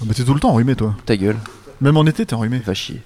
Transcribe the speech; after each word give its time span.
Ah 0.00 0.04
bah 0.06 0.14
t'es 0.14 0.24
tout 0.24 0.34
le 0.34 0.40
temps 0.40 0.50
enrhumé 0.50 0.74
toi. 0.74 0.94
Ta 1.06 1.16
gueule, 1.16 1.36
Même 1.80 1.96
en 1.96 2.04
été 2.06 2.24
t'es 2.26 2.34
enrhumé. 2.34 2.58
va 2.58 2.74
chier. 2.74 3.02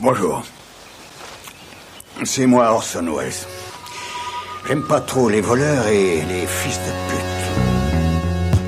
Bonjour. 0.00 0.42
C'est 2.24 2.46
moi 2.46 2.70
Orson 2.72 3.06
Welles. 3.16 3.32
J'aime 4.68 4.82
pas 4.82 5.00
trop 5.00 5.28
les 5.28 5.40
voleurs 5.40 5.86
et 5.88 6.22
les 6.22 6.46
fils 6.46 6.78
de 6.78 7.10
pute. 7.10 7.33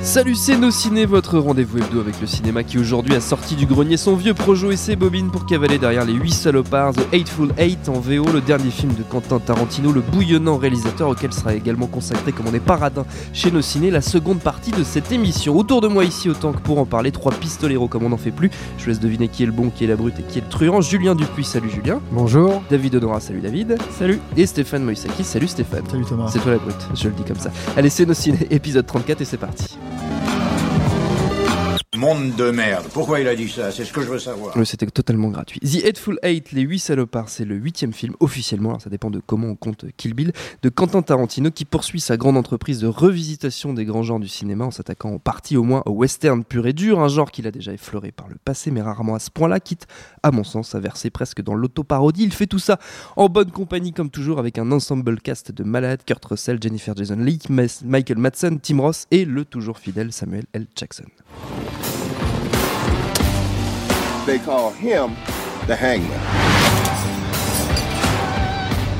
Salut, 0.07 0.35
c'est 0.35 0.57
Nos 0.57 0.71
Ciné, 0.71 1.05
votre 1.05 1.37
rendez-vous 1.37 1.79
hebdo 1.79 1.99
avec 1.99 2.21
le 2.21 2.27
cinéma 2.27 2.63
qui 2.63 2.77
aujourd'hui 2.77 3.13
a 3.13 3.19
sorti 3.19 3.57
du 3.57 3.65
grenier 3.65 3.97
son 3.97 4.15
vieux 4.15 4.33
projo 4.33 4.71
et 4.71 4.77
ses 4.77 4.95
bobines 4.95 5.29
pour 5.29 5.45
cavaler 5.45 5.79
derrière 5.79 6.05
les 6.05 6.13
8 6.13 6.31
salopards, 6.31 6.93
The 6.93 7.13
Hateful 7.13 7.49
Eight 7.57 7.89
en 7.89 7.99
VO, 7.99 8.25
le 8.31 8.39
dernier 8.39 8.71
film 8.71 8.93
de 8.93 9.03
Quentin 9.03 9.39
Tarantino, 9.39 9.91
le 9.91 9.99
bouillonnant 9.99 10.55
réalisateur 10.55 11.09
auquel 11.09 11.33
sera 11.33 11.53
également 11.55 11.87
consacré 11.87 12.31
comme 12.31 12.47
on 12.47 12.53
est 12.53 12.61
paradin 12.61 13.05
chez 13.33 13.51
Nos 13.51 13.61
Ciné, 13.61 13.91
la 13.91 13.99
seconde 13.99 14.39
partie 14.39 14.71
de 14.71 14.81
cette 14.85 15.11
émission. 15.11 15.57
Autour 15.57 15.81
de 15.81 15.89
moi 15.89 16.05
ici, 16.05 16.29
autant 16.29 16.53
que 16.53 16.61
pour 16.61 16.79
en 16.79 16.85
parler, 16.85 17.11
trois 17.11 17.33
pistoleros 17.33 17.89
comme 17.89 18.05
on 18.05 18.09
n'en 18.09 18.17
fait 18.17 18.31
plus. 18.31 18.49
Je 18.77 18.85
vous 18.85 18.89
laisse 18.91 19.01
deviner 19.01 19.27
qui 19.27 19.43
est 19.43 19.47
le 19.47 19.51
bon, 19.51 19.69
qui 19.69 19.83
est 19.83 19.87
la 19.87 19.97
brute 19.97 20.17
et 20.21 20.23
qui 20.23 20.39
est 20.39 20.41
le 20.41 20.47
truand. 20.47 20.79
Julien 20.79 21.15
Dupuis, 21.15 21.43
salut 21.43 21.69
Julien. 21.69 21.99
Bonjour. 22.13 22.63
David 22.69 22.95
Honora, 22.95 23.19
salut 23.19 23.41
David. 23.41 23.77
Salut. 23.99 24.21
Et 24.37 24.45
Stéphane 24.45 24.85
Moïsaki, 24.85 25.25
salut 25.25 25.49
Stéphane. 25.49 25.83
Salut 25.91 26.05
Thomas. 26.05 26.29
C'est 26.31 26.39
toi 26.39 26.53
la 26.53 26.59
brute, 26.59 26.87
je 26.95 27.09
le 27.09 27.13
dis 27.13 27.23
comme 27.23 27.39
ça. 27.39 27.51
Allez, 27.75 27.89
c'est 27.89 28.05
Nos 28.05 28.13
Ciné, 28.13 28.47
épisode 28.51 28.85
34 28.85 29.19
et 29.19 29.25
c'est 29.25 29.35
parti. 29.35 29.77
Monde 31.97 32.35
de 32.35 32.51
merde. 32.51 32.85
Pourquoi 32.93 33.19
il 33.19 33.27
a 33.27 33.35
dit 33.35 33.49
ça? 33.49 33.71
C'est 33.71 33.83
ce 33.83 33.91
que 33.91 34.01
je 34.01 34.07
veux 34.07 34.19
savoir. 34.19 34.55
C'était 34.65 34.85
totalement 34.85 35.29
gratuit. 35.29 35.59
The 35.61 35.83
Hateful 35.83 36.19
Eight, 36.21 36.51
les 36.51 36.61
8 36.61 36.77
salopards, 36.77 37.29
c'est 37.29 37.43
le 37.43 37.55
huitième 37.55 37.91
film 37.91 38.13
officiellement, 38.19 38.69
alors 38.69 38.81
ça 38.83 38.91
dépend 38.91 39.09
de 39.09 39.19
comment 39.19 39.47
on 39.47 39.55
compte 39.55 39.85
Kill 39.97 40.13
Bill, 40.13 40.31
de 40.61 40.69
Quentin 40.69 41.01
Tarantino 41.01 41.49
qui 41.49 41.65
poursuit 41.65 41.99
sa 41.99 42.15
grande 42.15 42.37
entreprise 42.37 42.79
de 42.79 42.87
revisitation 42.87 43.73
des 43.73 43.83
grands 43.83 44.03
genres 44.03 44.19
du 44.19 44.27
cinéma 44.27 44.65
en 44.65 44.71
s'attaquant 44.71 45.09
en 45.09 45.17
partie 45.17 45.57
au 45.57 45.63
moins 45.63 45.81
au 45.87 45.91
western 45.91 46.43
pur 46.43 46.67
et 46.67 46.73
dur, 46.73 46.99
un 46.99 47.07
genre 47.07 47.31
qu'il 47.31 47.47
a 47.47 47.51
déjà 47.51 47.73
effleuré 47.73 48.11
par 48.11 48.27
le 48.27 48.35
passé 48.45 48.69
mais 48.69 48.81
rarement 48.81 49.15
à 49.15 49.19
ce 49.19 49.31
point-là, 49.31 49.59
quitte 49.59 49.87
à 50.21 50.29
mon 50.29 50.43
sens 50.43 50.75
à 50.75 50.79
verser 50.79 51.09
presque 51.09 51.41
dans 51.41 51.55
l'autoparodie. 51.55 52.25
Il 52.25 52.33
fait 52.33 52.47
tout 52.47 52.59
ça 52.59 52.77
en 53.15 53.27
bonne 53.27 53.49
compagnie 53.49 53.91
comme 53.91 54.11
toujours 54.11 54.37
avec 54.37 54.59
un 54.59 54.71
ensemble 54.71 55.19
cast 55.19 55.51
de 55.51 55.63
malades, 55.63 56.01
Kurt 56.05 56.23
Russell, 56.25 56.59
Jennifer 56.61 56.95
Jason 56.95 57.17
Leigh, 57.17 57.41
Michael 57.49 58.17
Madsen, 58.17 58.59
Tim 58.59 58.81
Ross 58.81 59.07
et 59.09 59.25
le 59.25 59.45
toujours 59.45 59.79
fidèle 59.79 60.13
Samuel 60.13 60.45
L. 60.53 60.67
Jackson. 60.75 61.05
They 64.27 64.39
call 64.39 64.71
him 64.71 65.15
the 65.67 65.75
hangman. 65.77 66.19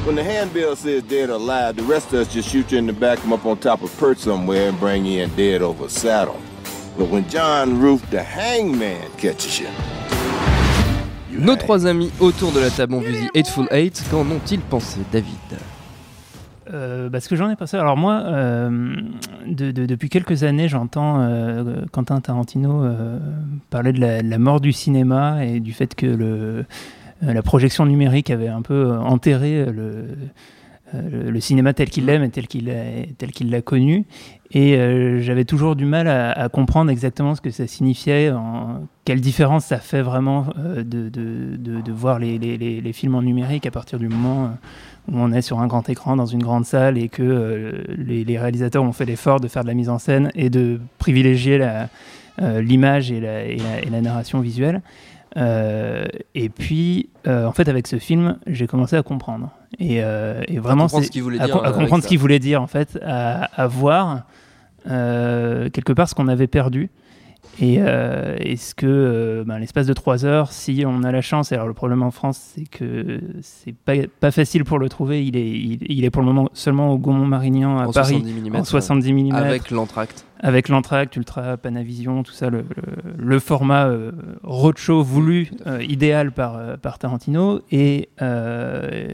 When 0.05 0.15
the 0.15 0.23
handbill 0.23 0.77
says 0.77 1.03
dead 1.03 1.29
or 1.29 1.33
alive, 1.33 1.75
the 1.75 1.83
rest 1.83 2.13
of 2.13 2.21
us 2.21 2.33
just 2.33 2.47
shoot 2.47 2.71
you 2.71 2.77
in 2.77 2.87
the 2.87 2.93
back, 2.93 3.19
come 3.19 3.33
up 3.33 3.45
on 3.45 3.57
top 3.57 3.81
of 3.81 3.93
perch 3.97 4.19
somewhere, 4.19 4.69
and 4.69 4.79
bring 4.79 5.05
you 5.05 5.23
in 5.23 5.35
dead 5.35 5.61
over 5.61 5.87
a 5.87 5.89
saddle. 5.89 6.39
But 6.97 7.09
when 7.09 7.27
John 7.27 7.77
Roof, 7.77 8.09
the 8.09 8.23
hangman, 8.23 9.11
catches 9.17 9.59
you, 9.59 9.67
Nos 11.29 11.57
trois 11.57 11.85
amis 11.85 12.09
autour 12.21 12.53
de 12.53 12.61
la 12.61 12.69
table 12.69 12.95
ont 12.95 13.01
vu 13.01 13.11
The 13.11 13.37
Hateful 13.37 13.67
Eight. 13.71 14.01
Qu'en 14.09 14.31
ont-ils 14.31 14.61
pensé, 14.61 15.01
David? 15.11 15.59
Euh, 16.73 17.09
bah, 17.09 17.19
que 17.21 17.35
j'en 17.35 17.49
ai 17.49 17.55
pensé. 17.55 17.77
Alors 17.77 17.97
moi, 17.97 18.23
euh, 18.25 18.95
de- 19.45 19.71
de- 19.71 19.85
depuis 19.85 20.09
quelques 20.09 20.43
années, 20.43 20.67
j'entends 20.67 21.21
euh, 21.21 21.81
Quentin 21.91 22.19
Tarantino 22.19 22.83
parler 23.69 23.93
de 23.93 23.99
la, 23.99 24.37
mort 24.37 24.59
du 24.61 24.71
cinéma 24.71 25.45
et 25.45 25.59
du 25.59 25.73
fait 25.73 25.95
que 25.95 26.65
la 27.21 27.41
projection 27.41 27.85
numérique 27.85 28.29
avait 28.29 28.47
un 28.47 28.61
peu 28.61 28.91
enterré 28.91 29.65
le, 29.65 31.39
cinéma 31.39 31.73
tel 31.73 31.89
qu'il 31.89 32.05
l'aime 32.05 32.23
et 32.23 32.29
tel 32.29 32.47
qu'il 32.47 32.65
l'a- 33.49 33.61
connu. 33.61 34.05
Et 34.51 34.77
j'avais 35.21 35.45
toujours 35.45 35.75
du 35.75 35.85
mal 35.85 36.07
à, 36.07 36.49
comprendre 36.49 36.91
exactement 36.91 37.35
ce 37.35 37.41
que 37.41 37.49
ça 37.49 37.67
signifiait, 37.67 38.31
quelle 39.05 39.21
différence 39.21 39.65
ça 39.65 39.79
fait 39.79 40.01
vraiment 40.01 40.47
de, 40.57 41.91
voir 41.91 42.19
les, 42.19 42.93
films 42.93 43.15
en 43.15 43.21
numérique 43.21 43.65
à 43.65 43.71
partir 43.71 43.99
du 43.99 44.07
moment 44.07 44.51
où 45.11 45.17
on 45.17 45.31
est 45.31 45.41
sur 45.41 45.59
un 45.59 45.67
grand 45.67 45.87
écran 45.89 46.15
dans 46.15 46.25
une 46.25 46.43
grande 46.43 46.65
salle 46.65 46.97
et 46.97 47.07
que 47.09 47.23
euh, 47.23 47.83
les, 47.97 48.23
les 48.23 48.37
réalisateurs 48.37 48.83
ont 48.83 48.91
fait 48.93 49.05
l'effort 49.05 49.39
de 49.39 49.47
faire 49.47 49.63
de 49.63 49.67
la 49.67 49.73
mise 49.73 49.89
en 49.89 49.99
scène 49.99 50.31
et 50.35 50.49
de 50.49 50.79
privilégier 50.97 51.59
euh, 52.41 52.61
l'image 52.61 53.11
et 53.11 53.19
la, 53.19 53.43
et 53.45 53.57
la- 53.57 53.81
et 53.81 53.89
la 53.89 54.01
narration 54.01 54.39
visuelle. 54.41 54.81
Euh, 55.35 56.05
et 56.35 56.49
puis, 56.49 57.09
euh, 57.27 57.45
en 57.45 57.51
fait, 57.51 57.67
avec 57.69 57.85
ce 57.87 57.97
film, 57.99 58.37
j'ai 58.47 58.65
commencé 58.67 58.95
à 58.95 59.03
comprendre. 59.03 59.49
Et, 59.79 60.01
euh, 60.03 60.41
et 60.47 60.57
vraiment, 60.57 60.83
comprendre 60.83 61.03
c'est- 61.03 61.07
ce 61.07 61.11
qu'il 61.11 61.23
voulait 61.23 61.39
à, 61.39 61.45
dire, 61.45 61.55
à 61.63 61.71
comprendre 61.71 62.03
ce 62.03 62.07
qu'il 62.07 62.17
voulait 62.19 62.39
dire, 62.39 62.61
en 62.61 62.67
fait, 62.67 62.97
à, 63.05 63.43
à 63.61 63.67
voir 63.67 64.23
quelque 64.85 65.91
part 65.93 66.07
ce 66.09 66.15
qu'on 66.15 66.27
avait 66.27 66.47
perdu. 66.47 66.89
Et 67.59 67.77
euh, 67.79 68.35
est-ce 68.39 68.75
que, 68.75 68.85
euh, 68.87 69.43
ben, 69.45 69.57
l'espace 69.59 69.87
de 69.87 69.93
trois 69.93 70.25
heures, 70.25 70.51
si 70.51 70.83
on 70.85 71.03
a 71.03 71.11
la 71.11 71.21
chance, 71.21 71.51
alors 71.51 71.67
le 71.67 71.73
problème 71.73 72.03
en 72.03 72.11
France, 72.11 72.37
c'est 72.55 72.65
que 72.67 73.19
c'est 73.41 73.73
pas, 73.75 73.93
pas 74.19 74.31
facile 74.31 74.63
pour 74.63 74.77
le 74.79 74.89
trouver, 74.89 75.25
il 75.25 75.35
est, 75.35 75.49
il, 75.49 75.79
il 75.89 76.05
est 76.05 76.09
pour 76.09 76.21
le 76.21 76.27
moment 76.27 76.49
seulement 76.53 76.91
au 76.91 76.97
Gaumont-Marignan 76.97 77.79
à 77.79 77.87
En 77.87 77.91
Paris, 77.91 78.15
70 78.21 78.49
mm, 78.51 78.55
en 78.55 78.63
70 78.63 79.13
mm, 79.13 79.17
avec, 79.35 79.47
Avec 79.47 79.71
l'entracte. 79.71 80.25
l'entracte, 80.69 81.15
Ultra 81.15 81.57
Panavision, 81.57 82.21
tout 82.23 82.31
ça, 82.31 82.49
le, 82.49 82.59
le- 82.59 82.63
le 83.17 83.39
format 83.39 83.87
euh, 83.87 84.11
roadshow 84.43 85.01
voulu, 85.03 85.49
euh, 85.65 85.81
idéal 85.83 86.31
par, 86.31 86.57
euh, 86.57 86.77
par 86.77 86.99
Tarantino. 86.99 87.61
Et, 87.71 88.09
euh, 88.21 89.07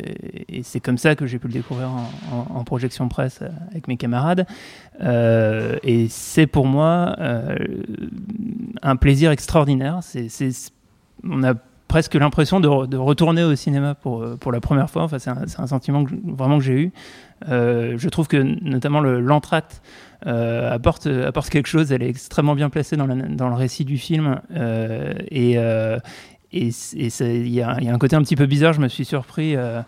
et 0.50 0.64
c'est 0.64 0.80
comme 0.82 0.98
ça 0.98 1.16
que 1.16 1.26
j'ai 1.28 1.40
pu 1.40 1.48
le 1.48 1.54
découvrir 1.54 1.90
en, 1.90 2.10
en- 2.36 2.60
en 2.60 2.64
projection 2.64 3.08
presse 3.08 3.40
euh, 3.42 3.48
avec 3.72 3.88
mes 3.88 3.96
camarades. 3.98 4.46
Euh, 5.02 5.78
et 5.84 6.08
c'est 6.10 6.48
pour 6.48 6.66
moi 6.66 7.16
euh, 7.20 7.56
un 8.82 8.96
plaisir 8.96 9.32
extraordinaire. 9.32 10.00
On 11.24 11.44
a 11.44 11.54
presque 11.88 12.16
l'impression 12.16 12.60
de, 12.60 12.68
re- 12.68 12.88
de 12.88 12.98
retourner 12.98 13.44
au 13.44 13.56
cinéma 13.56 13.96
pour, 13.96 14.24
euh, 14.24 14.36
pour 14.36 14.52
la 14.52 14.60
première 14.60 14.90
fois. 14.90 15.04
Enfin, 15.04 15.20
c'est, 15.20 15.30
un, 15.30 15.68
sentiment 15.68 16.04
vraiment 16.24 16.58
que 16.58 16.64
j'ai 16.64 16.82
eu. 16.82 16.92
Je 17.48 18.10
trouve 18.10 18.28
que 18.28 18.38
notamment 18.38 19.00
le, 19.00 19.20
l'entracte 19.20 19.82
apporte, 20.26 21.08
apporte 21.08 21.50
quelque 21.50 21.68
chose. 21.68 21.92
Elle 21.92 22.04
est 22.04 22.10
extrêmement 22.10 22.56
bien 22.56 22.70
placée 22.70 22.96
dans, 22.96 23.08
dans 23.08 23.50
le 23.50 23.56
récit 23.56 23.86
du 23.86 23.98
film. 23.98 24.40
Et 25.30 25.58
et 26.54 26.70
il 26.92 27.48
y, 27.50 27.62
a 27.62 27.78
il 27.80 27.86
y 27.86 27.90
a 27.90 27.94
un 27.94 27.98
côté 27.98 28.16
un 28.16 28.22
petit 28.22 28.36
peu 28.36 28.46
bizarre. 28.46 28.74
Je 28.74 28.80
me 28.82 28.88
suis 28.88 29.06
surpris 29.06 29.56
euh, 29.56 29.82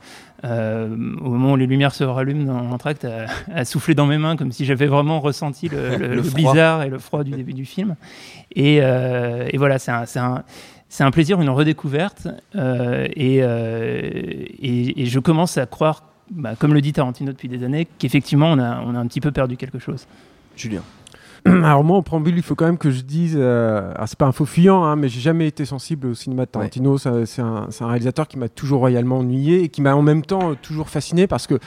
euh, 0.43 0.87
au 1.21 1.29
moment 1.29 1.53
où 1.53 1.55
les 1.55 1.67
lumières 1.67 1.93
se 1.93 2.03
rallument 2.03 2.43
dans 2.45 2.61
l'entracte 2.61 3.05
à, 3.05 3.27
à 3.53 3.65
souffler 3.65 3.93
dans 3.95 4.05
mes 4.07 4.17
mains 4.17 4.35
comme 4.35 4.51
si 4.51 4.65
j'avais 4.65 4.87
vraiment 4.87 5.19
ressenti 5.19 5.69
le, 5.69 5.97
le- 5.97 6.07
Le 6.07 6.15
le 6.15 6.23
froid. 6.23 6.33
blizzard 6.35 6.83
et 6.83 6.89
le 6.89 6.97
froid 6.99 7.23
du 7.23 7.31
début 7.31 7.53
du 7.53 7.65
film. 7.65 7.95
Et, 8.55 8.79
euh, 8.81 9.47
et 9.51 9.57
voilà, 9.57 9.77
c'est 9.79 9.91
un, 9.91 11.11
plaisir, 11.11 11.41
une 11.41 11.49
redécouverte. 11.49 12.27
et, 12.55 13.37
et, 13.37 15.01
et 15.01 15.05
je 15.05 15.19
commence 15.19 15.57
à 15.57 15.65
croire, 15.65 16.03
bah, 16.31 16.55
comme 16.57 16.73
le 16.73 16.81
dit 16.81 16.93
Tarantino 16.93 17.31
depuis 17.31 17.47
des 17.49 17.63
années, 17.63 17.87
qu'effectivement, 17.99 18.51
on 18.51 18.59
a, 18.59 18.81
on 18.81 18.95
a 18.95 18.99
un 18.99 19.07
petit 19.07 19.21
peu 19.21 19.31
perdu 19.31 19.57
quelque 19.57 19.79
chose. 19.79 20.07
Julien. 20.55 20.81
Alors 21.63 21.83
moi, 21.83 21.97
en 21.97 22.01
préambule, 22.01 22.35
il 22.37 22.41
faut 22.41 22.55
quand 22.55 22.65
même 22.65 22.79
que 22.79 22.89
je 22.89 23.01
dise, 23.01 23.35
euh, 23.37 23.91
alors 23.93 24.07
c'est 24.07 24.17
pas 24.17 24.25
un 24.25 24.31
faux 24.31 24.45
fuyant, 24.45 24.83
hein, 24.83 24.95
mais 24.95 25.09
j'ai 25.09 25.19
jamais 25.19 25.47
été 25.47 25.63
sensible 25.65 26.07
au 26.07 26.13
cinéma 26.15 26.45
de 26.45 26.49
Tarantino. 26.49 26.97
C'est 26.97 27.41
un, 27.41 27.67
réalisateur 27.81 28.27
qui 28.27 28.39
m'a 28.39 28.49
toujours 28.49 28.79
royalement 28.79 29.19
ennuyé 29.19 29.63
et 29.63 29.69
qui 29.69 29.83
m'a 29.83 29.95
en 29.95 30.01
même 30.01 30.23
temps 30.23 30.55
toujours 30.55 30.89
fasciné 30.89 31.27
parce 31.27 31.45
que 31.45 31.59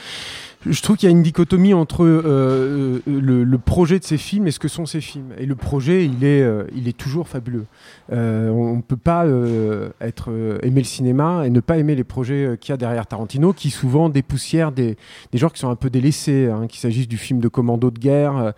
je 0.65 0.81
trouve 0.81 0.97
qu'il 0.97 1.07
y 1.07 1.11
a 1.11 1.15
une 1.15 1.23
dichotomie 1.23 1.73
entre 1.73 2.03
euh, 2.03 2.21
euh, 2.25 2.99
le, 3.07 3.43
le 3.45 3.57
projet 3.57 3.97
de 3.97 4.03
ses 4.03 4.17
films 4.17 4.47
et 4.47 4.51
ce 4.51 4.59
que 4.59 4.67
sont 4.67 4.85
ses 4.85 4.99
films. 4.99 5.31
Et 5.37 5.45
le 5.45 5.55
projet, 5.55 6.05
il 6.05 6.23
est, 6.25 6.41
euh, 6.41 6.63
il 6.75 6.87
est 6.89 6.97
toujours 6.97 7.29
fabuleux. 7.29 7.65
Euh, 8.11 8.49
on 8.49 8.75
ne 8.75 8.81
peut 8.81 8.97
pas 8.97 9.25
euh, 9.25 9.89
être, 10.01 10.31
euh, 10.31 10.59
aimer 10.61 10.81
le 10.81 10.85
cinéma 10.85 11.43
et 11.45 11.49
ne 11.49 11.61
pas 11.61 11.77
aimer 11.77 11.95
les 11.95 12.03
projets 12.03 12.57
qu'il 12.59 12.71
y 12.71 12.73
a 12.73 12.77
derrière 12.77 13.07
Tarantino, 13.07 13.53
qui 13.53 13.69
souvent 13.69 14.09
dépoussièrent 14.09 14.73
des, 14.73 14.97
des 15.31 15.37
genres 15.37 15.53
qui 15.53 15.59
sont 15.59 15.69
un 15.69 15.75
peu 15.75 15.89
délaissés, 15.89 16.49
hein, 16.51 16.67
qu'il 16.67 16.79
s'agisse 16.79 17.07
du 17.07 17.17
film 17.17 17.39
de 17.39 17.47
commando 17.47 17.89
de 17.89 17.99
guerre 17.99 18.53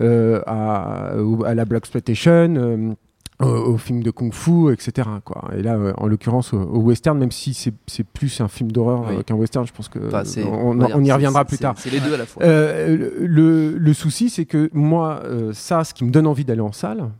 à, 0.00 1.12
à 1.46 1.54
la 1.54 1.64
Black 1.64 1.84
Exploitation. 1.84 2.96
Euh, 3.42 3.46
au, 3.46 3.76
film 3.76 4.02
de 4.02 4.10
kung-fu, 4.10 4.72
etc. 4.72 5.08
Quoi. 5.24 5.50
Et 5.56 5.62
là, 5.62 5.78
en 5.98 6.06
l'occurrence, 6.06 6.54
au, 6.54 6.78
western, 6.78 7.18
même 7.18 7.30
si 7.30 7.52
c'est 7.54 8.04
plus 8.04 8.40
un 8.40 8.48
film 8.48 8.72
d'horreur 8.72 9.24
qu'un 9.24 9.34
western, 9.34 9.66
je 9.66 9.72
pense 9.72 9.88
que 9.88 9.98
on, 10.44 11.04
y 11.04 11.12
reviendra 11.12 11.44
plus 11.44 11.58
tard. 11.58 11.74
C'est 11.76 11.90
les 11.90 12.00
deux 12.00 12.14
à 12.14 12.16
la 12.16 12.26
fois. 12.26 12.42
le, 12.44 13.76
le, 13.76 13.92
souci, 13.92 14.30
c'est 14.30 14.44
que 14.46 14.70
moi, 14.72 15.22
ça, 15.52 15.84
ce 15.84 15.92
qui 15.92 16.04
me 16.04 16.10
donne 16.10 16.26
envie 16.26 16.44
d'aller 16.44 16.60
en 16.60 16.72
salle, 16.72 17.10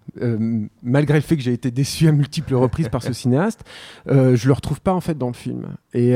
malgré 0.82 1.18
le 1.18 1.22
fait 1.22 1.36
que 1.36 1.42
j'ai 1.42 1.52
été 1.52 1.70
déçu 1.70 2.08
à 2.08 2.12
multiples 2.12 2.54
reprises 2.56 2.88
par 2.88 3.02
ce 3.02 3.12
cinéaste, 3.12 3.64
je 4.06 4.46
le 4.46 4.52
retrouve 4.52 4.80
pas 4.80 4.94
en 4.94 5.00
fait 5.00 5.18
dans 5.18 5.28
le 5.28 5.34
film. 5.34 5.66
Et, 5.92 6.12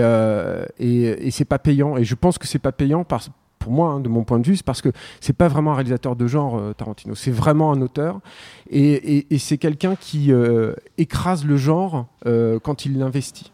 et, 0.79 1.27
et 1.27 1.31
c'est 1.31 1.45
pas 1.45 1.59
payant. 1.59 1.97
Et 1.97 2.05
je 2.05 2.15
pense 2.15 2.39
que 2.39 2.47
c'est 2.47 2.59
pas 2.59 2.73
payant 2.73 3.05
parce, 3.05 3.31
pour 3.61 3.71
moi, 3.73 3.91
hein, 3.91 4.01
de 4.01 4.09
mon 4.09 4.25
point 4.25 4.41
de 4.41 4.47
vue, 4.47 4.57
c'est 4.57 4.65
parce 4.65 4.83
que 4.83 4.89
c'est 5.21 5.35
pas 5.35 5.47
vraiment 5.47 5.73
un 5.73 5.75
réalisateur 5.75 6.17
de 6.17 6.27
genre, 6.27 6.59
euh, 6.59 6.73
Tarantino. 6.73 7.15
C'est 7.15 7.31
vraiment 7.31 7.71
un 7.71 7.81
auteur. 7.83 8.21
Et, 8.71 9.27
c'est 9.39 9.59
quelqu'un 9.59 9.95
qui 9.95 10.33
euh, 10.33 10.75
écrase 10.99 11.45
le 11.45 11.57
genre 11.57 12.07
euh, 12.27 12.59
quand 12.59 12.87
il 12.87 12.99
l'investit. 12.99 13.53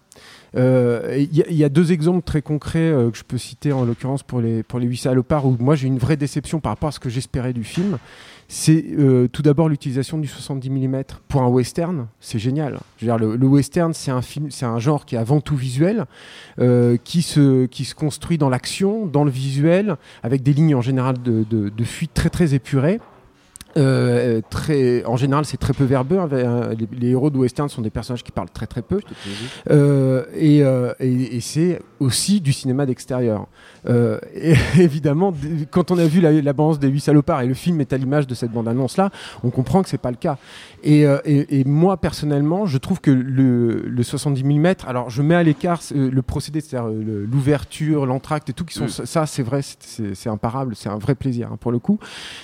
Il 0.57 1.29
y, 1.33 1.65
a 1.65 1.69
deux 1.69 1.93
exemples 1.93 2.23
très 2.23 2.43
concrets 2.43 2.93
que 3.13 3.19
je 3.19 3.25
peux 3.25 3.39
citer 3.39 3.73
en 3.73 3.85
l'occurrence 3.85 4.23
pour 4.23 4.41
les, 4.41 4.63
pour 4.63 4.79
les 4.79 4.87
8 4.87 4.97
salopards 4.97 5.47
où 5.47 5.57
moi 5.61 5.75
j'ai 5.75 5.87
une 5.87 5.99
vraie 5.99 6.17
déception 6.17 6.61
par 6.61 6.73
rapport 6.73 6.89
à 6.89 6.93
ce 6.93 7.01
que 7.01 7.11
j'espérais 7.11 7.53
du 7.53 7.65
film 7.65 7.99
c'est 8.49 8.85
euh, 8.99 9.29
tout 9.29 9.43
d'abord 9.43 9.69
l'utilisation 9.69 10.19
du 10.19 10.29
70 10.29 10.71
mm 10.71 11.03
pour 11.29 11.43
un 11.43 11.49
western, 11.49 12.07
c'est 12.21 12.39
génial. 12.39 12.79
Je 12.99 13.07
veux 13.07 13.17
dire, 13.19 13.37
le, 13.37 13.47
western, 13.47 13.93
c'est 13.93 14.11
un 14.11 14.23
film, 14.23 14.51
c'est 14.51 14.67
un 14.67 14.79
genre 14.79 15.05
qui 15.05 15.17
est 15.17 15.19
avant 15.19 15.41
tout 15.41 15.57
visuel, 15.57 16.05
euh, 16.61 16.97
qui 17.03 17.23
se 17.23 17.67
qui 17.67 17.85
se 17.85 17.95
construit 17.95 18.39
dans 18.39 18.49
l'action, 18.49 19.07
dans 19.07 19.25
le 19.25 19.31
visuel, 19.31 19.97
avec 20.23 20.43
des 20.43 20.53
lignes 20.53 20.75
en 20.75 20.81
général 20.81 21.21
de, 21.23 21.45
de, 21.49 21.69
de 21.69 21.85
fuite 21.85 22.15
très 22.15 22.31
très 22.31 22.55
épurées. 22.55 23.01
Euh, 23.77 24.41
très, 24.49 25.05
en 25.05 25.17
général, 25.17 25.45
c'est 25.45 25.57
très 25.57 25.73
peu 25.73 25.85
verbeux. 25.85 26.19
Hein, 26.19 26.29
les, 26.93 27.11
héros 27.11 27.31
de 27.31 27.39
western 27.39 27.69
sont 27.69 27.83
des 27.83 27.91
personnages 27.91 28.23
qui 28.23 28.33
parlent 28.33 28.51
très 28.51 28.67
très 28.67 28.83
peu. 28.83 29.01
Euh, 29.71 30.25
et, 30.35 30.63
euh, 30.63 30.93
et, 31.01 31.37
et 31.37 31.41
c'est 31.41 31.81
aussi 32.01 32.41
du 32.41 32.53
cinéma 32.53 32.87
d'extérieur. 32.87 33.47
Euh, 33.89 34.19
et 34.35 34.55
évidemment, 34.79 35.33
quand 35.71 35.91
on 35.91 35.99
a 35.99 36.07
vu 36.07 36.21
la, 36.21 36.33
la 36.33 36.53
bande 36.53 36.79
des 36.79 36.89
huit 36.89 37.01
salopards 37.01 37.43
et 37.43 37.47
le 37.47 37.55
film 37.55 37.81
est 37.81 37.93
à 37.93 37.97
l'image 37.97 38.27
de 38.27 38.35
cette 38.35 38.51
bande-annonce 38.51 38.97
là, 38.97 39.11
on 39.45 39.51
comprend 39.51 39.83
que 39.83 39.89
c'est 39.89 39.99
pas 39.99 40.11
le 40.11 40.17
cas. 40.17 40.39
Et, 40.83 41.07
euh, 41.07 41.19
et, 41.25 41.65
moi 41.65 41.97
personnellement, 41.97 42.67
je 42.67 42.79
trouve 42.79 43.01
que 43.01 43.11
le, 43.11 43.83
le 43.83 44.03
70 44.03 44.45
mm, 44.45 44.75
alors 44.87 45.11
je 45.11 45.23
mets 45.23 45.35
à 45.35 45.43
l'écart 45.43 45.81
le 45.95 46.23
procédé, 46.23 46.61
c'est-à-dire 46.61 46.91
l'ouverture, 46.91 48.07
l'entracte 48.07 48.51
et 48.51 48.53
tout, 48.53 48.65
qui 48.65 48.75
sont 48.75 48.85
mm. 48.85 49.07
ça, 49.07 49.27
c'est 49.27 49.43
vrai, 49.43 49.61
c'est 49.63 50.29
imparable, 50.29 50.77
c'est 50.77 50.89
un 50.89 50.99
vrai 50.99 51.15
plaisir 51.15 51.51
hein, 51.53 51.59
pour 51.59 51.73
le 51.73 51.79
coup. 51.79 51.99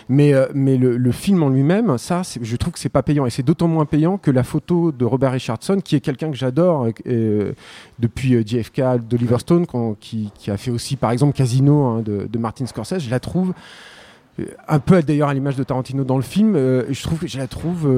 Mais 0.09 0.33
mais 0.55 0.77
le, 0.77 0.97
le 0.97 1.13
film 1.13 1.22
en 1.31 1.49
lui-même, 1.49 1.99
ça, 1.99 2.23
je 2.41 2.57
trouve 2.57 2.73
que 2.73 2.79
c'est 2.79 2.89
pas 2.89 3.03
payant. 3.03 3.27
Et 3.27 3.31
c'est 3.31 3.43
d'autant 3.43 3.69
moins 3.69 3.87
payant 3.87 4.19
que 4.19 4.31
la 4.31 4.43
photo 4.43 4.93
de 4.93 5.05
Robert 5.05 5.33
Richardson, 5.33 5.81
qui 5.83 5.97
est 5.97 6.01
quelqu'un 6.01 6.31
que 6.31 6.37
j'adore 6.37 6.89
euh, 7.07 7.53
depuis 7.99 8.35
euh, 8.35 8.43
JFK, 8.45 9.07
d'Oliver 9.09 9.39
Stone, 9.39 9.67
qui, 10.01 10.31
a 10.49 10.57
fait 10.57 10.71
aussi, 10.71 10.97
par 10.97 11.11
exemple, 11.11 11.37
Casino 11.37 11.85
hein, 11.85 12.03
de, 12.03 12.39
Martin 12.39 12.67
Scorsese, 12.67 12.99
je 12.99 13.11
la 13.11 13.21
trouve 13.21 13.55
euh, 14.41 14.47
un 14.69 14.79
peu 14.79 15.03
d'ailleurs 15.03 15.29
à 15.29 15.35
l'image 15.35 15.57
de 15.57 15.63
Tarantino 15.63 16.05
dans 16.05 16.17
le 16.17 16.23
film, 16.23 16.55
je 16.55 17.03
trouve 17.03 17.19
que 17.19 17.29
je 17.29 17.39
la 17.39 17.47
trouve 17.47 17.89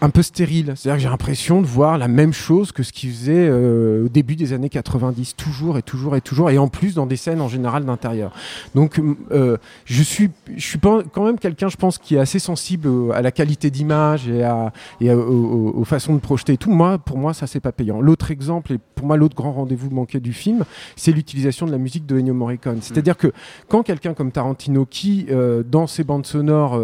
un 0.00 0.10
peu 0.10 0.22
stérile. 0.22 0.72
C'est-à-dire 0.76 0.98
que 0.98 1.02
j'ai 1.02 1.08
l'impression 1.08 1.60
de 1.60 1.66
voir 1.66 1.98
la 1.98 2.08
même 2.08 2.32
chose 2.32 2.72
que 2.72 2.82
ce 2.82 2.92
qu'il 2.92 3.10
faisait 3.10 3.48
euh, 3.48 4.06
au 4.06 4.08
début 4.08 4.36
des 4.36 4.52
années 4.52 4.68
90, 4.68 5.36
toujours 5.36 5.78
et 5.78 5.82
toujours 5.82 6.16
et 6.16 6.20
toujours, 6.20 6.50
et 6.50 6.58
en 6.58 6.68
plus 6.68 6.94
dans 6.94 7.06
des 7.06 7.16
scènes 7.16 7.40
en 7.40 7.48
général 7.48 7.84
d'intérieur. 7.84 8.32
Donc 8.74 9.00
euh, 9.30 9.56
je 9.84 10.02
suis, 10.02 10.30
je 10.56 10.64
suis 10.64 10.78
quand 10.78 11.24
même 11.24 11.38
quelqu'un, 11.38 11.68
je 11.68 11.76
pense, 11.76 11.98
qui 11.98 12.16
est 12.16 12.18
assez 12.18 12.38
sensible 12.38 12.88
à 13.12 13.22
la 13.22 13.30
qualité 13.32 13.70
d'image 13.70 14.28
et, 14.28 14.42
à, 14.42 14.72
et 15.00 15.12
aux, 15.12 15.84
façons 15.84 16.14
de 16.14 16.20
projeter 16.20 16.54
et 16.54 16.56
tout. 16.56 16.70
Moi, 16.70 16.98
pour 16.98 17.18
moi, 17.18 17.32
ça 17.34 17.46
c'est 17.46 17.60
pas 17.60 17.72
payant. 17.72 18.00
L'autre 18.00 18.30
exemple, 18.30 18.72
et 18.72 18.78
pour 18.94 19.06
moi 19.06 19.16
l'autre 19.16 19.36
grand 19.36 19.52
rendez-vous 19.52 19.90
manqué 19.90 20.20
du 20.20 20.32
film, 20.32 20.64
c'est 20.96 21.12
l'utilisation 21.12 21.66
de 21.66 21.72
la 21.72 21.78
musique 21.78 22.06
de 22.06 22.18
Ennio 22.18 22.34
Morricone. 22.34 22.78
C'est-à-dire 22.80 23.16
que 23.16 23.32
quand 23.68 23.82
quelqu'un 23.82 24.14
comme 24.14 24.32
Tarantino, 24.32 24.84
qui 24.84 25.26
euh, 25.30 25.62
dans 25.62 25.86
ses 25.86 26.04
bandes 26.04 26.26
sonores 26.26 26.80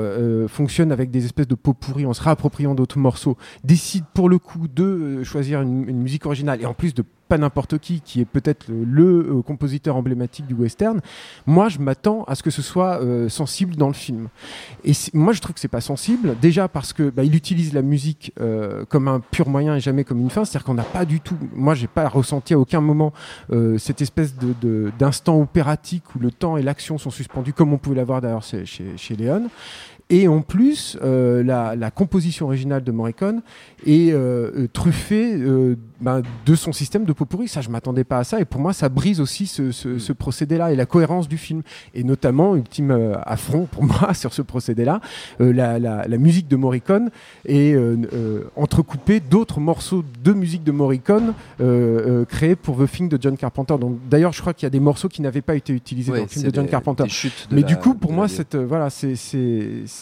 fonctionne 0.48 0.92
avec 0.92 1.10
des 1.10 1.24
espèces 1.24 1.48
de 1.48 1.54
pots 1.54 1.74
pourris 1.74 2.06
en 2.06 2.12
se 2.12 2.22
réappropriant 2.22 2.74
d'autres 2.82 2.98
morceaux, 2.98 3.36
décide 3.62 4.04
pour 4.12 4.28
le 4.28 4.38
coup 4.38 4.66
de 4.66 4.82
euh, 4.82 5.24
choisir 5.24 5.62
une, 5.62 6.02
musique 6.02 6.26
originale 6.26 6.60
et 6.60 6.66
en 6.66 6.74
plus 6.74 6.94
de 6.94 7.04
pas 7.28 7.38
n'importe 7.38 7.78
qui, 7.78 8.00
qui 8.00 8.20
est 8.20 8.24
peut-être 8.24 8.66
le, 8.68 9.04
euh, 9.04 9.42
compositeur 9.42 9.94
emblématique 9.96 10.46
du 10.46 10.54
western, 10.54 11.00
moi 11.46 11.68
je 11.68 11.78
m'attends 11.78 12.24
à 12.24 12.34
ce 12.34 12.42
que 12.42 12.50
ce 12.50 12.60
soit 12.60 13.00
euh, 13.00 13.28
sensible 13.28 13.76
dans 13.76 13.86
le 13.86 13.94
film. 13.94 14.28
Et 14.84 14.92
moi 15.14 15.32
je 15.32 15.40
trouve 15.40 15.54
que 15.54 15.60
c'est 15.60 15.68
pas 15.68 15.80
sensible, 15.80 16.36
déjà 16.42 16.66
parce 16.66 16.92
que 16.92 17.08
bah, 17.08 17.22
il 17.22 17.36
utilise 17.36 17.72
la 17.72 17.82
musique 17.82 18.32
comme 18.88 19.06
un 19.08 19.20
pur 19.20 19.48
moyen 19.48 19.76
et 19.76 19.80
jamais 19.80 20.02
comme 20.04 20.20
une 20.20 20.30
fin, 20.30 20.44
c'est-à-dire 20.44 20.64
qu'on 20.64 20.74
n'a 20.74 20.82
pas 20.82 21.04
du 21.04 21.20
tout, 21.20 21.38
moi 21.54 21.74
j'ai 21.74 21.86
pas 21.86 22.08
ressenti 22.08 22.52
à 22.54 22.58
aucun 22.58 22.80
moment 22.80 23.12
cette 23.78 24.02
espèce 24.02 24.34
d'instant 24.98 25.40
opératique 25.40 26.02
où 26.16 26.18
le 26.18 26.30
temps 26.30 26.56
et 26.56 26.62
l'action 26.62 26.98
sont 26.98 27.10
suspendus 27.10 27.52
comme 27.52 27.72
on 27.72 27.78
pouvait 27.78 27.96
l'avoir 27.96 28.20
d'ailleurs 28.20 28.42
chez, 28.42 28.64
chez, 28.66 29.16
Léon. 29.16 29.48
Et 30.12 30.28
en 30.28 30.42
plus, 30.42 30.96
la, 31.02 31.74
la, 31.74 31.90
composition 31.90 32.46
originale 32.46 32.84
de 32.84 32.92
Morricone 32.92 33.42
est 33.86 34.14
truffée 34.72 35.36
ben, 36.02 36.22
de 36.46 36.54
son 36.56 36.72
système 36.72 37.04
de 37.04 37.12
pourri. 37.12 37.48
Ça, 37.48 37.60
je 37.60 37.70
m'attendais 37.70 38.02
pas 38.02 38.18
à 38.18 38.24
ça. 38.24 38.40
Et 38.40 38.44
pour 38.44 38.60
moi, 38.60 38.72
ça 38.72 38.88
brise 38.88 39.20
aussi 39.20 39.46
ce, 39.46 39.62
mm. 39.62 40.14
procédé-là 40.14 40.72
et 40.72 40.76
la 40.76 40.86
cohérence 40.86 41.28
du 41.28 41.38
film. 41.38 41.62
Et 41.94 42.02
notamment, 42.02 42.56
ultime 42.56 42.90
euh, 42.90 43.14
affront 43.22 43.66
pour 43.66 43.84
moi 43.84 44.12
sur 44.14 44.34
ce 44.34 44.42
procédé-là, 44.42 45.00
euh, 45.40 45.52
la, 45.52 46.18
musique 46.18 46.48
de 46.48 46.56
Morricone 46.56 47.10
est 47.46 47.74
euh, 47.74 48.50
entrecoupée 48.56 49.20
d'autres 49.20 49.60
morceaux 49.60 50.04
de 50.22 50.32
musique 50.32 50.64
de 50.64 50.72
Morricone 50.72 51.34
créés 52.28 52.56
pour 52.56 52.78
The 52.78 52.90
Thing 52.90 53.08
de 53.08 53.18
John 53.20 53.36
Carpenter. 53.36 53.76
Donc, 53.78 53.98
d'ailleurs, 54.08 54.32
je 54.32 54.40
crois 54.40 54.54
qu'il 54.54 54.66
y 54.66 54.68
a 54.68 54.70
des 54.70 54.80
morceaux 54.80 55.08
qui 55.08 55.22
n'avaient 55.22 55.40
pas 55.40 55.54
été 55.54 55.72
utilisés 55.72 56.12
dans 56.12 56.22
le 56.22 56.26
film 56.26 56.48
de 56.48 56.54
John 56.54 56.66
Carpenter. 56.66 57.04
Mais 57.50 57.62
du 57.62 57.76
coup, 57.76 57.94
pour 57.94 58.12
moi, 58.12 58.28
cette, 58.28 58.56
voilà, 58.56 58.90
c'est, 58.90 59.14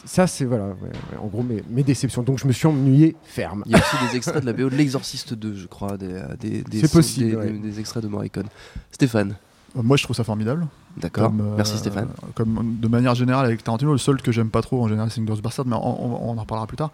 ça, 0.04 0.26
c'est 0.26 0.44
voilà, 0.44 0.74
en 1.20 1.26
gros 1.26 1.42
mes, 1.42 1.62
mes, 1.68 1.82
déceptions. 1.82 2.22
Donc, 2.22 2.38
je 2.38 2.46
me 2.46 2.52
suis 2.52 2.66
ennuyé 2.66 3.16
ferme. 3.24 3.62
Il 3.66 3.72
y 3.72 3.74
a 3.74 3.78
aussi 3.78 3.96
des 4.08 4.16
extraits 4.16 4.40
de 4.40 4.46
la 4.46 4.52
BO 4.52 4.70
de 4.70 4.76
l'Exorciste 4.76 5.34
2, 5.34 5.54
je 5.54 5.66
crois, 5.66 5.96
des, 5.96 6.20
des, 6.40 6.62
des, 6.62 6.82
des, 6.82 7.80
extraits 7.80 8.02
de 8.02 8.08
Morricone. 8.08 8.46
Stéphane 8.90 9.36
euh, 9.76 9.82
moi, 9.82 9.96
je 9.96 10.04
trouve 10.04 10.16
ça 10.16 10.24
formidable. 10.24 10.66
D'accord. 10.96 11.32
Merci 11.32 11.74
euh, 11.74 11.78
Stéphane. 11.78 12.08
Comme 12.34 12.76
de 12.80 12.88
manière 12.88 13.14
générale 13.14 13.46
avec 13.46 13.62
Tarantino, 13.62 13.92
le 13.92 13.98
seul 13.98 14.20
que 14.20 14.32
j'aime 14.32 14.50
pas 14.50 14.62
trop 14.62 14.82
en 14.82 14.88
général, 14.88 15.10
c'est 15.10 15.20
Inglourious 15.20 15.42
Bastard, 15.42 15.66
mais 15.66 15.76
on, 15.76 16.30
en 16.30 16.34
reparlera 16.34 16.66
plus 16.66 16.76
tard. 16.76 16.90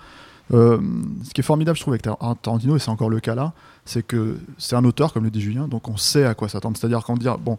Euh, 0.52 0.78
ce 1.24 1.30
qui 1.30 1.40
est 1.40 1.44
formidable, 1.44 1.76
je 1.76 1.82
trouve, 1.82 1.94
avec 1.94 2.02
Tarantino, 2.02 2.76
et 2.76 2.78
c'est 2.78 2.90
encore 2.90 3.10
le 3.10 3.20
cas 3.20 3.34
là, 3.34 3.52
c'est 3.84 4.06
que 4.06 4.38
c'est 4.58 4.76
un 4.76 4.84
auteur, 4.84 5.12
comme 5.12 5.24
le 5.24 5.30
dit 5.30 5.40
Julien, 5.40 5.66
donc 5.66 5.88
on 5.88 5.96
sait 5.96 6.24
à 6.24 6.34
quoi 6.34 6.48
s'attendre. 6.48 6.76
C'est-à-dire 6.76 7.02
quand 7.04 7.16
dire, 7.16 7.38
bon, 7.38 7.58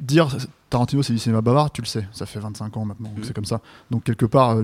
dire 0.00 0.36
Tarantino 0.70 1.02
c'est 1.02 1.12
du 1.12 1.18
cinéma 1.18 1.40
bavard, 1.40 1.70
tu 1.72 1.82
le 1.82 1.86
sais, 1.86 2.06
ça 2.12 2.26
fait 2.26 2.38
25 2.38 2.76
ans 2.76 2.84
maintenant, 2.84 3.12
mm. 3.16 3.24
c'est 3.24 3.34
comme 3.34 3.44
ça. 3.44 3.60
Donc 3.90 4.04
quelque 4.04 4.26
part, 4.26 4.56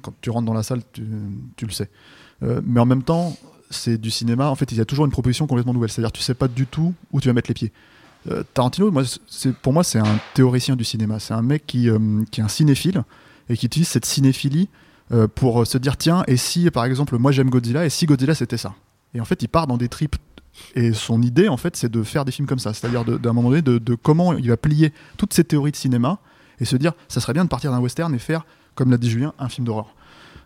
quand 0.00 0.14
tu 0.20 0.30
rentres 0.30 0.46
dans 0.46 0.54
la 0.54 0.62
salle, 0.62 0.82
tu, 0.92 1.06
tu 1.56 1.66
le 1.66 1.72
sais. 1.72 1.90
mais 2.40 2.80
en 2.80 2.86
même 2.86 3.02
temps, 3.02 3.36
c'est 3.72 3.98
du 3.98 4.10
cinéma. 4.10 4.48
En 4.48 4.54
fait, 4.54 4.70
il 4.70 4.78
y 4.78 4.80
a 4.80 4.84
toujours 4.84 5.04
une 5.04 5.10
proposition 5.10 5.46
complètement 5.46 5.72
nouvelle. 5.72 5.90
C'est-à-dire, 5.90 6.12
tu 6.12 6.22
sais 6.22 6.34
pas 6.34 6.48
du 6.48 6.66
tout 6.66 6.94
où 7.10 7.20
tu 7.20 7.28
vas 7.28 7.34
mettre 7.34 7.48
les 7.48 7.54
pieds. 7.54 7.72
Euh, 8.30 8.44
Tarantino, 8.54 8.90
moi, 8.90 9.02
pour 9.62 9.72
moi, 9.72 9.82
c'est 9.82 9.98
un 9.98 10.20
théoricien 10.34 10.76
du 10.76 10.84
cinéma. 10.84 11.18
C'est 11.18 11.34
un 11.34 11.42
mec 11.42 11.66
qui, 11.66 11.88
euh, 11.88 12.22
qui 12.30 12.40
est 12.40 12.44
un 12.44 12.48
cinéphile 12.48 13.02
et 13.48 13.56
qui 13.56 13.66
utilise 13.66 13.88
cette 13.88 14.04
cinéphilie 14.04 14.68
euh, 15.10 15.26
pour 15.26 15.66
se 15.66 15.78
dire 15.78 15.96
tiens, 15.96 16.22
et 16.28 16.36
si, 16.36 16.70
par 16.70 16.84
exemple, 16.84 17.18
moi 17.18 17.32
j'aime 17.32 17.50
Godzilla, 17.50 17.84
et 17.84 17.90
si 17.90 18.06
Godzilla 18.06 18.34
c'était 18.34 18.56
ça? 18.56 18.74
Et 19.14 19.20
en 19.20 19.24
fait, 19.24 19.42
il 19.42 19.48
part 19.48 19.66
dans 19.66 19.76
des 19.76 19.88
tripes. 19.88 20.16
Et 20.74 20.92
son 20.92 21.22
idée, 21.22 21.48
en 21.48 21.56
fait, 21.56 21.76
c'est 21.76 21.90
de 21.90 22.02
faire 22.02 22.24
des 22.24 22.32
films 22.32 22.46
comme 22.46 22.58
ça. 22.58 22.72
C'est-à-dire, 22.72 23.04
d'un 23.04 23.32
moment 23.32 23.50
donné, 23.50 23.62
de, 23.62 23.94
comment 23.94 24.34
il 24.34 24.48
va 24.48 24.56
plier 24.56 24.92
toutes 25.16 25.32
ces 25.32 25.44
théories 25.44 25.72
de 25.72 25.76
cinéma 25.76 26.18
et 26.60 26.64
se 26.64 26.76
dire 26.76 26.92
ça 27.08 27.20
serait 27.20 27.32
bien 27.32 27.44
de 27.44 27.48
partir 27.48 27.70
d'un 27.72 27.80
western 27.80 28.14
et 28.14 28.18
faire, 28.18 28.44
comme 28.74 28.90
l'a 28.90 28.98
dit 28.98 29.10
Julien, 29.10 29.32
un 29.38 29.48
film 29.48 29.66
d'horreur. 29.66 29.94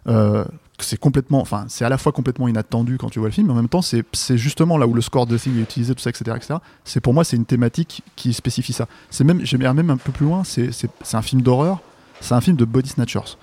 Euh, 0.08 0.44
c'est 0.78 0.98
complètement, 0.98 1.40
enfin, 1.40 1.64
c'est 1.68 1.84
à 1.84 1.88
la 1.88 1.98
fois 1.98 2.12
complètement 2.12 2.48
inattendu 2.48 2.98
quand 2.98 3.08
tu 3.08 3.18
vois 3.18 3.28
le 3.28 3.32
film, 3.32 3.46
mais 3.46 3.54
en 3.54 3.56
même 3.56 3.68
temps, 3.68 3.82
c'est 3.82 4.04
justement 4.36 4.76
là 4.78 4.86
où 4.86 4.94
le 4.94 5.00
score 5.00 5.26
de 5.26 5.36
Thing 5.38 5.58
est 5.58 5.62
utilisé, 5.62 5.94
tout 5.94 6.02
ça, 6.02 6.10
etc., 6.10 6.36
etc. 6.36 7.00
Pour 7.02 7.14
moi, 7.14 7.24
c'est 7.24 7.36
une 7.36 7.46
thématique 7.46 8.02
qui 8.14 8.32
spécifie 8.34 8.72
ça. 8.72 8.86
C'est 9.10 9.24
même, 9.24 9.44
j'aimerais 9.44 9.72
même 9.72 9.90
un 9.90 9.96
peu 9.96 10.12
plus 10.12 10.26
loin, 10.26 10.44
c'est 10.44 10.70
un 11.12 11.22
film 11.22 11.42
d'horreur, 11.42 11.80
c'est 12.20 12.34
un 12.34 12.40
film 12.40 12.56
de 12.56 12.64
body 12.64 12.90
snatchers. 12.90 13.36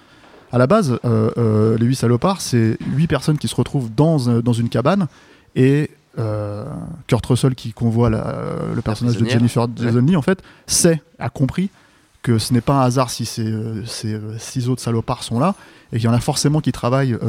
À 0.52 0.60
la 0.60 0.68
base, 0.68 1.00
euh, 1.04 1.32
euh, 1.38 1.78
les 1.80 1.88
huit 1.88 1.96
salopards, 1.96 2.40
c'est 2.40 2.78
huit 2.96 3.08
personnes 3.08 3.40
qui 3.40 3.48
se 3.48 3.56
retrouvent 3.56 3.90
dans, 3.94 4.40
dans 4.42 4.54
une 4.54 4.70
cabane 4.70 5.08
et 5.56 5.90
Kurt 7.08 7.26
Russell 7.26 7.56
qui 7.56 7.74
convoie 7.74 8.10
le 8.10 8.82
personnage 8.82 9.18
de 9.18 9.26
Jennifer 9.26 9.68
Jason 9.76 10.02
Lee, 10.02 10.16
en 10.16 10.22
fait, 10.22 10.42
sait, 10.68 11.02
a 11.20 11.30
compris 11.30 11.70
que 12.24 12.38
ce 12.38 12.54
n'est 12.54 12.62
pas 12.62 12.76
un 12.76 12.82
hasard 12.82 13.10
si 13.10 13.26
ces, 13.26 13.54
ces 13.86 14.18
six 14.40 14.70
autres 14.70 14.82
salopards 14.82 15.24
sont 15.24 15.40
là 15.40 15.56
et 15.94 15.98
qu'il 15.98 16.06
y 16.06 16.08
en 16.08 16.14
a 16.14 16.20
forcément 16.20 16.60
qui 16.60 16.72
travaillent, 16.72 17.14
euh, 17.14 17.20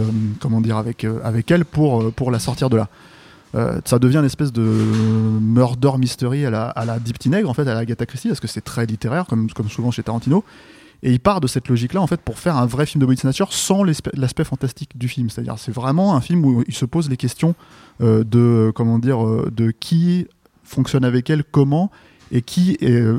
comment 0.40 0.60
dire, 0.60 0.78
avec, 0.78 1.04
euh, 1.04 1.18
avec 1.22 1.50
elle 1.50 1.64
pour, 1.64 2.02
euh, 2.02 2.10
pour 2.10 2.30
la 2.30 2.38
sortir 2.38 2.70
de 2.70 2.78
là. 2.78 2.88
ça 3.84 3.98
devient 3.98 4.18
une 4.18 4.24
espèce 4.24 4.52
de 4.52 4.62
murder 4.62 5.92
mystery 5.98 6.46
à 6.46 6.50
la, 6.50 6.68
à 6.70 6.84
la 6.84 6.98
Deep 6.98 7.24
Nègre, 7.26 7.50
en 7.50 7.54
fait, 7.54 7.68
à 7.68 7.74
la 7.74 7.80
Agatha 7.80 8.06
Christie, 8.06 8.28
parce 8.28 8.40
que 8.40 8.48
c'est 8.48 8.62
très 8.62 8.86
littéraire, 8.86 9.26
comme, 9.26 9.50
comme 9.50 9.68
souvent 9.68 9.90
chez 9.90 10.02
Tarantino. 10.02 10.42
Et 11.04 11.12
il 11.12 11.20
part 11.20 11.40
de 11.42 11.46
cette 11.46 11.68
logique-là 11.68 12.00
en 12.00 12.06
fait 12.06 12.20
pour 12.20 12.38
faire 12.38 12.56
un 12.56 12.64
vrai 12.64 12.86
film 12.86 13.02
de 13.02 13.06
body 13.06 13.20
snatcher 13.20 13.44
sans 13.50 13.84
l'aspect 13.84 14.44
fantastique 14.44 14.96
du 14.96 15.06
film. 15.06 15.28
C'est-à-dire 15.28 15.58
c'est 15.58 15.70
vraiment 15.70 16.16
un 16.16 16.22
film 16.22 16.44
où 16.44 16.64
il 16.66 16.74
se 16.74 16.86
pose 16.86 17.10
les 17.10 17.18
questions 17.18 17.54
euh, 18.00 18.24
de 18.24 18.72
comment 18.74 18.98
dire 18.98 19.24
euh, 19.24 19.52
de 19.54 19.70
qui 19.70 20.26
fonctionne 20.64 21.04
avec 21.04 21.28
elle, 21.28 21.44
comment 21.44 21.90
et 22.32 22.40
qui 22.40 22.78
euh, 22.82 23.18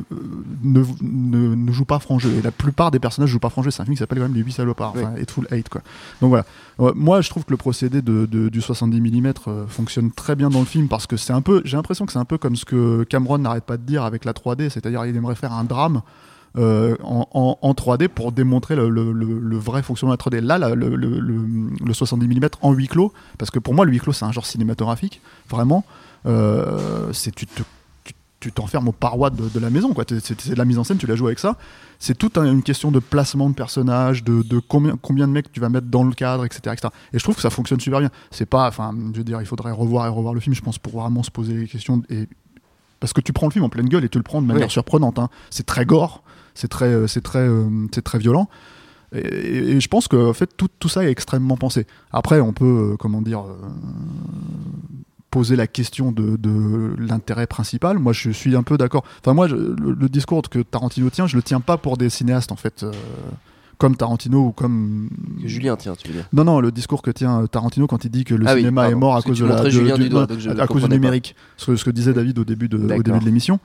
ne, 0.64 0.84
ne, 1.02 1.72
joue 1.72 1.86
pas 1.86 2.00
franc 2.00 2.18
jeu. 2.18 2.34
Et 2.40 2.42
la 2.42 2.50
plupart 2.50 2.90
des 2.90 2.98
personnages 2.98 3.30
jouent 3.30 3.40
pas 3.40 3.52
franc 3.52 3.62
jeu. 3.62 3.70
C'est 3.70 3.84
un 3.84 3.86
film 3.86 3.96
qui 3.96 4.00
s'appelle 4.00 4.18
quand 4.18 4.26
même 4.26 4.34
Les 4.34 4.42
8 4.42 4.52
salopards, 4.54 4.94
enfin, 4.98 5.14
Full 5.30 5.48
Hate. 5.52 5.70
Quoi. 5.70 5.82
Donc 6.22 6.30
voilà. 6.32 6.44
moi, 6.96 7.22
je 7.22 7.30
trouve 7.30 7.46
que 7.46 7.52
le 7.52 7.58
procédé 7.58 8.02
de, 8.02 8.26
du 8.26 8.62
70 8.62 9.00
mm 9.00 9.34
fonctionne 9.68 10.12
très 10.12 10.36
bien 10.36 10.50
dans 10.50 10.60
le 10.60 10.66
film 10.66 10.88
parce 10.88 11.06
que 11.06 11.18
c'est 11.18 11.34
un 11.34 11.42
peu, 11.42 11.62
j'ai 11.66 11.78
l'impression 11.78 12.08
que 12.08 12.12
c'est 12.12 12.20
un 12.20 12.26
peu 12.26 12.40
comme 12.40 12.56
ce 12.56 12.66
que 12.66 13.04
Cameron 13.04 13.38
n'arrête 13.38 13.64
pas 13.64 13.78
de 13.78 13.84
dire 13.84 14.04
avec 14.04 14.26
la 14.26 14.34
3D, 14.34 14.70
c'est-à-dire 14.70 15.06
il 15.06 15.16
aimerait 15.16 15.36
faire 15.36 15.54
un 15.54 15.64
drame. 15.64 16.02
Euh, 16.58 16.96
en, 17.04 17.58
en, 17.62 17.74
3D 17.74 18.08
pour 18.08 18.32
démontrer 18.32 18.78
le, 18.78 18.90
le, 18.90 19.12
le, 19.12 19.58
vrai 19.58 19.84
fonctionnement 19.84 20.16
de 20.16 20.32
la 20.32 20.40
3D. 20.40 20.46
Là, 20.46 20.74
le, 20.74 21.94
70 21.94 22.28
mm 22.28 22.48
en 22.62 22.72
huis 22.72 22.88
clos, 22.88 23.12
parce 23.38 23.52
que 23.52 23.60
pour 23.60 23.74
moi, 23.74 23.84
le 23.84 23.92
huis 23.92 24.00
clos, 24.00 24.14
c'est 24.14 24.24
un 24.24 24.32
genre 24.32 24.46
cinématographique, 24.46 25.22
vraiment. 25.50 25.84
Euh, 26.26 27.12
c'est 27.12 27.36
tu 27.36 27.46
te 27.46 27.62
tu 28.46 28.52
t'enfermes 28.52 28.88
aux 28.88 28.92
parois 28.92 29.32
de, 29.32 29.60
la 29.60 29.72
maison. 29.72 29.92
C'est 30.08 30.50
de 30.52 30.56
la 30.56 30.66
mise 30.66 30.78
en 30.78 30.84
scène, 30.84 30.98
tu 30.98 31.08
la 31.08 31.16
joues 31.16 31.26
avec 31.26 31.40
ça. 31.40 31.58
C'est 31.98 32.16
toute 32.16 32.38
une 32.38 32.62
question 32.62 32.92
de 32.92 33.00
placement 33.00 33.50
de 33.50 33.56
personnages, 33.56 34.24
de, 34.24 34.60
combien, 34.60 34.98
combien 35.02 35.28
de 35.28 35.32
mecs 35.32 35.52
tu 35.52 35.60
vas 35.60 35.70
mettre 35.70 35.88
dans 35.88 36.04
le 36.04 36.14
cadre, 36.14 36.46
etc., 36.46 36.76
Et 37.12 37.18
je 37.18 37.24
trouve 37.24 37.36
que 37.36 37.42
ça 37.42 37.50
fonctionne 37.50 37.80
super 37.80 38.02
bien. 38.02 38.12
C'est 38.30 38.46
pas, 38.46 38.68
enfin, 38.68 38.94
je 39.14 39.18
veux 39.18 39.24
dire, 39.24 39.42
il 39.42 39.48
faudrait 39.48 39.72
revoir 39.72 40.06
et 40.06 40.10
revoir 40.10 40.36
le 40.36 40.40
film, 40.40 40.54
je 40.54 40.62
pense, 40.62 40.78
pour 40.78 41.02
vraiment 41.02 41.24
se 41.24 41.32
poser 41.32 41.56
les 41.56 41.68
questions. 41.68 42.04
Et... 42.10 42.28
Parce 43.00 43.14
que 43.14 43.22
tu 43.22 43.34
prends 43.34 43.48
le 43.48 43.52
film 43.52 43.66
en 43.66 43.70
pleine 43.70 43.90
gueule 43.90 44.06
et 44.06 44.10
tu 44.10 44.20
le 44.20 44.24
prends 44.24 44.44
de 44.44 44.48
manière 44.48 44.70
surprenante. 44.70 45.18
Hein. 45.18 45.30
C'est 45.50 45.66
très 45.66 45.86
gore, 45.86 46.24
c'est 46.56 46.70
très, 46.70 46.88
euh, 46.88 47.06
c'est 47.06 47.22
très, 47.22 47.40
euh, 47.40 47.70
c'est 47.94 48.02
très 48.02 48.18
violent. 48.18 48.50
Et, 49.14 49.80
je 49.80 49.88
pense 49.88 50.08
que 50.08 50.30
en 50.30 50.34
fait 50.34 50.50
tout, 50.58 50.70
tout, 50.80 50.90
ça 50.90 51.06
est 51.06 51.12
extrêmement 51.12 51.58
pensé. 51.58 51.86
Après, 52.12 52.40
on 52.40 52.54
peut, 52.54 52.94
euh, 52.94 52.98
comment 52.98 53.22
dire, 53.22 53.44
poser 55.30 55.56
la 55.56 55.68
question 55.68 56.12
de, 56.12 56.96
l'intérêt 56.98 57.46
principal. 57.46 58.00
Moi, 58.00 58.14
je 58.14 58.32
suis 58.32 58.56
un 58.56 58.64
peu 58.64 58.78
d'accord. 58.78 59.04
Enfin, 59.20 59.34
moi, 59.34 59.48
le, 59.48 60.10
discours 60.10 60.42
que 60.50 60.60
Tarantino 60.60 61.10
tient, 61.10 61.28
je 61.28 61.36
le 61.36 61.44
tiens 61.44 61.60
pas 61.60 61.78
pour 61.78 61.98
des 61.98 62.10
cinéastes, 62.10 62.52
en 62.52 62.56
fait. 62.56 62.86
Comme 63.78 63.98
Tarantino 63.98 64.40
ou 64.40 64.52
comme 64.54 65.10
Julien 65.44 65.76
tient 65.76 65.96
tu 65.98 66.08
veux 66.08 66.14
dire 66.14 66.30
non 66.32 66.46
non 66.46 66.62
le 66.62 66.72
discours 66.72 67.02
que 67.02 67.12
tient 67.12 67.46
Tarantino 67.46 67.88
quand 67.88 68.06
il 68.06 68.10
dit 68.10 68.24
que 68.24 68.34
le 68.34 68.48
ah 68.48 68.56
cinéma 68.56 68.90
est 68.90 68.96
mort 68.96 69.18
à 69.18 69.22
cause 69.22 69.38
de 69.38 69.46
la 69.46 69.64
du, 69.66 70.62
à 70.62 70.66
cause 70.66 70.84
du 70.84 70.90
numérique 70.90 71.36
ce, 71.58 71.76
ce, 71.76 71.84
que 71.84 71.90
disait 71.90 72.14
David 72.14 72.40
au 72.40 72.46
début 72.46 72.70
de, 72.70 72.78
au 72.78 73.04
début 73.04 73.20
de 73.20 73.26
l'émission 73.26 73.60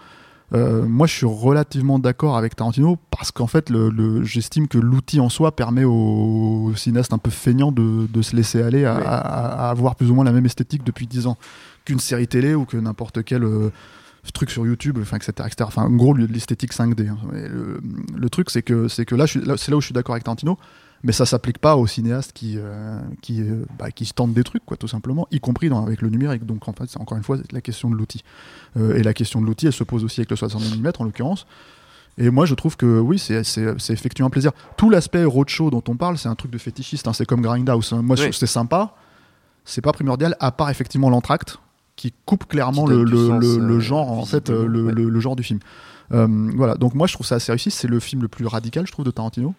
euh, 0.52 0.84
moi, 0.84 1.06
je 1.06 1.14
suis 1.14 1.26
relativement 1.26 1.98
d'accord 1.98 2.36
avec 2.36 2.56
Tarantino 2.56 2.98
parce 3.10 3.30
qu'en 3.30 3.46
fait, 3.46 3.70
le, 3.70 4.24
j'estime 4.24 4.66
que 4.66 4.78
l'outil 4.78 5.20
en 5.20 5.28
soi 5.28 5.54
permet 5.54 5.84
aux, 5.84 6.72
cinéastes 6.74 7.12
un 7.12 7.18
peu 7.18 7.30
feignants 7.30 7.72
de, 7.72 8.06
de 8.06 8.22
se 8.22 8.34
laisser 8.34 8.62
aller 8.62 8.84
à, 8.84 8.96
à, 8.96 9.70
avoir 9.70 9.94
plus 9.94 10.10
ou 10.10 10.14
moins 10.14 10.24
la 10.24 10.32
même 10.32 10.46
esthétique 10.46 10.82
depuis 10.84 11.06
10 11.06 11.28
ans 11.28 11.38
qu'une 11.84 12.00
série 12.00 12.26
télé 12.26 12.54
ou 12.54 12.64
que 12.64 12.76
n'importe 12.76 13.22
quel 13.22 13.44
euh, 13.44 13.70
truc 14.34 14.50
sur 14.50 14.66
YouTube, 14.66 14.98
enfin, 15.00 15.16
etc., 15.16 15.32
etc. 15.38 15.54
Enfin, 15.62 15.84
en 15.84 15.90
gros, 15.90 16.14
l'esthétique 16.14 16.72
5D. 16.72 17.08
Hein. 17.08 17.18
Le, 17.32 17.80
le, 18.16 18.30
truc, 18.30 18.50
c'est 18.50 18.62
que, 18.62 18.88
c'est 18.88 19.04
que 19.04 19.14
là 19.14 19.26
c'est 19.26 19.68
là 19.68 19.76
où 19.76 19.80
je 19.80 19.86
suis 19.86 19.94
d'accord 19.94 20.14
avec 20.14 20.24
Tarantino 20.24 20.58
mais 21.02 21.12
ça 21.12 21.24
s'applique 21.24 21.58
pas 21.58 21.76
aux 21.76 21.86
cinéastes 21.86 22.32
qui 22.32 22.56
euh, 22.58 22.98
qui 23.22 23.40
euh, 23.40 23.64
bah, 23.78 23.90
qui 23.90 24.04
se 24.04 24.12
tentent 24.12 24.34
des 24.34 24.44
trucs 24.44 24.64
quoi 24.64 24.76
tout 24.76 24.88
simplement 24.88 25.26
y 25.30 25.40
compris 25.40 25.68
dans, 25.68 25.84
avec 25.84 26.02
le 26.02 26.10
numérique. 26.10 26.44
Donc 26.44 26.68
en 26.68 26.72
fait 26.72 26.84
c'est 26.88 27.00
encore 27.00 27.16
une 27.16 27.24
fois 27.24 27.38
la 27.52 27.60
question 27.60 27.90
de 27.90 27.96
l'outil. 27.96 28.22
Euh, 28.76 28.96
et 28.96 29.02
la 29.02 29.14
question 29.14 29.40
de 29.40 29.46
l'outil 29.46 29.66
elle 29.66 29.72
se 29.72 29.84
pose 29.84 30.04
aussi 30.04 30.20
avec 30.20 30.30
le 30.30 30.36
60 30.36 30.62
mm 30.76 30.92
en 30.98 31.04
l'occurrence. 31.04 31.46
Et 32.18 32.28
moi 32.28 32.44
je 32.44 32.54
trouve 32.54 32.76
que 32.76 32.98
oui 32.98 33.18
c'est 33.18 33.44
c'est 33.44 33.92
effectivement 33.92 34.26
un 34.26 34.30
plaisir. 34.30 34.52
Tout 34.76 34.90
l'aspect 34.90 35.24
roadshow 35.24 35.70
dont 35.70 35.82
on 35.88 35.96
parle 35.96 36.18
c'est 36.18 36.28
un 36.28 36.34
truc 36.34 36.50
de 36.50 36.58
fétichiste 36.58 37.08
hein, 37.08 37.12
c'est 37.12 37.26
comme 37.26 37.40
Grindhouse 37.40 37.92
hein. 37.92 38.02
moi 38.02 38.16
c'est 38.16 38.46
sympa. 38.46 38.94
C'est 39.64 39.82
pas 39.82 39.92
primordial 39.92 40.36
à 40.40 40.52
part 40.52 40.70
effectivement 40.70 41.10
l'entracte 41.10 41.58
qui 41.96 42.12
coupe 42.24 42.46
clairement 42.46 42.86
le, 42.86 43.04
le, 43.04 43.58
le, 43.58 43.80
genre 43.80 44.10
en 44.10 44.24
fait 44.24 44.48
le, 44.48 44.66
le, 44.66 45.20
genre 45.20 45.36
du 45.36 45.42
film. 45.42 45.60
Voilà. 46.10 46.74
Donc 46.74 46.94
moi 46.94 47.06
je 47.06 47.14
trouve 47.14 47.26
ça 47.26 47.36
assez 47.36 47.52
réussi. 47.52 47.70
C'est 47.70 47.88
le 47.88 48.00
film 48.00 48.22
le 48.22 48.28
plus 48.28 48.46
radical 48.46 48.86
je 48.86 48.92
trouve 48.92 49.04
de 49.04 49.10
Tarantino 49.10 49.54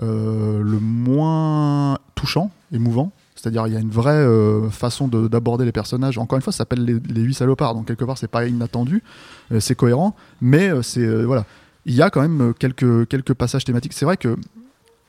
le 0.00 0.78
moins 0.80 1.98
touchant, 2.14 2.50
émouvant. 2.72 3.12
C'est-à-dire, 3.44 3.66
il 3.66 3.74
y 3.74 3.76
a 3.76 3.80
une 3.80 3.90
vraie 3.90 4.12
euh, 4.12 4.70
façon 4.70 5.06
d'aborder 5.06 5.66
les 5.66 5.72
personnages. 5.72 6.16
Encore 6.16 6.36
une 6.36 6.42
fois, 6.42 6.52
ça 6.52 6.58
s'appelle 6.58 6.84
les, 6.84 7.20
8 7.20 7.34
salopards, 7.34 7.74
donc 7.74 7.86
quelque 7.86 8.04
part, 8.04 8.16
c'est 8.16 8.28
pas 8.28 8.46
inattendu, 8.46 9.02
euh, 9.52 9.60
c'est 9.60 9.74
cohérent, 9.74 10.16
mais 10.40 10.70
c'est 10.82 11.06
voilà. 11.24 11.44
Il 11.84 11.94
y 11.94 12.00
a 12.00 12.08
quand 12.08 12.22
même 12.22 12.54
quelques, 12.58 13.06
quelques 13.08 13.34
passages 13.34 13.64
thématiques. 13.64 13.92
C'est 13.92 14.06
vrai 14.06 14.16
que 14.16 14.36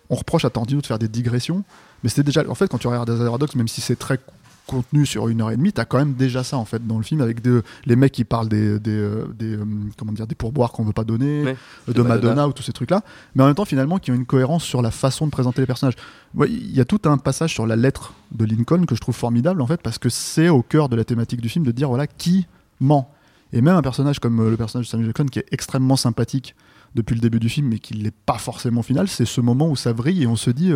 on 0.09 0.15
reproche 0.15 0.43
à 0.43 0.49
Tarantino 0.49 0.81
de 0.81 0.85
faire 0.85 0.99
des 0.99 1.07
digressions, 1.07 1.63
mais 2.03 2.09
c'était 2.09 2.23
déjà. 2.23 2.43
En 2.49 2.55
fait, 2.55 2.67
quand 2.67 2.77
tu 2.77 2.87
regardes 2.87 3.09
des 3.09 3.23
Paradox, 3.23 3.55
même 3.55 3.69
si 3.69 3.79
c'est 3.79 3.95
très 3.95 4.19
contenu 4.65 5.05
sur 5.05 5.27
une 5.29 5.41
heure 5.41 5.51
et 5.51 5.57
demie, 5.57 5.71
t'as 5.71 5.85
quand 5.85 5.97
même 5.97 6.13
déjà 6.13 6.43
ça 6.43 6.57
en 6.57 6.65
fait 6.65 6.85
dans 6.85 6.97
le 6.97 7.03
film 7.03 7.21
avec 7.21 7.37
les 7.85 7.95
mecs 7.95 8.11
qui 8.11 8.23
parlent 8.23 8.49
des, 8.49 8.79
des, 8.79 8.91
euh, 8.91 9.25
euh, 9.41 9.65
comment 9.97 10.11
dire 10.11 10.27
des 10.27 10.35
pourboires 10.35 10.71
qu'on 10.71 10.83
veut 10.83 10.93
pas 10.93 11.03
donner, 11.03 11.55
de 11.87 12.01
Madonna. 12.01 12.47
ou 12.47 12.53
tous 12.53 12.63
ces 12.63 12.73
trucs 12.73 12.91
là, 12.91 13.01
mais 13.35 13.43
en 13.43 13.47
même 13.47 13.55
temps 13.55 13.65
finalement 13.65 13.99
qui 13.99 14.11
ont 14.11 14.15
une 14.15 14.25
cohérence 14.25 14.63
sur 14.63 14.81
la 14.81 14.91
façon 14.91 15.25
de 15.25 15.31
présenter 15.31 15.61
les 15.61 15.67
personnages. 15.67 15.95
Il 16.37 16.75
y 16.75 16.81
a 16.81 16.85
tout 16.85 17.01
un 17.05 17.17
passage 17.17 17.53
sur 17.53 17.65
la 17.65 17.75
lettre 17.75 18.13
de 18.31 18.45
Lincoln 18.45 18.85
que 18.85 18.95
je 18.95 19.01
trouve 19.01 19.15
formidable 19.15 19.61
en 19.61 19.67
fait 19.67 19.81
parce 19.81 19.97
que 19.97 20.09
c'est 20.09 20.49
au 20.49 20.61
cœur 20.61 20.89
de 20.89 20.95
la 20.95 21.05
thématique 21.05 21.41
du 21.41 21.49
film 21.49 21.65
de 21.65 21.71
dire 21.71 21.87
voilà 21.87 22.07
qui 22.07 22.47
ment 22.79 23.11
et 23.53 23.61
même 23.61 23.75
un 23.75 23.81
personnage 23.81 24.19
comme 24.19 24.39
euh, 24.39 24.49
le 24.49 24.57
personnage 24.57 24.87
de 24.87 24.91
Samuel 24.91 25.07
Jackson 25.07 25.25
qui 25.25 25.39
est 25.39 25.45
extrêmement 25.51 25.95
sympathique 25.95 26.55
depuis 26.95 27.13
le 27.13 27.21
début 27.21 27.39
du 27.39 27.49
film 27.49 27.67
mais 27.67 27.79
qui 27.79 27.93
l'est 27.93 28.13
pas 28.25 28.37
forcément 28.37 28.81
final, 28.81 29.07
c'est 29.07 29.25
ce 29.25 29.41
moment 29.41 29.69
où 29.69 29.75
ça 29.75 29.93
vrille 29.93 30.23
et 30.23 30.27
on 30.27 30.35
se 30.35 30.49
dit 30.49 30.71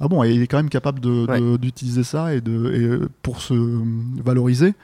ah 0.00 0.08
bon, 0.08 0.22
il 0.24 0.42
est 0.42 0.46
quand 0.46 0.56
même 0.56 0.70
capable 0.70 1.00
d'utiliser 1.58 2.04
ça 2.04 2.34
et 2.34 2.40
de, 2.40 3.08
pour 3.22 3.40
se 3.40 3.54
valoriser. 4.22 4.74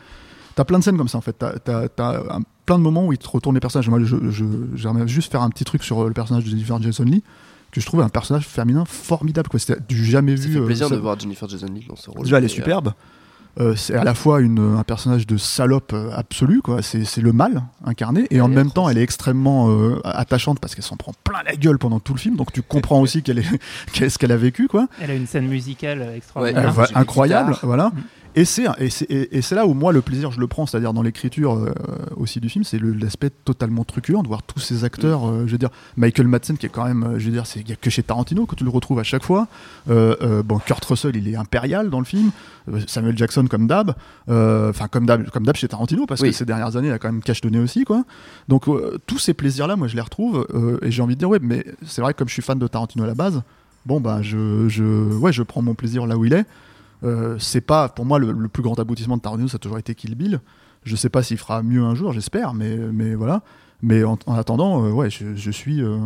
T'as 0.54 0.64
plein 0.64 0.78
de 0.78 0.84
scènes 0.84 0.96
comme 0.98 1.08
ça 1.08 1.18
en 1.18 1.22
fait. 1.22 1.36
T'as 1.38 1.54
as, 1.64 2.38
plein 2.66 2.78
de 2.78 2.82
moments 2.82 3.06
où 3.06 3.12
il 3.12 3.18
te 3.18 3.28
retourne 3.28 3.54
les 3.54 3.60
personnages. 3.60 3.88
Moi, 3.88 4.00
j'aimerais 4.74 5.08
juste 5.08 5.32
faire 5.32 5.42
un 5.42 5.50
petit 5.50 5.64
truc 5.64 5.82
sur 5.82 6.06
le 6.06 6.12
personnage 6.12 6.44
de 6.44 6.50
Jennifer 6.50 6.80
Jason 6.80 7.04
Lee 7.04 7.22
que 7.70 7.80
je 7.80 7.86
trouve 7.86 8.00
un 8.00 8.08
personnage 8.08 8.46
féminin 8.46 8.84
formidable. 8.84 9.48
C'était 9.58 9.80
du 9.88 10.04
jamais 10.04 10.34
vu. 10.34 10.54
Fait 10.54 10.60
plaisir 10.60 10.90
de 10.90 10.96
voir 10.96 11.18
Jennifer 11.18 11.48
Jason 11.48 11.66
Lee 11.66 11.86
dans 11.88 11.96
ce 11.96 12.10
rôle. 12.10 12.24
Déjà, 12.24 12.38
elle 12.38 12.44
est 12.44 12.48
superbe. 12.48 12.92
Euh, 13.58 13.74
c'est 13.74 13.94
à 13.94 14.04
la 14.04 14.14
fois 14.14 14.40
une, 14.40 14.76
un 14.78 14.82
personnage 14.84 15.26
de 15.26 15.36
salope 15.36 15.92
euh, 15.92 16.10
absolue, 16.14 16.60
quoi. 16.62 16.82
C'est, 16.82 17.20
le 17.20 17.32
mal 17.32 17.62
incarné, 17.84 18.26
et 18.30 18.40
en 18.40 18.48
même 18.48 18.70
temps, 18.70 18.88
elle 18.88 18.96
est 18.96 19.02
extrêmement 19.02 19.70
euh, 19.70 20.00
attachante 20.04 20.60
parce 20.60 20.74
qu'elle 20.74 20.84
s'en 20.84 20.96
prend 20.96 21.12
plein 21.24 21.42
la 21.44 21.56
gueule 21.56 21.78
pendant 21.78 22.00
tout 22.00 22.14
le 22.14 22.18
film, 22.18 22.36
donc 22.36 22.52
tu 22.52 22.62
comprends 22.62 23.00
aussi 23.00 23.22
qu'elle 23.22 23.40
est, 23.40 23.60
qu'est-ce 23.92 24.18
qu'elle 24.18 24.32
a 24.32 24.36
vécu, 24.36 24.68
quoi. 24.68 24.88
Elle 25.00 25.10
a 25.10 25.14
une 25.14 25.26
scène 25.26 25.48
musicale 25.48 26.12
extraordinaire, 26.16 26.74
incroyable, 26.94 27.56
voilà. 27.62 27.88
Mm. 27.88 28.02
Et 28.36 28.44
c'est 28.44 28.64
et 29.10 29.40
là 29.54 29.66
où 29.66 29.74
moi 29.74 29.92
le 29.92 30.02
plaisir 30.02 30.30
je 30.30 30.38
le 30.38 30.46
prends, 30.46 30.64
c'est-à-dire 30.64 30.92
dans 30.92 31.02
l'écriture 31.02 31.54
euh, 31.54 31.72
aussi 32.16 32.38
du 32.38 32.48
film, 32.48 32.62
c'est 32.62 32.80
l'aspect 32.80 33.30
totalement 33.30 33.82
truculent 33.82 34.22
de 34.22 34.28
voir 34.28 34.44
tous 34.44 34.60
ces 34.60 34.84
acteurs. 34.84 35.28
Euh, 35.28 35.46
je 35.46 35.52
veux 35.52 35.58
dire 35.58 35.70
Michael 35.96 36.28
Madsen 36.28 36.56
qui 36.56 36.66
est 36.66 36.68
quand 36.68 36.84
même, 36.84 37.02
euh, 37.02 37.18
je 37.18 37.26
veux 37.26 37.32
dire, 37.32 37.46
c'est 37.46 37.60
il 37.60 37.68
y 37.68 37.72
a 37.72 37.76
que 37.76 37.90
chez 37.90 38.04
Tarantino 38.04 38.46
que 38.46 38.54
tu 38.54 38.62
le 38.62 38.70
retrouves 38.70 39.00
à 39.00 39.02
chaque 39.02 39.24
fois. 39.24 39.48
bon, 39.86 40.58
Kurt 40.64 40.84
Russell 40.84 41.16
il 41.16 41.26
est 41.28 41.34
impérial 41.34 41.90
dans 41.90 41.98
le 41.98 42.04
film. 42.04 42.30
Samuel 42.86 43.18
Jackson 43.18 43.46
comme 43.50 43.66
Dab, 43.66 43.94
enfin 44.28 44.86
comme 44.88 45.06
Dab 45.06 45.28
comme 45.30 45.46
chez 45.54 45.66
Tarantino 45.66 46.06
parce 46.06 46.22
que 46.22 46.30
ces 46.30 46.44
dernières 46.44 46.76
années 46.76 46.88
il 46.88 46.92
a 46.92 46.98
quand 46.98 47.10
même 47.10 47.22
cache 47.22 47.40
donné 47.40 47.58
aussi 47.58 47.84
quoi. 47.84 48.04
Donc 48.46 48.66
tous 49.06 49.18
ces 49.18 49.34
plaisirs 49.34 49.66
là, 49.66 49.74
moi 49.74 49.88
je 49.88 49.96
les 49.96 50.02
retrouve 50.02 50.46
et 50.82 50.92
j'ai 50.92 51.02
envie 51.02 51.14
de 51.14 51.18
dire 51.18 51.28
ouais, 51.28 51.40
mais 51.42 51.64
c'est 51.84 52.00
vrai 52.00 52.12
que 52.12 52.18
comme 52.18 52.28
je 52.28 52.34
suis 52.34 52.42
fan 52.42 52.58
de 52.58 52.66
Tarantino 52.68 53.02
à 53.02 53.08
la 53.08 53.14
base, 53.14 53.42
bon 53.86 54.00
bah 54.00 54.20
je, 54.22 54.68
je 54.68 54.84
ouais 54.84 55.32
je 55.32 55.42
prends 55.42 55.62
mon 55.62 55.74
plaisir 55.74 56.06
là 56.06 56.16
où 56.16 56.24
il 56.24 56.32
est. 56.32 56.44
Euh, 57.02 57.36
c'est 57.38 57.60
pas, 57.60 57.88
pour 57.88 58.04
moi, 58.04 58.18
le, 58.18 58.48
plus 58.48 58.62
grand 58.62 58.78
aboutissement 58.78 59.16
de 59.16 59.22
Tarantino, 59.22 59.48
ça 59.48 59.56
a 59.56 59.58
toujours 59.58 59.78
été 59.78 59.94
Kill 59.94 60.14
Bill. 60.14 60.40
Je 60.84 60.96
sais 60.96 61.10
pas 61.10 61.22
s'il 61.22 61.38
fera 61.38 61.62
mieux 61.62 61.82
un 61.82 61.94
jour, 61.94 62.12
j'espère, 62.12 62.54
mais, 62.54 62.76
mais 62.76 63.14
voilà. 63.14 63.42
Mais 63.82 64.04
en, 64.04 64.18
attendant, 64.28 64.84
euh, 64.84 64.90
ouais, 64.90 65.08
je, 65.10 65.50
suis 65.50 65.82
euh, 65.82 65.98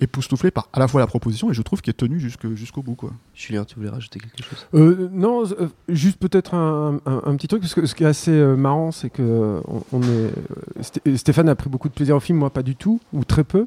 époustouflé 0.00 0.50
par 0.50 0.68
à 0.72 0.78
la 0.78 0.88
fois 0.88 1.00
la 1.00 1.06
proposition 1.06 1.50
et 1.50 1.54
je 1.54 1.62
trouve 1.62 1.82
qu'il 1.82 1.90
est 1.90 1.94
tenu 1.94 2.18
jusqu'au 2.20 2.82
bout. 2.82 2.94
Quoi. 2.94 3.10
Julien, 3.34 3.64
tu 3.64 3.76
voulais 3.76 3.90
rajouter 3.90 4.20
quelque 4.20 4.42
chose? 4.42 5.10
Non, 5.12 5.44
juste 5.88 6.18
peut-être 6.18 6.54
un, 6.54 7.00
petit 7.36 7.48
truc, 7.48 7.62
parce 7.62 7.74
que 7.74 7.86
ce 7.86 7.94
qui 7.94 8.04
est 8.04 8.06
assez 8.06 8.32
marrant, 8.32 8.92
c'est 8.92 9.10
que 9.10 9.60
on, 9.92 10.00
est, 10.02 11.16
Stéphane 11.16 11.48
a 11.48 11.54
pris 11.54 11.68
beaucoup 11.68 11.88
de 11.88 11.94
plaisir 11.94 12.16
au 12.16 12.20
film, 12.20 12.38
moi 12.38 12.50
pas 12.50 12.62
du 12.62 12.76
tout, 12.76 13.00
ou 13.12 13.24
très 13.24 13.44
peu 13.44 13.66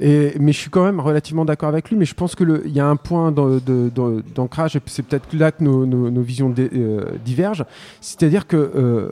mais 0.00 0.52
je 0.52 0.58
suis 0.58 0.70
quand 0.70 0.84
même 0.84 1.00
relativement 1.00 1.44
d'accord 1.44 1.68
avec 1.68 1.90
lui. 1.90 1.96
Mais 1.96 2.04
je 2.04 2.14
pense 2.14 2.34
qu'il 2.34 2.60
y 2.66 2.80
a 2.80 2.86
un 2.86 2.96
point 2.96 3.32
d'ancrage, 3.32 4.76
et 4.76 4.80
c'est 4.86 5.02
peut-être 5.02 5.32
là 5.34 5.52
que 5.52 5.62
nos, 5.62 6.22
visions 6.22 6.54
euh, 6.58 7.04
divergent. 7.24 7.64
C'est-à-dire 8.00 8.46
que 8.46 8.56
euh, 8.56 9.10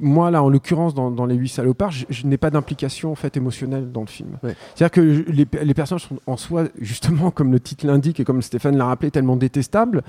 moi, 0.00 0.30
là, 0.30 0.42
en 0.42 0.48
l'occurrence, 0.48 0.94
dans, 0.94 1.26
Les 1.26 1.34
Huit 1.34 1.48
Salopards, 1.48 1.92
je, 2.08 2.26
n'ai 2.26 2.38
pas 2.38 2.50
d'implication 2.50 3.12
en 3.12 3.14
fait, 3.14 3.36
émotionnelle 3.36 3.92
dans 3.92 4.00
le 4.00 4.06
film. 4.06 4.38
C'est-à-dire 4.42 4.90
que 4.90 5.00
les, 5.00 5.46
les, 5.62 5.74
personnages 5.74 6.06
sont 6.08 6.18
en 6.26 6.36
soi, 6.36 6.64
justement, 6.80 7.30
comme 7.30 7.52
le 7.52 7.60
titre 7.60 7.86
l'indique 7.86 8.20
et 8.20 8.24
comme 8.24 8.42
Stéphane 8.42 8.76
l'a 8.76 8.86
rappelé, 8.86 9.10
tellement 9.10 9.36
détestables 9.36 10.02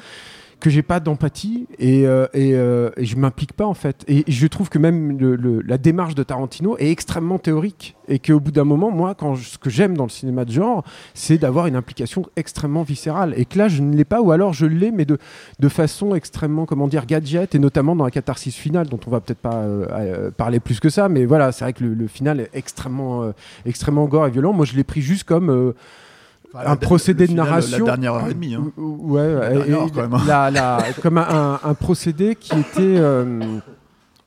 que 0.62 0.70
j'ai 0.70 0.84
pas 0.84 1.00
d'empathie 1.00 1.68
et, 1.80 2.08
euh, 2.08 2.28
et, 2.34 2.54
euh, 2.54 2.92
et 2.96 3.06
je 3.06 3.18
m'implique 3.18 3.54
pas 3.54 3.66
en 3.66 3.74
fait. 3.74 4.06
Et 4.08 4.24
je 4.28 4.48
trouve 4.48 4.70
que 4.70 4.80
même 4.80 5.18
la 5.66 5.78
démarche 5.78 6.16
de 6.16 6.24
Tarantino 6.24 6.78
est 6.78 6.92
extrêmement 6.92 7.40
théorique 7.40 7.98
et 8.08 8.20
qu'au 8.20 8.40
bout 8.40 8.52
d'un 8.52 8.64
moment, 8.64 8.92
moi, 8.92 9.16
quand 9.16 9.36
ce 9.36 9.58
que 9.58 9.70
j'aime 9.70 9.98
dans 9.98 10.04
le 10.04 10.10
cinéma 10.10 10.46
de 10.46 10.52
genre, 10.52 10.84
c'est 11.14 11.38
d'avoir 11.38 11.68
une 11.68 11.76
implication 11.76 12.26
extrêmement 12.36 12.84
viscérale. 12.84 13.34
Et 13.38 13.46
que 13.46 13.58
là, 13.58 13.70
je 13.70 13.82
ne 13.82 13.96
l'ai 13.96 14.06
pas, 14.06 14.22
ou 14.22 14.32
alors 14.32 14.54
je 14.54 14.66
l'ai, 14.66 14.92
mais 14.92 15.06
de, 15.06 15.18
de 15.60 15.70
façon 15.70 16.14
extrêmement, 16.14 16.66
comment 16.66 16.88
dire, 16.88 17.06
gadget, 17.06 17.56
et 17.56 17.60
notamment 17.60 17.96
dans 17.96 18.06
la 18.06 18.12
catharsis 18.12 18.56
finale, 18.56 18.88
dont 18.88 19.00
on 19.08 19.10
va 19.10 19.22
peut-être 19.22 19.40
pas 19.40 19.56
euh, 19.56 19.86
euh, 19.92 20.32
parler 20.32 20.60
plus 20.60 20.80
que 20.80 20.90
ça, 20.90 21.10
mais 21.10 21.26
voilà, 21.26 21.52
c'est 21.52 21.64
vrai 21.66 21.74
que 21.74 21.84
le, 21.84 21.94
le 21.94 22.08
final 22.08 22.42
est 22.42 22.50
extrêmement, 22.54 23.32
extrêmement 23.66 24.06
gore 24.06 24.28
et 24.28 24.32
violent. 24.32 24.54
Moi, 24.54 24.66
je 24.66 24.76
l'ai 24.76 24.84
pris 24.84 25.02
juste 25.02 25.24
comme 25.24 25.74
un 26.54 26.64
la- 26.64 26.76
procédé 26.76 27.28
de 27.28 27.34
narration. 27.34 27.80
La 27.80 27.86
dernière 27.86 28.14
heure 28.16 28.28
et 28.28 28.34
demie. 28.34 28.56
Hein. 28.56 28.72
Ou- 28.78 29.14
Ouais, 29.14 29.34
La 29.34 29.54
et- 29.54 29.72
heure, 29.72 29.92
quand 29.92 30.02
même, 30.02 30.14
hein. 30.14 30.24
la- 30.28 30.52
la- 30.52 30.84
comme 31.02 31.18
un, 31.18 31.28
un- 31.30 31.60
un 31.64 31.74
procédé 31.74 32.36
qui 32.36 32.58
était 32.60 32.82
euh, 32.82 33.58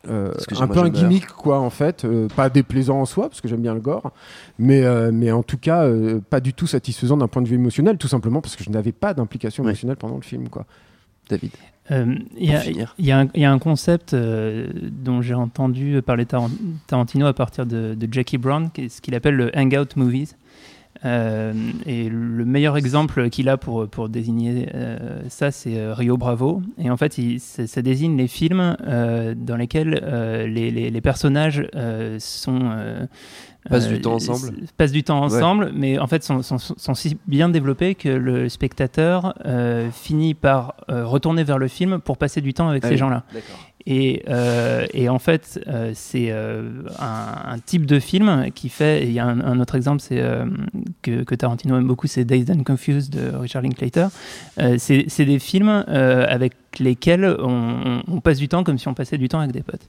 euh, 0.09 0.33
un 0.61 0.67
peu 0.67 0.81
un 0.81 0.89
gimmick, 0.91 1.27
quoi, 1.29 1.61
en 1.61 1.71
fait. 1.71 2.05
euh, 2.05 2.29
pas 2.35 2.49
déplaisant 2.51 3.01
en 3.01 3.05
soi, 3.07 3.29
parce 3.29 3.41
que 3.41 3.49
j'aime 3.49 3.63
bien 3.63 3.75
le 3.75 3.81
gore, 3.81 4.13
mais, 4.59 4.85
euh, 4.85 5.11
mais 5.13 5.33
en 5.33 5.43
tout 5.43 5.57
cas, 5.59 5.85
euh, 5.85 6.21
pas 6.29 6.41
du 6.41 6.53
tout 6.53 6.67
satisfaisant 6.67 7.17
d'un 7.17 7.29
point 7.29 7.43
de 7.43 7.49
vue 7.49 7.55
émotionnel, 7.57 7.97
tout 7.99 8.09
simplement 8.09 8.41
parce 8.41 8.57
que 8.57 8.65
je 8.65 8.71
n'avais 8.71 8.93
pas 8.93 9.15
d'implication 9.15 9.63
Ouais. 9.65 9.71
émotionnelle 9.71 9.97
pendant 9.97 10.17
le 10.17 10.23
film, 10.23 10.49
quoi. 10.49 10.67
David. 11.31 11.53
Euh, 11.91 12.15
Il 12.39 12.51
y, 12.51 12.55
a- 12.55 12.65
y 12.99 13.13
un- 13.13 13.29
il 13.35 13.41
y 13.43 13.45
a 13.45 13.53
un 13.53 13.59
concept 13.59 14.15
euh, 14.15 14.69
dont 14.91 15.21
j'ai 15.23 15.35
entendu 15.35 16.01
parler 16.05 16.25
Taran- 16.25 16.51
Tarantino 16.87 17.27
à 17.27 17.33
partir 17.35 17.67
de, 17.67 17.95
de 17.95 18.09
Jackie 18.11 18.39
Brown, 18.39 18.71
qui 18.71 18.83
est 18.85 18.89
ce 18.89 19.01
qu'il 19.03 19.15
appelle 19.15 19.37
le 19.37 19.51
hangout 19.57 19.97
movies. 19.97 20.35
Euh, 21.05 21.53
et 21.87 22.09
le 22.09 22.45
meilleur 22.45 22.77
exemple 22.77 23.29
qu'il 23.29 23.49
a 23.49 23.57
pour, 23.57 23.89
pour 23.89 24.09
désigner 24.09 24.69
euh, 24.75 25.21
ça, 25.29 25.51
c'est 25.51 25.79
euh, 25.79 25.93
Rio 25.95 26.17
Bravo. 26.17 26.63
Et 26.79 26.91
en 26.91 26.97
fait, 26.97 27.15
ça, 27.39 27.83
désigne 27.83 28.17
les 28.17 28.29
films 28.29 28.77
dans 29.37 29.57
lesquels 29.57 30.03
les, 30.49 30.71
les- 30.71 31.01
personnages 31.01 31.67
sont. 32.19 32.71
Euh, 33.67 33.71
Passent 33.71 33.89
du 33.89 34.01
temps 34.01 34.15
ensemble. 34.15 34.53
Passent 34.77 34.93
du 34.93 35.03
temps 35.03 35.21
Ouais. 35.21 35.35
ensemble, 35.37 35.71
mais 35.75 35.99
en 35.99 36.07
fait 36.07 36.23
sont, 36.23 36.43
sont, 36.43 36.59
sont 36.59 36.95
si 36.95 37.17
bien 37.27 37.49
développés 37.49 37.95
que 37.95 38.09
le 38.09 38.49
spectateur 38.49 39.35
euh, 39.47 39.91
finit 39.91 40.35
par 40.35 40.75
euh, 40.91 41.07
retourner 41.07 41.45
vers 41.45 41.59
le 41.59 41.69
film 41.69 41.99
pour 42.01 42.19
passer 42.19 42.41
du 42.41 42.53
temps 42.55 42.69
avec 42.69 42.83
Ah 42.85 42.89
ces 42.89 42.95
oui. 42.95 42.99
gens-là. 42.99 43.25
Et, 43.87 44.23
euh, 44.31 44.87
et 44.95 45.11
en 45.11 45.19
fait, 45.19 45.61
euh, 45.69 45.91
c'est 45.95 46.29
euh, 46.31 46.71
un, 46.99 47.53
un 47.53 47.59
type 47.59 47.85
de 47.85 48.01
film 48.01 48.47
qui 48.55 48.71
fait. 48.71 49.03
Il 49.05 49.13
y 49.13 49.19
a 49.19 49.27
un, 49.27 49.41
un 49.43 49.61
autre 49.61 49.75
exemple, 49.75 50.01
c'est 50.01 50.23
que, 51.03 51.23
que 51.23 51.35
Tarantino 51.35 51.77
aime 51.77 51.87
beaucoup, 51.87 52.07
c'est 52.07 52.25
Dazed 52.25 52.51
and 52.51 52.63
Confused 52.65 53.11
de 53.13 53.37
Richard 53.37 53.61
Linklater. 53.61 54.07
C'est 54.79 55.25
des 55.27 55.39
films 55.39 55.85
avec 55.87 56.55
lesquels 56.79 57.37
on, 57.41 58.03
on- 58.09 58.17
on 58.17 58.21
passe 58.21 58.39
du 58.39 58.49
temps 58.49 58.65
comme 58.65 58.79
si 58.79 58.89
on 58.89 58.95
passait 58.95 59.19
du 59.19 59.29
temps 59.29 59.41
avec 59.41 59.53
des 59.53 59.63
potes. 59.63 59.87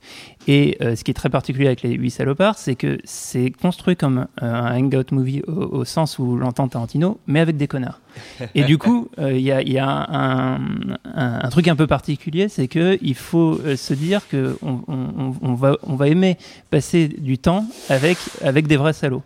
Et 0.48 0.78
euh, 0.82 0.96
ce 0.96 1.04
qui 1.04 1.12
est 1.12 1.16
très 1.16 1.30
particulier 1.30 1.68
avec 1.68 1.82
les 1.82 1.94
huit 1.94 2.12
salopards, 2.12 2.58
c'est 2.58 2.76
que 2.76 2.98
c'est 3.04 3.52
construit 3.52 3.96
comme 3.96 4.28
euh, 4.42 4.54
un 4.54 4.78
hangout 4.78 5.12
movie 5.12 5.42
au, 5.48 5.52
au 5.80 5.86
sens 5.86 6.20
où 6.20 6.36
l'entend 6.38 6.68
Tarantino, 6.68 7.20
mais 7.28 7.40
avec 7.40 7.58
des 7.58 7.68
connards. 7.68 8.00
Et 8.56 8.64
du 8.64 8.78
coup, 8.78 9.10
euh, 9.20 9.34
il 9.34 9.42
y 9.42 9.52
a, 9.52 9.62
il 9.62 9.72
y 9.72 9.78
a 9.80 9.88
un, 9.90 10.56
un- 10.56 11.40
un 11.44 11.50
truc 11.50 11.68
un 11.68 11.76
peu 11.76 11.88
particulier, 11.88 12.48
c'est 12.50 12.68
que 12.68 12.98
il 13.02 13.16
faut 13.16 13.60
se 13.76 13.94
dire 13.94 14.28
que 14.30 14.58
on, 14.62 14.80
on- 14.88 15.34
on 15.42 15.54
va, 15.56 15.78
on 15.84 15.96
va 15.96 16.08
aimer 16.08 16.38
passer 16.70 17.08
du 17.08 17.38
temps 17.38 17.66
avec, 17.90 18.18
avec 18.44 18.68
des 18.68 18.78
vrais 18.78 18.94
salauds. 18.94 19.24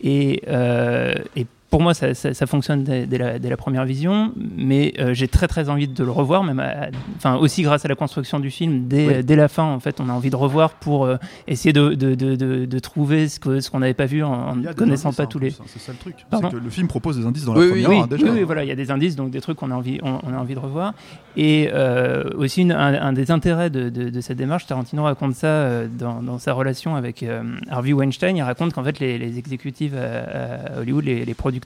Et, 0.00 0.42
euh, 0.48 1.14
et 1.36 1.46
pour 1.74 1.82
moi, 1.82 1.92
ça, 1.92 2.14
ça- 2.14 2.34
ça 2.34 2.46
fonctionne 2.46 2.84
dès, 2.84 3.04
dès 3.04 3.18
la, 3.18 3.40
dès 3.40 3.50
la 3.50 3.56
première 3.56 3.84
vision, 3.84 4.32
mais 4.56 4.94
euh, 5.00 5.12
j'ai 5.12 5.26
très 5.26 5.48
très 5.48 5.68
envie 5.68 5.88
de 5.88 6.04
le 6.04 6.10
revoir, 6.12 6.44
même 6.44 6.60
à- 6.60 6.86
enfin 7.16 7.34
aussi 7.34 7.62
grâce 7.62 7.84
à 7.84 7.88
la 7.88 7.96
construction 7.96 8.38
du 8.38 8.48
film. 8.50 8.86
Dès, 8.86 9.06
Oui. 9.08 9.24
dès 9.24 9.34
la 9.34 9.48
fin, 9.48 9.64
en 9.64 9.80
fait, 9.80 10.00
on 10.00 10.08
a 10.08 10.12
envie 10.12 10.30
de 10.30 10.36
revoir 10.36 10.74
pour 10.74 11.04
euh, 11.04 11.16
essayer 11.48 11.72
de, 11.72 11.94
de, 11.94 12.14
de, 12.14 12.36
de- 12.36 12.64
de 12.64 12.78
trouver 12.78 13.26
ce 13.28 13.40
que- 13.40 13.58
ce 13.58 13.70
qu'on 13.72 13.80
n'avait 13.80 13.92
pas 13.92 14.06
vu 14.06 14.22
en, 14.22 14.54
ne 14.54 14.72
connaissant 14.72 15.08
indices, 15.08 15.16
pas 15.16 15.22
hein, 15.24 15.26
tous 15.28 15.38
en 15.38 15.40
les. 15.40 15.50
hein, 15.50 15.64
C'est 15.66 15.80
ça 15.80 15.90
le 15.90 15.98
truc. 15.98 16.14
C'est 16.32 16.48
que 16.48 16.56
le 16.56 16.70
film 16.70 16.86
propose 16.86 17.18
des 17.18 17.26
indices 17.26 17.44
dans 17.44 17.54
Oui, 17.56 17.58
la 17.58 17.64
oui, 17.64 17.70
première 17.82 17.90
Oui, 17.90 17.96
heure, 18.02 18.06
déjà. 18.06 18.24
oui, 18.26 18.30
oui, 18.34 18.42
voilà, 18.44 18.62
il 18.62 18.68
y 18.68 18.72
a 18.72 18.76
des 18.76 18.92
indices, 18.92 19.16
donc 19.16 19.30
des 19.32 19.40
trucs 19.40 19.56
qu'on 19.58 19.72
a 19.72 19.74
envie, 19.74 19.98
on, 20.04 20.20
on 20.22 20.32
a 20.32 20.38
envie 20.38 20.54
de 20.54 20.60
revoir. 20.60 20.94
Et 21.36 21.70
euh, 21.72 22.22
aussi, 22.38 22.62
une- 22.62 22.70
un, 22.70 23.02
un 23.02 23.12
des 23.12 23.32
intérêts 23.32 23.68
de, 23.70 23.88
de- 23.88 24.10
de 24.10 24.20
cette 24.20 24.38
démarche, 24.38 24.66
Tarantino 24.66 25.02
raconte 25.02 25.34
ça 25.34 25.48
euh, 25.48 25.88
dans, 25.90 26.22
dans 26.22 26.38
sa 26.38 26.52
relation 26.52 26.94
avec 26.94 27.24
euh, 27.24 27.42
Harvey 27.68 27.92
Weinstein. 27.92 28.36
Il 28.36 28.42
raconte 28.42 28.72
qu'en 28.74 28.84
fait, 28.84 29.00
les, 29.00 29.18
les 29.18 29.38
exécutifs 29.38 29.92
à, 29.94 30.76
à 30.76 30.80
Hollywood, 30.80 31.04
les, 31.04 31.24
les 31.24 31.34
producteurs, 31.34 31.63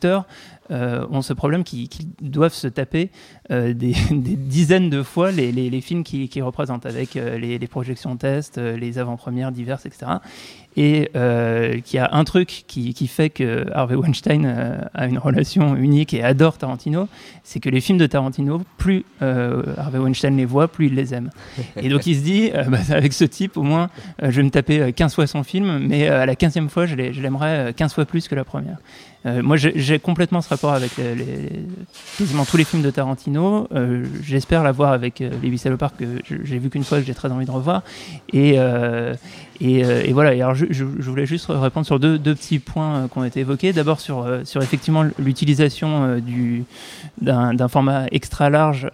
euh, 0.71 1.07
ont 1.11 1.23
ce 1.23 1.33
problème 1.33 1.65
qu'ils 1.65 1.89
doivent 2.21 2.53
se 2.53 2.69
taper 2.69 3.11
euh, 3.51 3.73
des, 3.73 3.95
des 4.11 4.37
dizaines 4.37 4.91
de 4.91 5.03
fois 5.03 5.31
les, 5.33 5.51
les- 5.53 5.71
les 5.71 5.81
films 5.81 6.05
qu'ils 6.05 6.29
qu'ils 6.29 6.43
représentent, 6.43 6.85
avec 6.87 7.17
euh, 7.17 7.39
les, 7.39 7.59
les 7.59 7.67
projections 7.67 8.17
tests, 8.17 8.59
euh, 8.59 8.77
les 8.77 8.99
avant-premières 8.99 9.51
diverses, 9.53 9.87
etc. 9.87 10.07
Et 10.77 11.11
qu'il 11.13 11.97
y 11.97 11.99
a 11.99 12.11
un 12.13 12.23
truc 12.25 12.65
qui, 12.69 12.95
qui 12.95 13.09
fait 13.09 13.31
que 13.31 13.67
Harvey 13.73 13.97
Weinstein 13.97 14.45
a 14.95 15.07
une 15.09 15.19
relation 15.19 15.75
unique 15.75 16.15
et 16.15 16.23
adore 16.23 16.57
Tarantino, 16.57 17.09
c'est 17.43 17.59
que 17.59 17.69
les 17.69 17.81
films 17.81 17.99
de 17.99 18.07
Tarantino, 18.07 18.63
plus 18.77 19.05
Harvey 19.21 19.99
Weinstein 19.99 20.37
les 20.37 20.45
voit, 20.45 20.69
plus 20.69 20.87
il 20.87 20.95
les 20.95 21.15
aime. 21.15 21.31
Et 21.83 21.89
donc 21.89 22.07
il 22.07 22.17
se 22.17 22.23
dit, 22.23 22.51
bah, 22.69 22.79
avec 22.91 23.13
ce 23.13 23.25
type, 23.25 23.57
au 23.57 23.63
moins, 23.63 23.91
je 24.23 24.29
vais 24.31 24.43
me 24.45 24.51
taper 24.51 24.81
euh, 24.81 24.93
15 24.93 25.15
fois 25.17 25.27
son 25.27 25.43
film, 25.43 25.79
mais 25.79 26.07
à 26.07 26.27
la 26.27 26.35
15e 26.35 26.69
fois, 26.69 26.87
je 26.87 26.95
l'ai- 26.95 27.13
je 27.13 27.23
l'aimerais 27.23 27.71
euh, 27.71 27.73
15 27.73 27.95
fois 27.95 28.05
plus 28.05 28.29
que 28.29 28.37
la 28.37 28.45
première. 28.45 28.79
Euh, 29.27 29.43
moi, 29.43 29.57
j'ai 29.57 29.99
complètement 29.99 30.41
ce 30.41 30.49
rapport 30.49 30.73
avec 30.73 30.93
quasiment 32.17 32.45
tous 32.45 32.57
les 32.57 32.65
films 32.65 32.83
de 32.83 32.91
Tarantino. 32.91 33.69
Euh, 33.73 34.05
J'espère 34.23 34.63
l'avoir 34.63 34.93
avec 34.93 35.21
euh, 35.21 35.31
Les 35.43 35.49
Huit 35.49 35.63
que 35.99 36.05
j'ai 36.45 36.59
vu 36.59 36.71
qu'une 36.71 36.85
fois, 36.85 36.99
que 36.99 37.05
j'ai 37.05 37.15
très 37.15 37.31
envie 37.31 37.47
de 37.47 37.51
revoir. 37.51 37.83
Euh, 38.35 39.15
et, 39.61 39.85
euh, 39.85 40.03
et 40.05 40.13
voilà. 40.13 40.35
Et 40.35 40.43
alors, 40.43 40.55
je, 40.55 40.67
je- 40.71 40.85
je 40.99 41.11
voulais 41.11 41.27
juste 41.27 41.47
répondre 41.49 41.85
sur 41.87 41.99
deux, 41.99 42.19
deux 42.19 42.35
petits 42.35 42.59
points 42.59 42.97
euh, 42.97 43.09
qui 43.09 43.19
ont 43.19 43.25
été 43.25 43.41
évoqués. 43.41 43.73
D'abord 43.73 44.01
sur, 44.01 44.21
euh, 44.25 44.45
sur 44.45 44.63
effectivement 44.63 45.05
l'utilisation 45.19 46.19
du 46.19 46.65
d'un 47.21 47.69
format 47.69 48.07
extra 48.13 48.49
large 48.51 48.89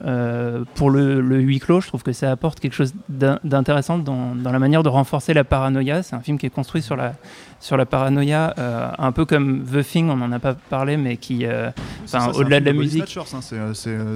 pour 0.74 0.90
le, 0.90 1.20
le 1.20 1.40
huis 1.40 1.58
clos. 1.60 1.80
Je 1.82 1.88
trouve 1.88 2.02
que 2.02 2.12
ça 2.12 2.30
apporte 2.30 2.58
quelque 2.60 2.72
chose 2.74 2.94
d'in- 3.08 3.38
d'intéressant 3.44 3.98
dans, 3.98 4.34
dans 4.34 4.50
la 4.52 4.58
manière 4.58 4.82
de 4.82 4.88
renforcer 4.88 5.34
la 5.34 5.44
paranoïa. 5.44 6.02
C'est 6.02 6.16
un 6.16 6.20
film 6.20 6.38
qui 6.38 6.46
est 6.46 6.50
construit 6.50 6.80
sur 6.82 6.96
la 6.96 7.12
sur 7.60 7.76
la 7.78 7.86
paranoïa, 7.86 8.54
euh, 8.58 8.88
un 8.98 9.12
peu 9.12 9.24
comme 9.24 9.64
The 9.64 9.82
Thing. 9.82 10.10
On 10.10 10.16
n'en 10.16 10.32
a 10.32 10.38
pas 10.38 10.54
parlé, 10.54 10.96
mais 10.98 11.16
qui 11.16 11.44
euh, 11.46 11.70
au-delà 12.38 12.60
de 12.60 12.64
la 12.66 12.72
musique. 12.82 13.02
Hein, 13.34 13.40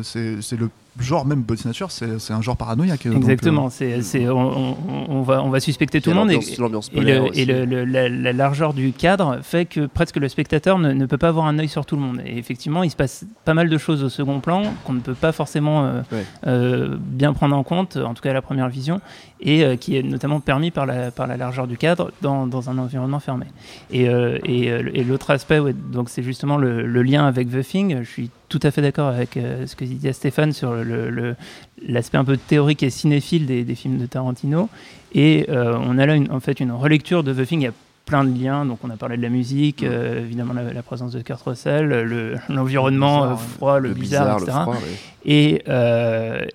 c'est 0.03 0.57
le 0.57 0.71
genre 1.01 1.25
même 1.27 1.43
Body 1.43 1.63
Snatcher, 1.63 1.87
c'est 1.89 2.33
un 2.33 2.43
genre 2.43 2.57
paranoïaque. 2.57 3.07
donc, 3.07 3.17
Exactement, 3.17 3.67
euh, 3.67 3.71
c'est, 3.71 4.03
c'est, 4.03 4.29
on, 4.29 4.71
on- 4.73 4.77
on 5.09 5.23
va, 5.23 5.43
on 5.43 5.51
va 5.51 5.61
suspecter 5.61 6.01
tout 6.01 6.11
le 6.11 6.17
a 6.17 6.19
monde. 6.21 6.31
Et, 6.31 6.35
et, 6.35 7.01
le- 7.01 7.11
et 7.17 7.21
aussi. 7.21 7.45
le- 7.45 7.65
le- 7.65 7.85
la, 7.85 8.09
la 8.09 8.33
largeur 8.33 8.75
du 8.75 8.93
cadre 8.93 9.39
fait 9.43 9.65
que 9.67 9.87
presque 9.87 10.17
le 10.17 10.29
spectateur 10.29 10.79
ne, 10.79 10.93
ne 10.93 11.07
peut 11.07 11.19
pas 11.19 11.29
avoir 11.29 11.47
un 11.47 11.59
œil 11.59 11.69
sur 11.69 11.87
tout 11.87 11.97
le 11.97 12.03
monde. 12.03 12.21
Et 12.25 12.39
effectivement, 12.39 12.83
il 12.83 12.91
se 12.91 12.97
passe 12.97 13.25
pas 13.45 13.55
mal 13.55 13.69
de 13.69 13.79
choses 13.79 14.03
au 14.05 14.09
second 14.09 14.41
plan 14.41 14.63
qu'on 14.85 14.93
ne 14.93 15.01
peut 15.01 15.15
pas 15.15 15.33
forcément 15.33 15.85
euh, 15.85 16.01
Ouais. 16.13 16.25
euh, 16.47 16.97
bien 16.99 17.33
prendre 17.33 17.57
en 17.57 17.63
compte, 17.63 17.97
en 17.97 18.15
tout 18.15 18.23
cas 18.23 18.31
à 18.31 18.35
la 18.35 18.43
première 18.43 18.69
vision, 18.69 19.01
et 19.41 19.65
euh, 19.65 19.77
qui 19.77 19.97
est 19.97 20.03
notamment 20.03 20.41
permis 20.41 20.71
par 20.71 20.87
la, 20.87 21.11
par 21.11 21.27
la 21.27 21.37
largeur 21.37 21.67
du 21.67 21.77
cadre 21.77 22.11
dans, 22.23 22.47
dans 22.47 22.71
un 22.71 22.79
environnement 22.79 23.21
fermé. 23.21 23.47
Et, 23.91 24.09
euh, 24.09 24.39
et, 24.45 24.71
euh, 24.71 24.91
et 24.95 25.05
l'autre 25.05 25.31
aspect, 25.31 25.59
ouais, 25.59 25.73
donc 25.75 26.09
c'est 26.09 26.23
justement 26.23 26.57
le, 26.57 26.87
le 26.87 27.03
lien 27.03 27.27
avec 27.27 27.51
The 27.51 27.63
Thing. 27.63 27.99
Je 28.03 28.09
suis 28.11 28.31
tout 28.49 28.61
à 28.63 28.71
fait 28.71 28.83
d'accord 28.83 29.09
avec 29.09 29.37
euh, 29.37 29.67
ce 29.67 29.77
que 29.77 29.85
dit 29.85 30.13
Stéphane 30.13 30.53
sur 30.53 30.75
l'aspect 31.87 32.19
un 32.19 32.25
peu 32.25 32.37
théorique 32.37 32.83
et 32.83 32.91
cinéphile 32.91 33.47
des, 33.47 33.65
des 33.65 33.75
films 33.75 33.99
de 33.99 34.07
Tarantino. 34.07 34.69
Et 35.15 35.47
euh, 35.49 35.77
on 35.81 35.99
a 35.99 36.07
là 36.07 36.15
une- 36.15 36.31
en 36.33 36.41
fait 36.41 36.61
une 36.61 36.73
relecture 36.73 37.23
de 37.25 37.33
The 37.33 37.47
Thing. 37.47 37.61
Il 37.61 37.65
y 37.65 37.69
a 37.69 37.73
plein 38.07 38.25
de 38.25 38.43
liens. 38.43 38.65
Donc 38.65 38.79
on 38.85 38.91
a 38.91 38.97
parlé 38.97 39.17
de 39.17 39.23
la 39.23 39.29
musique, 39.29 39.83
euh, 39.83 40.21
évidemment 40.21 40.55
la, 40.55 40.73
la 40.73 40.83
présence 40.83 41.13
de 41.13 41.21
Kurt 41.21 41.43
Russell, 41.43 41.87
le- 41.87 42.37
l'environnement 42.49 43.27
Le 43.31 43.37
froid, 43.37 43.79
le, 43.79 43.89
le 43.91 43.95
bizarre, 43.95 44.39
bizarre, 44.39 44.39
le 44.41 44.43
etc. 44.45 44.59
froid. 44.63 44.75
ouais. 44.75 45.31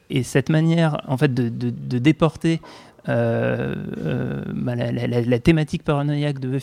Et, 0.09 0.19
et 0.19 0.23
cette 0.23 0.49
manière, 0.49 1.01
en 1.07 1.17
fait, 1.17 1.33
de, 1.33 1.49
de- 1.49 1.69
de 1.69 1.97
déporter 1.99 2.59
euh, 3.09 3.75
euh, 4.05 4.43
bah, 4.53 4.75
la, 4.75 5.39
thématique 5.39 5.83
paranoïaque 5.83 6.39
de 6.39 6.57
The 6.57 6.61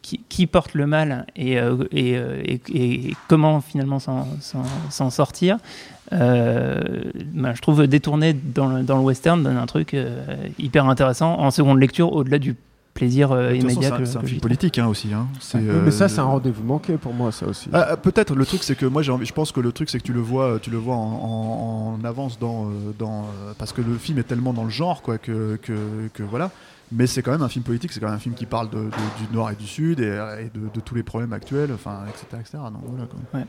qui, 0.00 0.46
porte 0.46 0.74
le 0.74 0.86
mal 0.86 1.26
et, 1.34 1.58
euh, 1.58 1.84
comment 3.28 3.60
finalement 3.60 3.98
s'en- 3.98 4.26
sortir, 5.10 5.58
bah, 6.10 7.54
je 7.54 7.60
trouve 7.60 7.86
détourné 7.86 8.32
dans 8.32 8.66
le, 8.66 8.82
dans 8.82 8.96
le 8.96 9.02
western 9.02 9.42
donne 9.42 9.56
un 9.56 9.66
truc 9.66 9.96
hyper 10.58 10.86
intéressant 10.86 11.38
en 11.38 11.50
seconde 11.50 11.80
lecture, 11.80 12.12
au-delà 12.12 12.38
du 12.38 12.54
plaisir 13.00 13.32
euh, 13.32 13.54
immédiat 13.54 13.88
c'est 13.88 13.94
un- 13.94 13.98
que, 13.98 14.04
c'est 14.04 14.18
un 14.18 14.22
film 14.22 14.40
politique 14.40 14.78
hein, 14.78 14.86
aussi. 14.86 15.12
hein. 15.14 15.26
Oui, 15.54 15.60
euh, 15.66 15.82
mais 15.84 15.90
ça, 15.90 16.08
c'est 16.08 16.20
un 16.20 16.24
rendez-vous 16.24 16.62
manqué 16.64 16.98
pour 16.98 17.14
moi, 17.14 17.32
ça 17.32 17.46
aussi. 17.46 17.68
Ah, 17.72 17.86
ah, 17.92 17.96
peut-être 17.96 18.34
le 18.34 18.44
truc 18.44 18.62
c'est 18.62 18.76
que 18.76 18.84
moi 18.86 19.00
j'ai 19.02 19.10
envie, 19.12 19.24
je 19.26 19.32
pense 19.32 19.52
que 19.52 19.60
le 19.60 19.72
truc 19.72 19.88
c'est 19.90 19.98
que 19.98 20.04
tu 20.04 20.12
le 20.12 20.20
vois 20.20 20.58
tu 20.60 20.70
le 20.70 20.76
vois 20.76 20.96
en, 20.96 21.00
en- 21.00 21.98
en 22.00 22.04
avance 22.04 22.38
dans, 22.38 22.66
euh, 22.66 22.70
dans 22.98 23.22
euh, 23.22 23.52
parce 23.58 23.72
que 23.72 23.80
le 23.80 23.94
film 23.96 24.18
est 24.18 24.24
tellement 24.24 24.52
dans 24.52 24.64
le 24.64 24.70
genre 24.70 25.00
quoi 25.02 25.16
que, 25.18 25.56
que, 25.62 26.08
que 26.12 26.22
voilà 26.22 26.50
mais 26.92 27.06
c'est 27.06 27.22
quand 27.22 27.30
même 27.30 27.42
un 27.42 27.48
film 27.48 27.64
politique 27.64 27.92
c'est 27.92 28.00
quand 28.00 28.06
même 28.08 28.16
un 28.16 28.20
film 28.20 28.34
qui 28.34 28.46
parle 28.46 28.68
de, 28.70 28.76
de- 28.78 29.26
du 29.26 29.32
nord 29.32 29.50
et 29.50 29.54
du 29.56 29.66
sud 29.66 30.00
et, 30.00 30.04
et 30.44 30.50
de, 30.58 30.68
de 30.74 30.80
tous 30.80 30.94
les 30.94 31.02
problèmes 31.02 31.32
actuels 31.32 31.70
enfin 31.72 32.00
etc 32.08 32.26
etc 32.40 32.58
donc 32.72 32.82
voilà 32.86 33.06
quoi. 33.06 33.40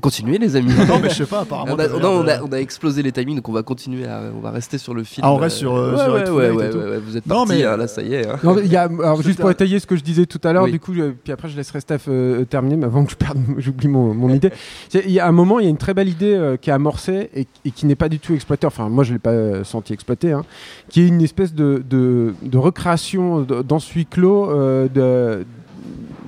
Continuez 0.00 0.38
les 0.38 0.56
amis. 0.56 0.72
non, 0.88 0.98
mais 1.00 1.10
je 1.10 1.16
sais 1.16 1.26
pas, 1.26 1.40
apparemment. 1.42 1.74
On 1.74 1.78
a, 1.78 1.86
non, 1.88 2.22
on, 2.24 2.26
a, 2.26 2.38
de- 2.38 2.42
on 2.44 2.52
a 2.52 2.56
explosé 2.56 3.02
les 3.02 3.12
timings, 3.12 3.36
donc 3.36 3.48
on 3.48 3.52
va 3.52 3.62
continuer 3.62 4.06
à, 4.06 4.22
on 4.34 4.40
va 4.40 4.50
rester 4.50 4.78
sur 4.78 4.94
le 4.94 5.04
film. 5.04 5.22
Ah, 5.26 5.32
on 5.32 5.36
reste 5.36 5.58
sur, 5.58 5.74
euh, 5.76 5.92
ouais, 5.92 6.02
sur 6.04 6.12
ouais, 6.14 6.20
Hateful 6.20 6.34
ouais, 6.36 6.44
Eight 6.46 6.52
et 6.52 6.56
ouais, 6.56 6.70
tout. 6.70 6.78
ouais, 6.78 6.84
ouais, 6.92 6.98
vous 6.98 7.16
êtes 7.18 7.26
Non, 7.26 7.44
partis, 7.44 7.52
mais- 7.60 7.64
hein, 7.64 7.76
là, 7.76 7.86
ça 7.86 8.02
y 8.02 8.14
est. 8.14 8.26
hein. 8.26 8.36
Non, 8.42 8.58
y 8.58 8.74
a, 8.76 8.82
alors, 8.84 9.20
juste 9.22 9.38
pour 9.40 9.50
étayer 9.50 9.78
ce 9.78 9.86
que 9.86 9.96
je 9.96 10.02
disais 10.02 10.24
tout 10.26 10.40
à 10.44 10.52
l'heure, 10.52 10.64
Oui. 10.64 10.72
du 10.72 10.80
coup, 10.80 10.92
euh, 10.94 11.12
puis 11.22 11.32
après 11.32 11.48
je 11.48 11.56
laisserai 11.56 11.80
Steph 11.80 12.00
euh, 12.08 12.44
terminer, 12.46 12.76
mais 12.76 12.86
avant 12.86 13.04
que 13.04 13.10
je 13.10 13.16
perde, 13.16 13.38
j'oublie 13.58 13.88
mon, 13.88 14.14
mon 14.14 14.30
idée. 14.30 14.50
Il 14.94 15.10
y 15.10 15.20
a 15.20 15.26
un 15.26 15.32
moment, 15.32 15.58
il 15.60 15.64
y 15.64 15.66
a 15.66 15.70
une 15.70 15.76
très 15.76 15.92
belle 15.94 16.08
idée 16.08 16.34
euh, 16.34 16.56
qui 16.56 16.70
est 16.70 16.72
amorcée 16.72 17.28
et, 17.34 17.46
et 17.64 17.70
qui 17.70 17.84
n'est 17.86 17.94
pas 17.94 18.08
du 18.08 18.18
tout 18.18 18.32
exploitée. 18.34 18.66
Enfin, 18.66 18.88
moi, 18.88 19.04
je 19.04 19.12
l'ai 19.12 19.18
pas 19.18 19.30
euh, 19.30 19.62
senti 19.64 19.92
exploitée, 19.92 20.32
hein, 20.32 20.44
qui 20.88 21.02
est 21.02 21.06
une 21.08 21.20
espèce 21.20 21.52
de, 21.54 21.82
de, 21.88 22.34
de 22.42 22.58
recréation 22.58 23.40
dans 23.42 23.78
ce 23.78 23.92
huis 23.94 24.06
clos 24.06 24.50
euh, 24.50 24.88
de, 24.88 25.44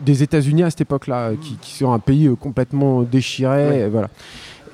des 0.04 0.22
États-Unis 0.22 0.62
à 0.62 0.70
cette 0.70 0.82
époque-là, 0.82 1.30
euh, 1.30 1.34
qui, 1.40 1.56
qui 1.60 1.72
sont 1.76 1.92
un 1.92 1.98
pays 1.98 2.26
euh, 2.26 2.34
complètement 2.34 3.02
déchiré, 3.02 3.68
Ouais. 3.68 3.78
et 3.80 3.88
voilà. 3.88 4.08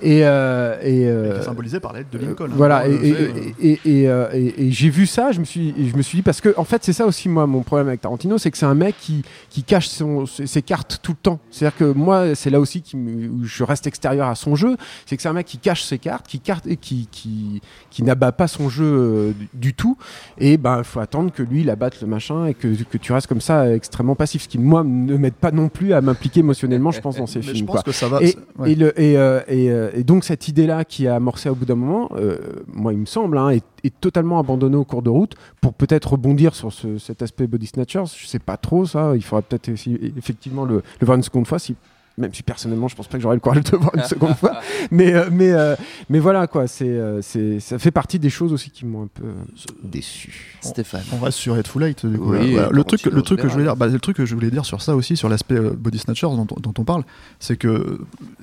Et, 0.03 0.25
euh, 0.25 0.77
et, 0.83 1.03
Et 1.03 1.09
euh, 1.09 1.35
qui 1.35 1.41
est 1.41 1.45
symbolisé 1.45 1.81
par 1.81 1.93
l'aide 1.93 2.07
de 2.13 2.19
Lincoln. 2.19 2.47
hein. 2.47 2.55
voilà, 2.57 2.87
et, 2.89 2.91
euh, 2.93 3.29
et- 3.61 3.71
et- 3.71 3.81
et, 4.03 4.09
euh, 4.09 4.29
et- 4.33 4.67
et 4.67 4.71
j'ai 4.73 4.89
vu 4.91 5.07
ça, 5.07 5.33
je 5.33 5.41
me 5.41 5.45
suis, 5.45 5.75
je 5.91 5.97
me 5.97 6.03
suis 6.03 6.19
dit, 6.19 6.23
parce 6.23 6.41
que 6.41 6.55
en 6.57 6.65
fait, 6.65 6.83
c'est 6.85 6.93
ça 6.93 7.07
aussi, 7.07 7.29
moi, 7.29 7.47
mon 7.47 7.63
problème 7.63 7.89
avec 7.89 8.01
Tarantino, 8.01 8.39
c'est 8.39 8.51
que 8.51 8.59
c'est 8.59 8.67
un 8.67 8.75
mec 8.75 8.95
qui, 9.01 9.23
qui 9.51 9.63
cache 9.63 9.89
son, 9.89 10.27
ses, 10.27 10.63
cartes 10.63 11.01
tout 11.03 11.13
le 11.13 11.19
temps. 11.23 11.39
C'est-à-dire 11.51 11.77
que 11.77 11.85
moi, 11.93 12.35
c'est 12.35 12.51
là 12.51 12.61
aussi 12.61 12.83
qui 12.83 12.97
où 12.97 13.45
je 13.45 13.65
reste 13.65 13.87
extérieur 13.87 14.29
à 14.29 14.35
son 14.35 14.55
jeu, 14.57 14.77
c'est 15.07 15.17
que 15.17 15.23
c'est 15.23 15.29
un 15.29 15.33
mec 15.33 15.47
qui 15.47 15.59
cache 15.59 15.83
ses 15.85 15.99
cartes, 15.99 16.27
qui, 16.27 16.41
carte, 16.41 16.67
qui, 16.81 17.09
qui, 17.11 17.61
qui 17.91 18.03
n'abat 18.03 18.33
pas 18.33 18.49
son 18.49 18.69
jeu 18.69 19.35
du, 19.55 19.75
tout, 19.75 19.97
et 20.39 20.57
ben, 20.57 20.79
il 20.79 20.85
faut 20.85 21.01
attendre 21.01 21.33
que 21.33 21.43
lui, 21.43 21.61
il 21.61 21.71
abatte 21.71 22.01
le 22.01 22.07
machin, 22.07 22.47
et 22.47 22.55
que, 22.55 22.69
que 22.85 22.99
tu 22.99 23.13
restes 23.13 23.27
comme 23.27 23.41
ça, 23.41 23.73
extrêmement 23.75 24.15
passif, 24.15 24.43
ce 24.43 24.49
qui, 24.49 24.59
moi, 24.59 24.83
ne 24.85 25.17
m'aide 25.17 25.35
pas 25.35 25.51
non 25.51 25.69
plus 25.69 25.93
à 25.93 26.01
m'impliquer 26.01 26.41
émotionnellement, 26.41 26.91
je 26.91 27.01
pense, 27.01 27.17
dans 27.17 27.27
ces 27.27 27.39
mais 27.41 27.45
je 27.45 27.53
films. 27.53 27.67
pense 27.67 27.75
quoi. 27.77 27.83
que 27.85 27.93
ça 27.93 28.09
va. 28.09 28.23
Et, 28.23 28.29
c'est- 28.29 28.37
ouais. 28.59 28.73
et, 28.73 28.75
le, 28.75 29.01
et, 29.01 29.17
euh, 29.17 29.41
et, 29.49 29.71
euh, 29.95 29.99
et 29.99 30.05
donc 30.05 30.25
cette 30.25 30.49
idée-là 30.49 30.85
qui 30.85 31.07
a 31.07 31.17
amorcé 31.17 31.49
au 31.49 31.55
bout 31.55 31.65
d'un 31.65 31.75
moment, 31.75 32.09
euh, 32.17 32.39
moi 32.67 32.93
il 32.93 32.99
me 32.99 33.07
semble, 33.07 33.39
hein, 33.39 33.51
est, 33.51 33.65
totalement 34.01 34.39
abandonnée 34.39 34.77
au 34.77 34.85
cours 34.85 35.03
de 35.03 35.11
route 35.11 35.35
pour 35.61 35.73
peut-être 35.75 36.13
rebondir 36.13 36.55
sur 36.55 36.73
ce- 36.73 36.99
cet 36.99 37.23
aspect 37.23 37.47
body 37.47 37.67
snatchers. 37.67 38.05
Je 38.17 38.27
sais 38.27 38.39
pas 38.39 38.57
trop 38.57 38.85
ça. 38.87 39.13
Il 39.17 39.23
faudrait 39.23 39.43
peut-être 39.43 39.69
effectivement 40.17 40.65
le, 40.65 40.83
le 41.01 41.05
voir 41.07 41.17
une 41.17 41.23
seconde 41.23 41.47
fois. 41.47 41.59
Si, 41.59 41.77
même 42.21 42.33
si 42.35 42.43
personnellement 42.45 42.87
je 42.89 42.95
pense 42.95 43.09
pas 43.09 43.17
que 43.17 43.23
j'aurais 43.23 43.35
le 43.37 43.41
courage 43.41 43.65
de 43.65 43.71
le 43.73 43.79
voir 43.79 43.95
une 43.97 44.03
seconde 44.05 44.37
fois. 44.37 44.61
Mais, 44.91 45.13
euh, 45.15 45.29
mais, 45.33 45.53
euh, 45.53 45.75
mais 46.09 46.19
voilà 46.21 46.47
quoi, 46.47 46.67
c'est, 46.69 46.89
euh, 46.89 47.21
c'est, 47.23 47.59
ça 47.61 47.79
fait 47.79 47.91
partie 47.91 48.19
des 48.19 48.31
choses 48.31 48.53
aussi 48.53 48.71
qui 48.71 48.85
m'ont 48.87 49.05
un 49.05 49.09
peu 49.13 49.25
déçu. 49.83 50.57
Stéphane. 50.61 51.03
On 51.13 51.19
reste 51.19 51.39
sur 51.39 51.55
Hateful 51.55 51.83
Eight. 51.85 52.07
Du 52.07 52.19
coup, 52.19 52.33
Oui, 52.33 52.39
là. 52.55 52.63
Voilà. 52.63 52.69
le 52.71 52.85
truc, 52.85 53.05
le 53.05 53.23
truc 53.23 53.39
on 53.41 53.43
que 53.43 53.49
je 53.49 53.53
voulais 53.53 53.65
dire, 53.65 53.77
bah, 53.77 53.87
le 53.87 53.99
truc 54.01 54.17
que 54.17 54.27
je 54.27 54.35
voulais 54.35 54.51
dire 54.51 54.65
sur 54.65 54.83
ça 54.83 54.95
aussi, 54.97 55.17
sur 55.17 55.29
l'aspect 55.29 55.57
euh, 55.57 55.71
body 55.71 55.99
snatchers 55.99 56.27
dont, 56.37 56.47
on- 56.57 56.61
dont 56.61 56.75
on 56.79 56.85
parle, 56.85 57.05
c'est 57.39 57.57
que 57.57 58.01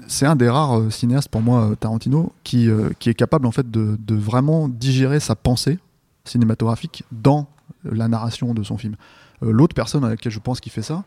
c'est 0.07 0.25
un 0.25 0.35
des 0.35 0.49
rares 0.49 0.79
euh, 0.79 0.89
cinéastes 0.89 1.29
pour 1.29 1.41
moi, 1.41 1.71
Tarantino, 1.79 2.31
qui, 2.43 2.69
euh, 2.69 2.89
qui 2.99 3.09
est 3.09 3.13
capable 3.13 3.45
en 3.45 3.51
fait 3.51 3.69
de, 3.69 3.97
de 3.99 4.15
vraiment 4.15 4.67
digérer 4.67 5.19
sa 5.19 5.35
pensée 5.35 5.79
cinématographique 6.25 7.03
dans 7.11 7.47
la 7.83 8.07
narration 8.07 8.53
de 8.53 8.63
son 8.63 8.77
film. 8.77 8.95
Euh, 9.43 9.51
L'autre 9.51 9.75
personne 9.75 10.03
à 10.03 10.09
laquelle 10.09 10.31
je 10.31 10.39
pense 10.39 10.59
qu'il 10.59 10.71
fait 10.71 10.81
ça, 10.81 11.03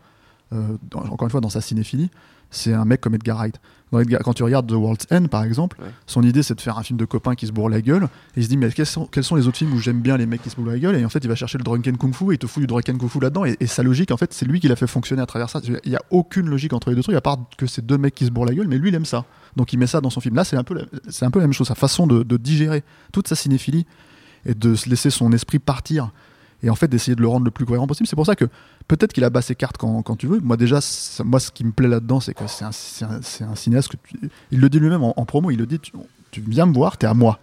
euh, 0.53 0.61
dans- 0.89 0.99
encore 1.01 1.23
une 1.25 1.31
fois 1.31 1.41
dans 1.41 1.49
sa 1.49 1.61
cinéphilie, 1.61 2.09
c'est 2.51 2.73
un 2.73 2.85
mec 2.85 3.01
comme 3.01 3.15
Edgar 3.15 3.37
Wright. 3.37 3.59
Dans 3.91 3.99
Edgar- 3.99 4.21
quand 4.23 4.31
tu 4.33 4.43
regardes 4.43 4.67
The 4.67 4.73
World's 4.73 5.05
End 5.11 5.25
par 5.25 5.43
exemple, 5.43 5.75
Ouais. 5.81 5.89
son 6.05 6.21
idée 6.23 6.43
c'est 6.43 6.55
de 6.55 6.61
faire 6.61 6.77
un 6.77 6.83
film 6.83 6.97
de 6.97 7.03
copains 7.03 7.35
qui 7.35 7.45
se 7.47 7.51
bourrent 7.51 7.67
la 7.69 7.81
gueule, 7.81 8.03
et 8.03 8.39
il 8.39 8.43
se 8.43 8.47
dit 8.49 8.55
mais 8.55 8.71
quels 8.71 8.85
sont, 8.85 9.05
quels 9.05 9.23
sont 9.25 9.35
les 9.35 9.47
autres 9.47 9.57
films 9.57 9.73
où 9.73 9.79
j'aime 9.79 9.99
bien 9.99 10.15
les 10.15 10.25
mecs 10.25 10.41
qui 10.41 10.49
se 10.49 10.55
bourrent 10.55 10.67
la 10.71 10.79
gueule, 10.79 10.95
et 10.95 11.03
en 11.03 11.09
fait 11.09 11.19
il 11.23 11.27
va 11.27 11.35
chercher 11.35 11.57
le 11.57 11.63
drunken 11.65 11.97
kung 11.97 12.13
fu 12.13 12.29
et 12.31 12.35
il 12.35 12.37
te 12.37 12.47
fout 12.47 12.61
du 12.61 12.67
drunken 12.67 12.97
kung 12.97 13.09
fu 13.09 13.19
là-dedans, 13.19 13.43
et, 13.43 13.57
et 13.59 13.67
sa 13.67 13.83
logique 13.83 14.11
en 14.11 14.17
fait 14.17 14.31
c'est 14.33 14.45
lui 14.45 14.59
qui 14.61 14.69
l'a 14.69 14.77
fait 14.77 14.87
fonctionner 14.87 15.21
à 15.21 15.25
travers 15.25 15.49
ça. 15.49 15.59
Il 15.83 15.89
n'y 15.89 15.95
a 15.97 16.01
aucune 16.09 16.47
logique 16.47 16.71
entre 16.71 16.89
les 16.89 16.95
deux 16.95 17.03
trucs 17.03 17.15
à 17.17 17.21
part 17.21 17.37
que 17.57 17.65
c'est 17.65 17.85
deux 17.85 17.97
mecs 17.97 18.15
qui 18.15 18.25
se 18.25 18.31
bourrent 18.31 18.45
la 18.45 18.53
gueule, 18.53 18.67
mais 18.69 18.77
lui 18.77 18.89
il 18.89 18.95
aime 18.95 19.05
ça. 19.05 19.25
Donc 19.57 19.73
il 19.73 19.77
met 19.77 19.87
ça 19.87 19.99
dans 19.99 20.09
son 20.09 20.21
film. 20.21 20.35
Là 20.35 20.45
c'est 20.45 20.55
un 20.55 20.63
peu 20.63 20.75
la, 20.75 20.83
c'est 21.09 21.25
un 21.25 21.31
peu 21.31 21.39
la 21.39 21.45
même 21.45 21.53
chose, 21.53 21.67
sa 21.67 21.75
façon 21.75 22.07
de, 22.07 22.23
de 22.23 22.37
digérer 22.37 22.83
toute 23.11 23.27
sa 23.27 23.35
cinéphilie 23.35 23.85
et 24.45 24.53
de 24.53 24.73
se 24.75 24.89
laisser 24.89 25.09
son 25.09 25.31
esprit 25.33 25.59
partir 25.59 26.11
et 26.63 26.69
en 26.69 26.75
fait 26.75 26.87
d'essayer 26.87 27.15
de 27.15 27.21
le 27.21 27.27
rendre 27.27 27.45
le 27.45 27.51
plus 27.51 27.65
cohérent 27.65 27.87
possible. 27.87 28.07
C'est 28.07 28.15
pour 28.15 28.25
ça 28.25 28.35
que 28.35 28.45
peut-être 28.87 29.13
qu'il 29.13 29.23
a 29.23 29.29
bas 29.29 29.41
ses 29.41 29.55
cartes 29.55 29.77
quand, 29.77 30.01
quand 30.03 30.15
tu 30.15 30.27
veux. 30.27 30.39
Moi 30.39 30.57
déjà, 30.57 30.79
moi 31.23 31.39
ce 31.39 31.51
qui 31.51 31.63
me 31.63 31.71
plaît 31.71 31.87
là-dedans, 31.87 32.19
c'est 32.19 32.33
que 32.33 32.43
c'est 32.47 32.65
un, 32.65 32.69
un- 33.09 33.51
un 33.51 33.55
cinéaste 33.55 33.91
il 34.51 34.59
le 34.59 34.69
dit 34.69 34.79
lui-même 34.79 35.03
en, 35.03 35.13
promo, 35.25 35.51
il 35.51 35.57
le 35.57 35.65
dit, 35.65 35.79
tu 35.79 36.41
viens 36.47 36.65
me 36.65 36.73
voir, 36.73 36.97
t'es 36.97 37.07
à 37.07 37.13
moi. 37.13 37.39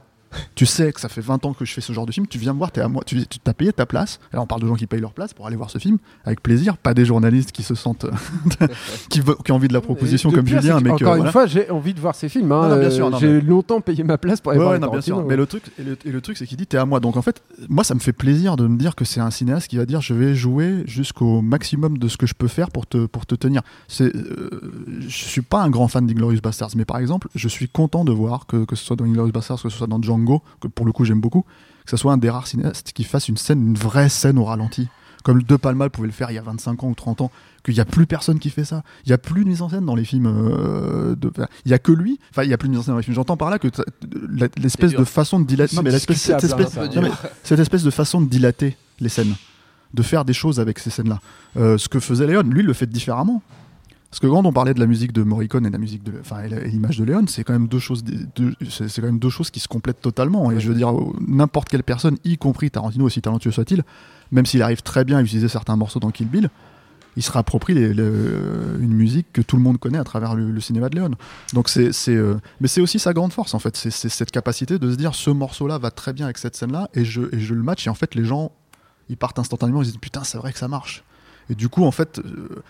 Tu 0.55 0.67
sais 0.67 0.93
que 0.93 1.01
ça 1.01 1.09
fait 1.09 1.21
20 1.21 1.45
ans 1.47 1.53
que 1.55 1.65
je 1.65 1.73
fais 1.73 1.81
ce 1.81 1.93
genre 1.93 2.05
de 2.07 2.13
film, 2.13 2.27
tu 2.27 2.39
viens 2.39 2.53
me 2.53 2.59
voir, 2.59 2.71
t'es 2.73 2.81
à 2.81 2.89
moi, 2.89 3.03
tu 3.07 3.25
t'as 3.27 3.53
payé 3.55 3.73
ta 3.73 3.87
place. 3.87 4.21
Là, 4.33 4.41
on 4.43 4.47
parle 4.47 4.61
de 4.63 4.67
gens 4.67 4.75
qui 4.75 4.87
payent 4.87 5.01
leur 5.01 5.13
place 5.13 5.33
pour 5.35 5.47
aller 5.47 5.57
voir 5.57 5.71
ce 5.71 5.79
film 5.79 5.99
avec 6.25 6.43
plaisir, 6.43 6.77
pas 6.77 6.95
des 6.95 7.05
journalistes 7.05 7.53
qui 7.53 7.63
se 7.63 7.75
sentent, 7.75 8.07
qui, 9.11 9.21
ont 9.21 9.55
envie 9.55 9.69
de 9.69 9.73
la 9.73 9.81
proposition 9.81 10.31
Et 10.31 10.35
comme 10.35 10.45
pire, 10.45 10.61
Julien, 10.61 10.81
que, 10.81 10.89
encore 10.91 11.13
une 11.15 11.17
voilà. 11.19 11.33
fois, 11.33 11.47
j'ai 11.47 11.71
envie 11.71 11.95
de 11.95 12.01
voir 12.01 12.15
ces 12.15 12.29
films. 12.29 12.53
hein. 12.53 12.71
Euh, 12.71 13.19
j'ai 13.19 13.29
mais- 13.29 13.41
longtemps 13.41 13.81
payé 13.81 14.05
ma 14.05 14.19
place 14.19 14.41
pour 14.41 14.53
aller 14.53 14.59
Ouais, 14.59 14.65
voir 14.65 14.73
ouais, 14.75 14.79
les 14.81 14.85
non, 14.87 14.93
bien 14.93 15.01
sûr. 15.01 15.15
Tarantino. 15.17 15.29
Mais 15.31 15.37
le 15.37 15.47
truc, 15.47 15.63
et 15.79 15.83
le, 15.83 15.97
et 16.05 16.11
le 16.11 16.21
truc, 16.21 16.37
c'est 16.37 16.47
qu'il 16.47 16.57
dit 16.57 16.67
t'es 16.67 16.77
à 16.79 16.85
moi. 16.85 17.01
Donc 17.01 17.17
en 17.17 17.23
fait, 17.23 17.43
moi, 17.69 17.85
ça 17.85 17.95
me 17.95 18.01
fait 18.01 18.13
plaisir 18.13 18.57
de 18.57 18.67
me 18.67 18.77
dire 18.77 18.95
que 18.95 19.05
c'est 19.05 19.21
un 19.21 19.31
cinéaste 19.31 19.69
qui 19.69 19.77
va 19.77 19.87
dire 19.87 20.01
je 20.01 20.15
vais 20.15 20.35
jouer 20.35 20.83
jusqu'au 20.87 21.41
maximum 21.41 21.99
de 21.99 22.09
ce 22.09 22.17
que 22.17 22.27
je 22.27 22.35
peux 22.35 22.49
faire 22.49 22.71
pour 22.71 22.87
te 22.87 23.07
pour 23.07 23.27
te 23.27 23.35
tenir. 23.35 23.63
C'est, 23.89 24.15
euh, 24.15 24.51
je 25.01 25.09
suis 25.09 25.43
pas 25.43 25.63
un 25.63 25.71
grand 25.71 25.89
fan 25.89 26.07
d'Inglorious 26.07 26.41
Bastards, 26.43 26.71
mais 26.77 26.85
par 26.85 26.99
exemple, 26.99 27.29
je 27.35 27.49
suis 27.49 27.69
content 27.69 28.05
de 28.05 28.13
voir 28.13 28.47
que 28.47 28.65
que 28.65 28.77
ce 28.77 28.85
soit 28.85 28.97
dans 28.97 29.05
Inglorious 29.05 29.33
Bastards, 29.33 29.63
que 29.63 29.69
ce 29.69 29.77
soit 29.79 29.87
dans 29.87 30.01
Django, 30.03 30.18
que 30.61 30.69
pour 30.69 30.87
le 30.87 30.93
coup 30.93 31.05
j'aime 31.05 31.21
beaucoup, 31.21 31.43
que 31.85 31.91
ce 31.91 31.97
soit 31.97 32.13
un 32.13 32.19
des 32.19 32.31
rares 32.31 32.47
cinéastes 32.47 32.93
qui 32.93 33.05
fasse 33.05 33.29
une 33.29 33.37
scène, 33.37 33.69
une 33.69 33.75
vraie 33.77 34.09
scène 34.09 34.39
au 34.39 34.45
ralenti. 34.45 34.89
Comme 35.25 35.43
De 35.43 35.57
Palma 35.57 35.91
pouvait 35.91 36.07
le 36.07 36.13
faire 36.13 36.31
il 36.31 36.35
y 36.35 36.39
a 36.39 36.43
25 36.43 36.85
ans 36.85 36.89
ou 36.89 36.95
30 36.95 37.23
ans, 37.23 37.31
qu'il 37.65 37.75
n'y 37.75 37.81
a 37.81 37.85
plus 37.85 38.07
personne 38.07 38.39
qui 38.39 38.51
fait 38.51 38.65
ça. 38.65 38.83
Il 39.05 39.09
n'y 39.09 39.13
a 39.13 39.19
plus 39.19 39.45
de 39.45 39.49
mise 39.49 39.63
en 39.63 39.69
scène 39.69 39.85
dans 39.85 39.97
les 39.97 40.05
films. 40.05 40.27
euh, 40.27 41.17
de... 41.17 41.31
Il 41.65 41.69
n'y 41.69 41.75
a 41.75 41.79
que 41.79 41.93
lui. 41.93 42.21
Enfin, 42.31 42.45
il 42.45 42.49
n'y 42.49 42.55
a 42.55 42.57
plus 42.57 42.69
de 42.69 42.71
mise 42.71 42.81
en 42.81 42.83
scène 42.85 42.95
dans 42.95 42.99
les 42.99 43.03
films. 43.03 43.17
J'entends 43.17 43.37
par 43.37 43.51
là 43.51 43.59
que 43.59 43.69
l'espèce 44.57 44.93
de 44.93 45.05
façon 45.05 45.41
de 45.41 45.45
dilater. 45.47 45.75
Non, 45.77 45.83
mais 45.83 45.91
l'espèce, 45.91 46.23
cette, 46.23 46.45
espèce, 46.45 46.71
ça. 46.71 46.87
non, 46.87 47.03
mais 47.03 47.11
cette 47.43 47.59
espèce 47.59 47.83
de 47.83 47.91
façon 47.91 48.21
de 48.21 48.29
dilater 48.29 48.77
les 49.01 49.09
scènes, 49.09 49.35
de 49.93 50.03
faire 50.03 50.25
des 50.25 50.33
choses 50.33 50.61
avec 50.61 50.79
ces 50.79 50.91
scènes-là. 50.91 51.21
Euh, 51.57 51.79
ce 51.79 51.89
que 51.89 52.01
faisait 52.01 52.27
Léon, 52.27 52.43
lui, 52.43 52.61
il 52.61 52.67
le 52.67 52.73
fait 52.73 52.87
différemment. 52.87 53.43
Parce 54.11 54.21
que 54.21 54.27
quand 54.27 54.43
on 54.45 54.53
parlait 54.53 54.73
de 54.73 54.81
la 54.81 54.87
musique 54.87 55.13
de 55.13 55.23
Morricone 55.23 55.67
et 55.67 55.69
de 55.69 55.73
la 55.75 55.79
musique 55.79 56.03
de, 56.03 56.13
enfin, 56.21 56.43
et 56.43 56.49
la- 56.49 56.61
et 56.65 56.69
l'image 56.69 56.97
de 56.99 57.05
Léon, 57.05 57.27
c'est 57.27 57.45
quand 57.45 57.53
même 57.53 57.69
deux 57.69 57.79
choses, 57.79 58.03
di- 58.03 58.27
deux- 58.37 58.55
c'est 58.71 58.89
c'est 58.89 59.01
quand 59.03 59.07
même 59.09 59.19
deux 59.19 59.29
choses 59.29 59.51
qui 59.51 59.61
se 59.61 59.69
complètent 59.69 60.01
totalement. 60.01 60.51
Et 60.51 60.61
je 60.61 60.69
veux 60.69 60.75
dire, 60.75 60.93
n'importe 61.27 61.69
quelle 61.69 61.83
personne, 61.83 62.17
y 62.25 62.39
compris 62.39 62.71
Tarantino, 62.71 63.05
aussi 63.05 63.21
talentueux 63.21 63.51
soit-il, 63.51 63.83
même 64.33 64.47
s'il 64.47 64.63
arrive 64.63 64.81
très 64.83 65.05
bien 65.05 65.19
à 65.19 65.23
utiliser 65.23 65.49
certains 65.49 65.77
morceaux 65.77 66.01
dans 66.01 66.11
Kill 66.11 66.27
Bill, 66.29 66.49
il 67.17 67.23
se 67.23 67.31
réapproprie 67.33 67.75
les- 67.75 67.89
une 67.93 68.95
musique 68.95 69.27
que 69.33 69.43
tout 69.43 69.57
le 69.57 69.63
monde 69.63 69.77
connaît 69.79 69.99
à 69.99 70.05
travers 70.05 70.35
le, 70.35 70.51
le 70.53 70.61
cinéma 70.61 70.89
de 70.89 70.95
Léon. 70.97 71.11
Donc 71.53 71.69
c'est, 71.69 71.93
c'est, 71.93 72.15
euh, 72.17 72.37
mais 72.63 72.69
c'est 72.69 72.81
aussi 72.81 72.99
sa 72.99 73.13
grande 73.13 73.33
force 73.35 73.53
en 73.55 73.59
fait, 73.59 73.77
c'est, 73.77 73.91
c'est 73.91 74.09
cette 74.09 74.31
capacité 74.31 74.79
de 74.79 74.91
se 74.91 74.97
dire 74.97 75.15
ce 75.15 75.29
morceau-là 75.31 75.77
va 75.79 75.91
très 75.91 76.15
bien 76.15 76.25
avec 76.27 76.39
cette 76.39 76.57
scène-là 76.57 76.89
et 76.95 77.05
je, 77.05 77.23
et 77.35 77.41
je 77.41 77.55
le 77.55 77.63
match 77.63 77.87
et 77.87 77.91
en 77.91 77.95
fait 77.95 78.15
les 78.15 78.25
gens 78.25 78.53
ils 79.11 79.17
partent 79.19 79.39
instantanément, 79.39 79.83
ils 79.83 79.87
se 79.87 79.91
disent 79.91 80.01
putain 80.01 80.23
c'est 80.25 80.39
vrai 80.39 80.53
que 80.53 80.59
ça 80.59 80.69
marche. 80.69 81.03
Et 81.51 81.55
du 81.55 81.69
coup 81.69 81.85
en 81.85 81.91
fait 81.91 82.21
euh, 82.21 82.63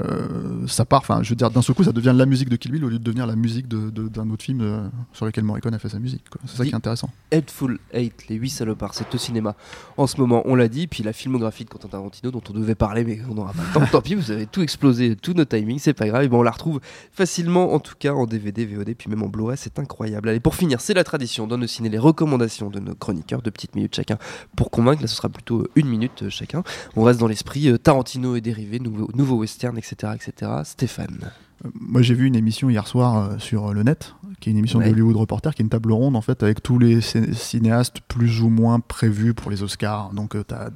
euh, 0.00 0.66
ça 0.66 0.84
part, 0.84 1.00
enfin 1.00 1.22
je 1.22 1.30
veux 1.30 1.36
dire 1.36 1.50
d'un 1.50 1.62
seul 1.62 1.76
coup 1.76 1.84
ça 1.84 1.92
devient 1.92 2.12
la 2.16 2.26
musique 2.26 2.48
de 2.48 2.56
Kill 2.56 2.72
Bill 2.72 2.84
au 2.84 2.88
lieu 2.88 2.98
de 2.98 3.04
devenir 3.04 3.26
la 3.26 3.36
musique 3.36 3.68
de- 3.68 3.90
de- 3.90 4.08
d'un 4.08 4.28
autre 4.30 4.42
film 4.42 4.60
euh, 4.60 4.88
sur 5.12 5.24
lequel 5.26 5.44
Morricone 5.44 5.72
a 5.74 5.78
fait 5.78 5.88
sa 5.88 5.98
musique. 6.00 6.24
C'est 6.46 6.56
ça 6.56 6.64
qui 6.64 6.70
est 6.70 6.74
intéressant. 6.74 7.10
Headful 7.30 7.78
8, 7.92 8.28
les 8.28 8.36
8 8.36 8.50
salopards, 8.50 8.94
c'est 8.94 9.14
au 9.14 9.18
cinéma 9.18 9.54
en 9.96 10.06
ce 10.06 10.18
moment, 10.20 10.42
on 10.46 10.54
l'a 10.56 10.68
dit, 10.68 10.86
puis 10.88 11.02
la 11.04 11.12
filmographie 11.12 11.64
de 11.64 11.70
Quentin 11.70 11.88
Tarantino 11.88 12.30
dont 12.32 12.42
on 12.50 12.52
devait 12.52 12.74
parler, 12.74 13.04
mais 13.04 13.20
on 13.30 13.34
n'aura 13.34 13.52
pas 13.52 13.62
le 13.62 13.72
temps. 13.80 13.86
Tant 13.92 14.00
pis, 14.02 14.14
vous 14.16 14.30
avez 14.32 14.46
tout 14.46 14.62
explosé, 14.62 15.14
tous 15.16 15.34
nos 15.34 15.44
timings, 15.44 15.78
c'est 15.78 15.92
pas 15.94 16.08
grave. 16.08 16.24
Et 16.24 16.28
bon, 16.28 16.40
on 16.40 16.42
la 16.42 16.50
retrouve 16.50 16.80
facilement, 17.12 17.72
en 17.74 17.78
tout 17.78 17.94
cas 17.98 18.12
en 18.12 18.26
DVD, 18.26 18.66
VOD, 18.66 18.94
puis 18.96 19.08
même 19.08 19.22
en 19.22 19.28
Blu-ray, 19.28 19.56
c'est 19.56 19.78
incroyable. 19.78 20.28
Allez, 20.28 20.40
pour 20.40 20.54
finir, 20.56 20.80
c'est 20.80 20.94
la 20.94 21.04
tradition 21.04 21.46
dans 21.46 21.58
nos 21.58 21.66
ciné, 21.66 21.88
les 21.88 21.98
recommandations 21.98 22.70
de 22.70 22.80
nos 22.80 22.94
chroniqueurs, 22.94 23.42
de 23.42 23.50
petites 23.50 23.74
minutes 23.76 23.94
chacun 23.94 24.18
pour 24.56 24.70
convaincre. 24.70 25.02
Là, 25.02 25.08
ce 25.08 25.16
sera 25.16 25.28
plutôt 25.28 25.66
une 25.76 25.86
minute 25.88 26.22
euh, 26.24 26.30
chacun. 26.30 26.62
On 26.96 27.02
reste 27.04 27.20
dans 27.20 27.28
l'esprit 27.28 27.68
euh, 27.68 27.78
Tarantino 27.78 28.34
et 28.36 28.40
dérivés, 28.40 28.80
nouveau, 28.80 29.08
nouveau 29.14 29.36
western, 29.36 29.76
etc., 29.78 29.83
etc. 29.92 30.52
Stéphane. 30.64 31.18
Euh, 31.64 31.68
Moi, 31.80 32.02
j'ai 32.02 32.14
vu 32.14 32.26
une 32.26 32.36
émission 32.36 32.68
hier 32.70 32.86
soir 32.86 33.16
euh, 33.16 33.38
sur 33.38 33.68
euh, 33.68 33.72
le 33.72 33.82
net, 33.82 34.14
qui 34.40 34.48
est 34.48 34.52
une 34.52 34.58
émission 34.58 34.78
Ouais. 34.80 34.86
de 34.86 34.92
Hollywood 34.92 35.16
Reporter, 35.16 35.54
qui 35.54 35.62
est 35.62 35.64
une 35.64 35.68
table 35.70 35.92
ronde 35.92 36.16
en 36.16 36.20
fait 36.20 36.42
avec 36.42 36.62
tous 36.62 36.78
les 36.78 36.98
cin- 37.00 37.32
cinéastes 37.32 37.98
plus 38.08 38.40
ou 38.42 38.48
moins 38.48 38.80
prévus 38.80 39.34
pour 39.34 39.50
les 39.50 39.62
Oscars. 39.62 40.10
Donc, 40.12 40.34
euh, 40.36 40.42
t'as 40.42 40.68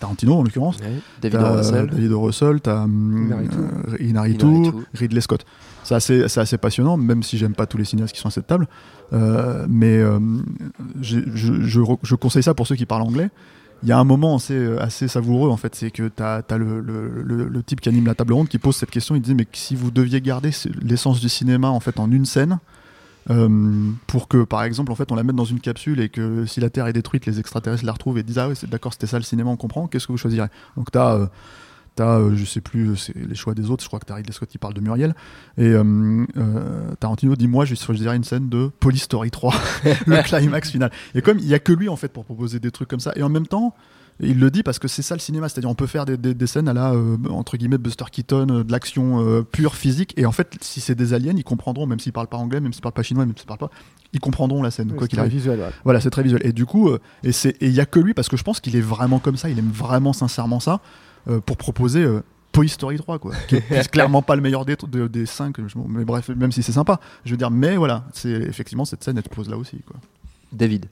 Tarantino 0.00 0.34
en 0.36 0.42
l'occurrence, 0.44 0.78
David 1.20 1.40
t'as, 1.40 1.56
Russell. 1.56 1.86
David. 1.90 2.12
Russell, 2.12 2.60
t'as 2.60 2.84
hum, 2.84 3.34
Inarritu. 3.98 4.46
Ridley 4.94 5.20
Scott. 5.20 5.44
C'est 5.82 5.94
assez, 5.94 6.58
passionnant, 6.58 6.96
même 6.96 7.22
si 7.22 7.36
j'aime 7.38 7.54
pas 7.54 7.66
tous 7.66 7.78
les 7.78 7.84
cinéastes 7.84 8.14
qui 8.14 8.20
sont 8.20 8.28
à 8.28 8.30
cette 8.30 8.46
table. 8.46 8.68
Mais 9.12 10.00
je 11.00 12.14
conseille 12.14 12.42
ça 12.42 12.54
pour 12.54 12.66
ceux 12.66 12.76
qui 12.76 12.86
parlent 12.86 13.02
anglais. 13.02 13.30
Il 13.84 13.88
y 13.88 13.92
a 13.92 13.98
un 13.98 14.04
moment 14.04 14.36
assez, 14.36 14.54
euh, 14.54 14.82
assez 14.82 15.06
savoureux 15.06 15.50
en 15.50 15.56
fait, 15.56 15.74
c'est 15.74 15.90
que 15.92 16.08
tu 16.08 16.22
as, 16.22 16.42
le, 16.58 17.62
type 17.64 17.80
qui 17.80 17.88
anime 17.88 18.06
la 18.06 18.14
table 18.14 18.32
ronde 18.32 18.48
qui 18.48 18.58
pose 18.58 18.76
cette 18.76 18.90
question, 18.90 19.14
il 19.14 19.22
dit 19.22 19.34
mais 19.34 19.46
si 19.52 19.76
vous 19.76 19.90
deviez 19.92 20.20
garder 20.20 20.50
ce- 20.50 20.68
l'essence 20.82 21.20
du 21.20 21.28
cinéma 21.28 21.68
en 21.68 21.78
fait 21.80 22.00
en 22.00 22.10
une 22.10 22.24
scène, 22.24 22.58
euh, 23.30 23.90
pour 24.06 24.26
que 24.26 24.42
par 24.42 24.64
exemple 24.64 24.90
en 24.90 24.94
fait 24.96 25.12
on 25.12 25.14
la 25.14 25.22
mette 25.22 25.36
dans 25.36 25.44
une 25.44 25.60
capsule 25.60 26.00
et 26.00 26.08
que 26.08 26.44
si 26.46 26.60
la 26.60 26.70
Terre 26.70 26.86
est 26.88 26.92
détruite, 26.92 27.26
les 27.26 27.38
extraterrestres 27.38 27.84
la 27.84 27.92
retrouvent 27.92 28.18
et 28.18 28.22
disent 28.24 28.38
ah 28.38 28.48
c'est 28.54 28.68
d'accord 28.68 28.92
c'était 28.92 29.06
ça 29.06 29.18
le 29.18 29.24
cinéma 29.24 29.50
on 29.50 29.56
comprend, 29.56 29.86
qu'est-ce 29.86 30.06
que 30.06 30.12
vous 30.12 30.18
choisirez? 30.18 30.48
Donc 30.76 30.90
tu 30.90 30.98
T'as, 31.98 32.20
euh, 32.20 32.36
je 32.36 32.44
sais 32.44 32.60
plus, 32.60 32.96
c'est 32.96 33.16
les 33.16 33.34
choix 33.34 33.54
des 33.54 33.70
autres. 33.70 33.82
Je 33.82 33.88
crois 33.88 33.98
que 33.98 34.04
t'as 34.04 34.14
Ridley 34.14 34.32
Scott 34.32 34.48
qui 34.48 34.58
parle 34.58 34.72
de 34.72 34.80
Muriel. 34.80 35.16
Et 35.56 35.64
euh, 35.64 36.24
euh, 36.36 36.94
Tarantino 37.00 37.34
dit 37.34 37.48
Moi, 37.48 37.64
je 37.64 37.74
choisirais 37.74 38.14
une 38.14 38.22
scène 38.22 38.48
de 38.48 38.70
Police 38.78 39.02
Story 39.02 39.32
3, 39.32 39.52
le 40.06 40.22
climax 40.22 40.70
final. 40.70 40.92
Et 41.16 41.22
comme 41.22 41.40
il 41.40 41.48
y 41.48 41.54
a 41.54 41.58
que 41.58 41.72
lui 41.72 41.88
en 41.88 41.96
fait 41.96 42.06
pour 42.06 42.24
proposer 42.24 42.60
des 42.60 42.70
trucs 42.70 42.86
comme 42.86 43.00
ça. 43.00 43.12
Et 43.16 43.24
en 43.24 43.28
même 43.28 43.48
temps, 43.48 43.74
il 44.20 44.38
le 44.38 44.50
dit 44.50 44.62
parce 44.62 44.78
que 44.78 44.88
c'est 44.88 45.02
ça 45.02 45.14
le 45.14 45.20
cinéma, 45.20 45.48
c'est-à-dire 45.48 45.70
on 45.70 45.74
peut 45.74 45.86
faire 45.86 46.04
des, 46.04 46.16
des, 46.16 46.34
des 46.34 46.46
scènes 46.46 46.68
à 46.68 46.72
la 46.72 46.92
euh, 46.92 47.16
entre 47.30 47.56
guillemets 47.56 47.78
Buster 47.78 48.04
Keaton, 48.10 48.48
euh, 48.50 48.64
de 48.64 48.72
l'action 48.72 49.24
euh, 49.24 49.42
pure 49.42 49.76
physique, 49.76 50.14
et 50.16 50.26
en 50.26 50.32
fait 50.32 50.56
si 50.60 50.80
c'est 50.80 50.94
des 50.94 51.14
aliens, 51.14 51.34
ils 51.36 51.44
comprendront, 51.44 51.86
même 51.86 52.00
s'ils 52.00 52.12
parlent 52.12 52.28
pas 52.28 52.36
anglais, 52.36 52.60
même 52.60 52.72
s'ils 52.72 52.82
parlent 52.82 52.94
pas 52.94 53.02
chinois, 53.02 53.26
même 53.26 53.36
s'ils 53.36 53.46
parlent 53.46 53.58
pas, 53.58 53.70
ils 54.12 54.20
comprendront 54.20 54.62
la 54.62 54.70
scène 54.70 54.88
quoi 54.88 55.02
c'est 55.02 55.08
qu'il 55.08 55.18
très 55.18 55.26
arrive. 55.26 55.34
visuel, 55.34 55.60
ouais. 55.60 55.70
Voilà, 55.84 56.00
c'est 56.00 56.10
très 56.10 56.22
visuel. 56.22 56.40
Et 56.44 56.52
du 56.52 56.66
coup, 56.66 56.88
euh, 56.88 56.98
et 57.22 57.32
c'est 57.32 57.56
il 57.60 57.70
y 57.70 57.80
a 57.80 57.86
que 57.86 58.00
lui 58.00 58.14
parce 58.14 58.28
que 58.28 58.36
je 58.36 58.42
pense 58.42 58.60
qu'il 58.60 58.74
est 58.74 58.80
vraiment 58.80 59.18
comme 59.18 59.36
ça, 59.36 59.50
il 59.50 59.58
aime 59.58 59.70
vraiment 59.70 60.12
sincèrement 60.12 60.60
ça 60.60 60.74
euh, 60.74 60.78
pour 61.44 61.56
proposer. 61.56 62.02
euh, 62.02 62.20
Toy 62.50 62.66
Story 62.68 62.96
3 62.96 63.18
quoi 63.18 63.32
qui 63.46 63.56
est, 63.56 63.88
clairement 63.92 64.22
pas 64.22 64.34
le 64.34 64.40
meilleur 64.42 64.64
des 64.64 64.74
de- 64.90 65.06
des 65.06 65.26
5 65.26 65.54
mais 65.86 66.04
bref 66.06 66.30
même 66.30 66.50
si 66.50 66.62
c'est 66.62 66.72
sympa 66.72 66.98
je 67.26 67.30
veux 67.32 67.36
dire 67.36 67.50
mais 67.50 67.76
voilà 67.76 68.04
c'est 68.14 68.30
effectivement 68.30 68.86
cette 68.86 69.04
scène 69.04 69.16
elle 69.18 69.22
te 69.22 69.28
pose 69.28 69.48
là 69.50 69.56
aussi 69.58 69.76
quoi 69.86 69.96
David. 70.50 70.86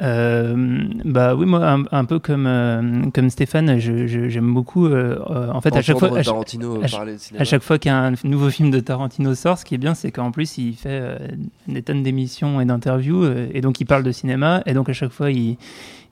Euh, 0.00 0.84
bah 1.04 1.34
oui, 1.34 1.44
moi, 1.44 1.68
un, 1.68 1.82
un 1.90 2.04
peu 2.04 2.20
comme, 2.20 2.46
euh, 2.46 3.02
comme 3.12 3.30
Stéphane, 3.30 3.78
j'aime 3.80 4.54
beaucoup. 4.54 4.86
euh, 4.86 5.18
euh, 5.28 5.50
en 5.50 5.60
fait, 5.60 5.74
à 5.74 5.82
chaque 5.82 5.98
fois, 5.98 6.08
à 6.10 6.22
chaque- 6.22 6.26
Tarantino 6.26 6.80
à 6.82 6.86
chaque- 6.86 6.98
parler 6.98 7.12
de 7.14 7.18
cinéma. 7.18 7.42
à 7.42 7.44
chaque 7.44 7.62
fois 7.62 7.78
qu'un 7.80 8.12
nouveau 8.22 8.50
film 8.50 8.70
de 8.70 8.78
Tarantino 8.78 9.34
sort, 9.34 9.58
ce 9.58 9.64
qui 9.64 9.74
est 9.74 9.78
bien, 9.78 9.94
c'est 9.94 10.12
qu'en 10.12 10.30
plus, 10.30 10.56
il 10.58 10.74
fait 10.76 10.88
euh, 11.02 11.18
des 11.66 11.82
tonnes 11.82 12.04
d'émissions 12.04 12.60
et 12.60 12.64
d'interviews, 12.64 13.24
euh, 13.24 13.48
et 13.52 13.60
donc 13.60 13.80
il 13.80 13.86
parle 13.86 14.04
de 14.04 14.12
cinéma, 14.12 14.62
et 14.66 14.72
donc 14.74 14.88
à 14.88 14.92
chaque 14.92 15.10
fois, 15.10 15.32
il, 15.32 15.56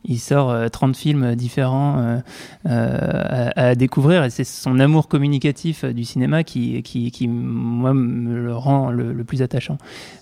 il 0.09 0.19
sort 0.19 0.51
euh, 0.51 0.69
30 0.69 0.97
films 0.97 1.35
différents 1.35 1.99
euh, 1.99 2.19
euh, 2.67 3.51
à, 3.57 3.75
découvrir, 3.75 4.25
et 4.25 4.31
c'est 4.31 4.45
son 4.45 4.79
amour 4.79 5.09
communicatif 5.09 5.85
euh, 5.85 5.93
du 5.93 6.05
cinéma 6.05 6.45
qui, 6.45 6.83
qui, 6.83 7.11
qui, 7.11 7.29
moi, 7.29 7.93
me 7.95 8.35
le 8.45 8.55
rend 8.55 8.91
le, 8.91 9.13
plus 9.25 9.43
attachant. 9.43 9.79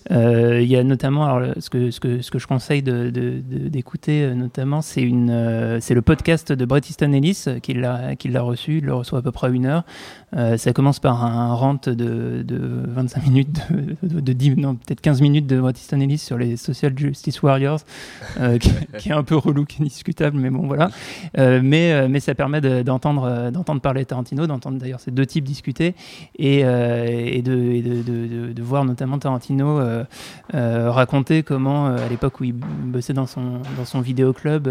Il 0.09 0.63
y 0.63 0.75
a 0.75 0.83
notamment, 0.83 1.25
alors, 1.25 1.53
ce, 1.59 1.69
que, 1.69 1.91
ce, 1.91 1.99
que, 1.99 2.21
ce 2.21 2.31
que 2.31 2.39
je 2.39 2.47
conseille 2.47 2.81
de- 2.81 3.09
de- 3.09 3.41
de- 3.41 3.67
d'écouter, 3.69 4.33
notamment, 4.35 4.81
c'est 4.81 5.01
le 5.03 6.01
podcast 6.01 6.51
de 6.51 6.65
Bret 6.65 6.81
Easton 6.89 7.11
Ellis 7.13 7.45
qui 7.61 7.73
l'a 7.73 8.41
reçu, 8.41 8.77
il 8.79 8.85
le 8.85 8.93
reçoit 8.93 9.19
à 9.19 9.21
peu 9.21 9.31
près 9.31 9.51
une 9.51 9.65
heure. 9.65 9.83
Euh, 10.35 10.57
ça 10.57 10.73
commence 10.73 10.99
par 10.99 11.23
un 11.23 11.53
rant 11.53 11.75
de, 11.85 11.93
de 11.93 12.59
25 12.87 13.27
minutes, 13.27 13.59
de, 14.03 14.07
de, 14.07 14.19
de 14.19 14.33
10, 14.33 14.55
non, 14.57 14.75
peut-être 14.75 14.99
15 15.01 15.21
minutes 15.21 15.47
de 15.47 15.57
Easton 15.77 15.99
Ellis 16.01 16.17
sur 16.17 16.37
les 16.37 16.57
Social 16.57 16.93
Justice 16.97 17.41
Warriors, 17.41 17.79
euh, 18.39 18.57
qui, 18.59 18.69
qui 18.97 19.09
est 19.09 19.13
un 19.13 19.23
peu 19.23 19.35
relou, 19.35 19.65
qui 19.65 19.81
est 19.81 19.85
discutable, 19.85 20.37
mais 20.37 20.49
bon, 20.49 20.67
voilà. 20.67 20.89
Euh, 21.37 21.61
mais, 21.63 22.07
mais 22.09 22.19
ça 22.19 22.35
permet 22.35 22.59
de- 22.61 22.81
d'entendre 22.81 23.49
d'entendre 23.51 23.79
parler 23.81 24.03
Tarantino, 24.05 24.45
d'entendre 24.47 24.77
d'ailleurs 24.77 24.99
ces 24.99 25.11
deux 25.11 25.25
types 25.25 25.45
discuter 25.45 25.95
et, 26.37 26.59
et, 26.59 27.41
de, 27.41 27.53
et 27.71 27.81
voir 28.61 28.83
notamment 28.85 29.17
Tarantino 29.19 29.79
raconter 30.53 31.43
comment, 31.43 31.87
à 31.87 32.07
l'époque 32.09 32.39
où 32.41 32.43
il 32.43 32.53
bossait 32.53 33.13
dans 33.13 33.25
son, 33.27 33.61
dans 33.77 33.85
son 33.85 34.01
vidéoclub, 34.01 34.67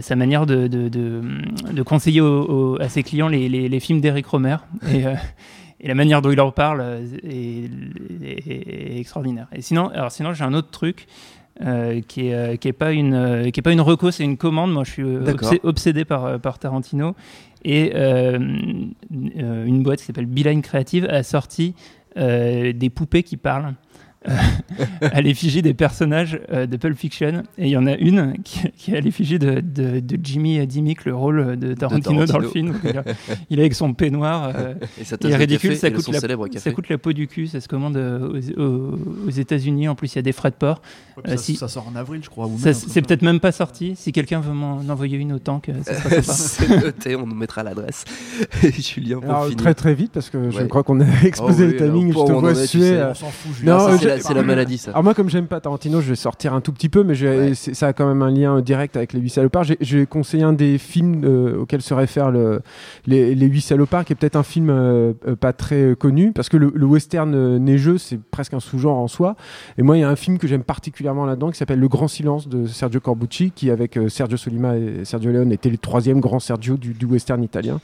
sa 0.00 0.16
manière 0.16 0.46
de, 0.46 0.66
conseiller 1.82 2.20
au- 2.20 2.74
au- 2.74 2.80
à 2.82 2.88
ses 2.88 3.02
clients 3.02 3.28
les, 3.28 3.48
les, 3.48 3.68
les 3.68 3.80
films 3.80 4.00
d'Eric 4.00 4.26
Romer. 4.26 4.47
Et, 4.92 5.06
euh, 5.06 5.14
et 5.80 5.88
la 5.88 5.94
manière 5.94 6.22
dont 6.22 6.30
il 6.30 6.36
leur 6.36 6.52
parle 6.54 6.80
euh, 6.80 7.04
est, 7.22 7.70
est- 8.24 8.48
est 8.48 8.98
extraordinaire. 8.98 9.46
Et 9.52 9.60
sinon, 9.62 9.88
alors 9.88 10.10
sinon 10.12 10.32
j'ai 10.32 10.44
un 10.44 10.54
autre 10.54 10.70
truc. 10.70 11.06
euh, 11.60 12.00
qui 12.06 12.28
est 12.28 12.56
qui 12.60 12.68
est 12.68 12.72
pas 12.72 12.92
une 12.92 13.50
qui 13.52 13.58
est 13.58 13.62
pas 13.64 13.72
une 13.72 13.80
reco 13.80 14.12
c'est 14.12 14.22
une 14.22 14.36
commande 14.36 14.72
moi 14.72 14.84
je 14.84 14.92
suis 14.92 15.02
obsé- 15.02 15.58
obsédé 15.64 16.04
par 16.04 16.38
par 16.38 16.60
Tarantino 16.60 17.16
et 17.64 17.92
une 19.10 19.82
boîte 19.82 19.98
qui 19.98 20.04
s'appelle 20.04 20.26
Beeline 20.26 20.62
Creative 20.62 21.06
a 21.10 21.22
sorti 21.24 21.74
des 22.16 22.90
poupées 22.94 23.24
qui 23.24 23.36
parlent 23.36 23.74
à 25.00 25.20
l'effigie 25.20 25.62
des 25.62 25.74
personnages 25.74 26.40
euh, 26.52 26.66
de 26.66 26.76
Pulp 26.76 26.96
Fiction. 26.98 27.44
Et 27.56 27.66
il 27.66 27.70
y 27.70 27.76
en 27.76 27.86
a 27.86 27.94
une 27.94 28.34
qui, 28.44 28.60
qui 28.76 28.92
est 28.92 28.98
à 28.98 29.00
l'effigie 29.00 29.38
de, 29.38 29.60
de, 29.60 30.00
de 30.00 30.18
Jimmy 30.22 30.66
Dimmick, 30.66 31.04
le 31.04 31.14
rôle 31.14 31.56
de 31.56 31.74
Tarantino, 31.74 32.24
dans 32.26 32.38
le 32.38 32.48
film. 32.48 32.74
Il, 32.84 32.98
a- 32.98 33.04
il 33.50 33.58
est 33.58 33.62
avec 33.62 33.74
son 33.74 33.94
peignoir. 33.94 34.52
euh, 34.54 34.74
Et 35.00 35.04
sa 35.04 35.16
il 35.20 35.30
est 35.30 35.36
ridicule, 35.36 35.70
café 35.70 35.80
ça 35.80 35.90
coûte, 35.90 36.08
la, 36.12 36.20
célèbre 36.20 36.46
café. 36.48 36.58
ça 36.70 36.74
coûte 36.74 36.88
la 36.88 36.98
peau 36.98 37.12
du 37.12 37.26
cul, 37.28 37.46
ça 37.46 37.60
se 37.60 37.68
commande 37.68 37.96
euh, 37.96 38.28
aux, 38.56 38.60
aux- 38.60 38.98
aux 39.28 39.30
États-Unis. 39.30 39.88
En 39.88 39.94
plus, 39.94 40.12
il 40.14 40.16
y 40.16 40.18
a 40.18 40.22
des 40.22 40.32
frais 40.32 40.50
de 40.50 40.56
port. 40.56 40.82
Euh, 41.26 41.30
ça, 41.30 41.36
si- 41.36 41.56
ça 41.56 41.68
sort 41.68 41.86
en 41.92 41.96
avril 41.96 42.20
je 42.22 42.28
crois 42.30 42.48
c'est 42.72 43.02
peut-être 43.02 43.22
même 43.22 43.40
pas 43.40 43.52
sorti. 43.52 43.94
Si 43.96 44.12
quelqu'un 44.12 44.40
veut 44.40 44.52
m'en 44.52 44.78
envoyer 44.88 45.16
une 45.18 45.32
au 45.32 45.38
tank, 45.38 45.68
euh, 45.68 45.74
ça 45.82 45.94
sera 45.94 46.10
sympa. 46.22 46.22
C'est 46.32 46.68
noté, 46.84 47.16
on 47.16 47.26
nous 47.26 47.34
mettra 47.34 47.62
l'adresse. 47.62 48.04
Julien, 48.62 49.20
pour 49.20 49.30
Alors, 49.30 49.44
finir. 49.44 49.56
très 49.58 49.74
très 49.74 49.94
vite 49.94 50.12
parce 50.12 50.30
que 50.30 50.50
je 50.50 50.58
Ouais. 50.58 50.68
crois 50.68 50.82
qu'on 50.82 51.00
a 51.00 51.04
exposé 51.24 51.64
Oh 51.64 51.66
oui, 51.66 51.72
le 51.72 51.76
timing. 51.76 52.10
alors, 52.10 52.26
Je 52.26 52.32
te 52.32 52.38
vois 52.38 52.54
suer. 52.54 52.90
euh, 52.92 53.10
on 53.10 53.14
s'en 53.14 53.26
fout 53.28 53.64
Non, 53.64 53.78
C'est 54.10 54.16
la, 54.16 54.22
c'est 54.28 54.34
la 54.34 54.42
maladie, 54.42 54.78
ça. 54.78 54.90
Alors 54.92 55.04
moi, 55.04 55.14
comme 55.14 55.28
j'aime 55.30 55.46
pas 55.46 55.60
Tarantino, 55.60 56.00
je 56.00 56.10
vais 56.10 56.16
sortir 56.16 56.54
un 56.54 56.60
tout 56.60 56.72
petit 56.72 56.88
peu, 56.88 57.02
mais 57.04 57.14
je 57.14 57.26
vais- 57.26 57.38
Ouais. 57.48 57.54
c'est- 57.54 57.74
ça 57.74 57.88
a 57.88 57.92
quand 57.92 58.06
même 58.06 58.22
un 58.22 58.30
lien 58.30 58.60
direct 58.60 58.96
avec 58.96 59.12
les 59.12 59.20
huit 59.20 59.30
salopards. 59.30 59.64
J'ai- 59.64 59.78
Je 59.80 59.98
vais 59.98 60.06
conseiller 60.06 60.42
un 60.44 60.52
des 60.52 60.78
films 60.78 61.22
euh, 61.24 61.60
auxquels 61.60 61.82
se 61.82 61.94
réfèrent 61.94 62.30
le, 62.30 62.60
les, 63.06 63.34
les 63.34 63.46
huit 63.46 63.60
salopards, 63.60 64.04
qui 64.04 64.12
est 64.12 64.16
peut-être 64.16 64.36
un 64.36 64.42
film 64.42 64.70
euh, 64.70 65.12
euh, 65.26 65.36
pas 65.36 65.52
très 65.52 65.82
euh, 65.82 65.94
connu, 65.94 66.32
parce 66.32 66.48
que 66.48 66.56
le, 66.56 66.72
le 66.74 66.86
western 66.86 67.34
euh, 67.34 67.58
neigeux, 67.58 67.98
c'est 67.98 68.18
presque 68.20 68.54
un 68.54 68.60
sous-genre 68.60 68.96
en 68.98 69.08
soi. 69.08 69.36
Et 69.78 69.82
moi, 69.82 69.96
il 69.96 70.00
y 70.00 70.04
a 70.04 70.08
un 70.08 70.16
film 70.16 70.38
que 70.38 70.46
j'aime 70.48 70.62
particulièrement 70.62 71.26
là-dedans, 71.26 71.50
qui 71.50 71.58
s'appelle 71.58 71.78
Le 71.80 71.88
Grand 71.88 72.08
Silence 72.08 72.48
de 72.48 72.66
Sergio 72.66 73.00
Corbucci, 73.00 73.50
qui 73.54 73.70
avec 73.70 73.96
euh, 73.96 74.08
Sergio 74.08 74.36
Solima 74.36 74.76
et 74.76 75.04
Sergio 75.04 75.30
Leone 75.32 75.52
était 75.52 75.70
le 75.70 75.78
troisième 75.78 76.20
grand 76.20 76.38
Sergio 76.40 76.76
du, 76.76 76.92
du 76.94 77.06
western 77.06 77.42
italien. 77.42 77.80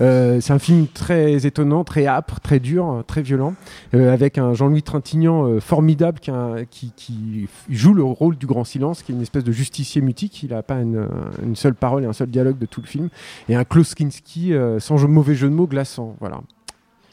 Euh, 0.00 0.38
c'est 0.40 0.52
un 0.52 0.58
film 0.58 0.86
très 0.92 1.46
étonnant, 1.46 1.84
très 1.84 2.06
âpre, 2.06 2.40
très 2.40 2.60
dur, 2.60 3.02
très 3.06 3.22
violent, 3.22 3.54
euh, 3.94 4.12
avec 4.12 4.38
un 4.38 4.54
Jean-Louis 4.54 4.82
Trintignant 4.82 5.46
euh, 5.48 5.60
formidable 5.64 6.20
qui, 6.20 7.48
joue 7.70 7.94
le 7.94 8.04
rôle 8.04 8.36
du 8.36 8.46
grand 8.46 8.64
silence, 8.64 9.02
qui 9.02 9.12
est 9.12 9.14
une 9.14 9.22
espèce 9.22 9.44
de 9.44 9.52
justicier 9.52 10.02
mutique. 10.02 10.42
Il 10.42 10.50
n'a 10.50 10.62
pas 10.62 10.76
une, 10.76 11.08
seule 11.54 11.74
parole 11.74 12.04
et 12.04 12.06
un 12.06 12.12
seul 12.12 12.28
dialogue 12.28 12.58
de 12.58 12.66
tout 12.66 12.82
le 12.82 12.86
film. 12.86 13.08
Et 13.48 13.56
un 13.56 13.64
Klaus 13.64 13.94
Kinski, 13.94 14.52
euh, 14.52 14.78
sans 14.78 15.08
mauvais 15.08 15.34
jeu 15.34 15.48
de 15.48 15.54
mots, 15.54 15.66
glaçant. 15.66 16.16
Voilà. 16.20 16.40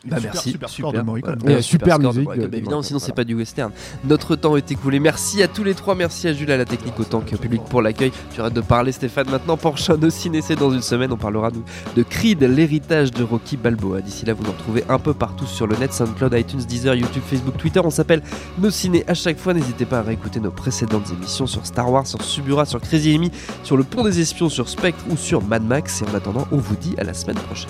Bah, 0.04 0.16
Super- 0.18 0.34
merci, 0.34 0.52
super 0.52 0.70
super. 0.70 0.90
score 0.90 0.94
de 0.94 1.06
Morricone. 1.06 1.36
Voilà. 1.40 1.54
Et 1.54 1.56
Ouais, 1.58 1.62
super 1.62 2.00
de 2.00 2.08
musique 2.08 2.28
de- 2.32 2.48
de 2.48 2.58
Évidemment, 2.58 2.82
sinon 2.82 2.98
c'est 2.98 3.06
voilà. 3.06 3.16
pas 3.18 3.24
du 3.24 3.36
western. 3.36 3.72
Notre 4.04 4.36
temps 4.36 4.58
est 4.58 4.72
écoulé. 4.72 5.00
Merci 5.00 5.44
à 5.44 5.48
tous 5.48 5.64
les 5.64 5.76
trois. 5.76 5.94
Merci 5.94 6.28
à 6.28 6.34
Jules 6.34 6.52
à 6.52 6.58
la 6.58 6.66
technique 6.66 7.00
autant 7.00 7.22
que 7.22 7.36
public 7.36 7.62
pour 7.70 7.84
l'accueil. 7.84 8.12
Tu 8.34 8.42
arrêtes 8.42 8.54
de 8.56 8.62
parler, 8.62 8.92
Stéphane. 8.92 9.30
Maintenant, 9.30 9.58
prochain 9.58 9.98
de 9.98 10.10
ciné, 10.10 10.42
c'est 10.42 10.56
dans 10.56 10.72
une 10.72 10.82
semaine. 10.82 11.12
On 11.12 11.18
parlera 11.18 11.52
de, 11.52 11.60
de 11.96 12.02
Creed, 12.04 12.42
l'héritage 12.42 13.12
de 13.12 13.24
Rocky 13.24 13.58
Balboa. 13.58 14.02
D'ici 14.02 14.26
là, 14.26 14.34
vous 14.34 14.44
nous 14.44 14.52
retrouvez 14.52 14.84
un 14.90 14.98
peu 14.98 15.14
partout 15.14 15.46
sur 15.46 15.68
le 15.68 15.76
net 15.76 15.94
SoundCloud, 15.94 16.34
iTunes, 16.34 16.62
Deezer, 16.68 16.96
YouTube, 16.96 17.22
Facebook, 17.24 17.58
Twitter. 17.58 17.82
On 17.84 17.92
s'appelle 17.92 18.24
Nos 18.58 18.72
Ciné 18.72 19.04
à 19.08 19.14
chaque 19.14 19.38
fois. 19.38 19.54
N'hésitez 19.54 19.86
pas 19.86 20.00
à 20.00 20.02
réécouter 20.02 20.40
nos 20.40 20.52
précédentes 20.52 21.12
émissions 21.12 21.46
sur 21.46 21.64
Star 21.66 21.92
Wars, 21.92 22.08
sur 22.08 22.22
Subura, 22.24 22.66
sur 22.66 22.82
Crazy 22.82 23.14
Amy, 23.14 23.30
sur 23.62 23.78
Le 23.78 23.84
Pont 23.84 24.04
des 24.04 24.20
Espions, 24.20 24.50
sur 24.50 24.68
Spectre 24.68 25.04
ou 25.12 25.16
sur 25.18 25.44
Mad 25.44 25.64
Max. 25.64 26.02
Et 26.02 26.06
en 26.12 26.16
attendant, 26.16 26.48
on 26.52 26.58
vous 26.58 26.76
dit 26.76 26.96
à 26.98 27.04
la 27.04 27.14
semaine 27.14 27.38
prochaine. 27.38 27.70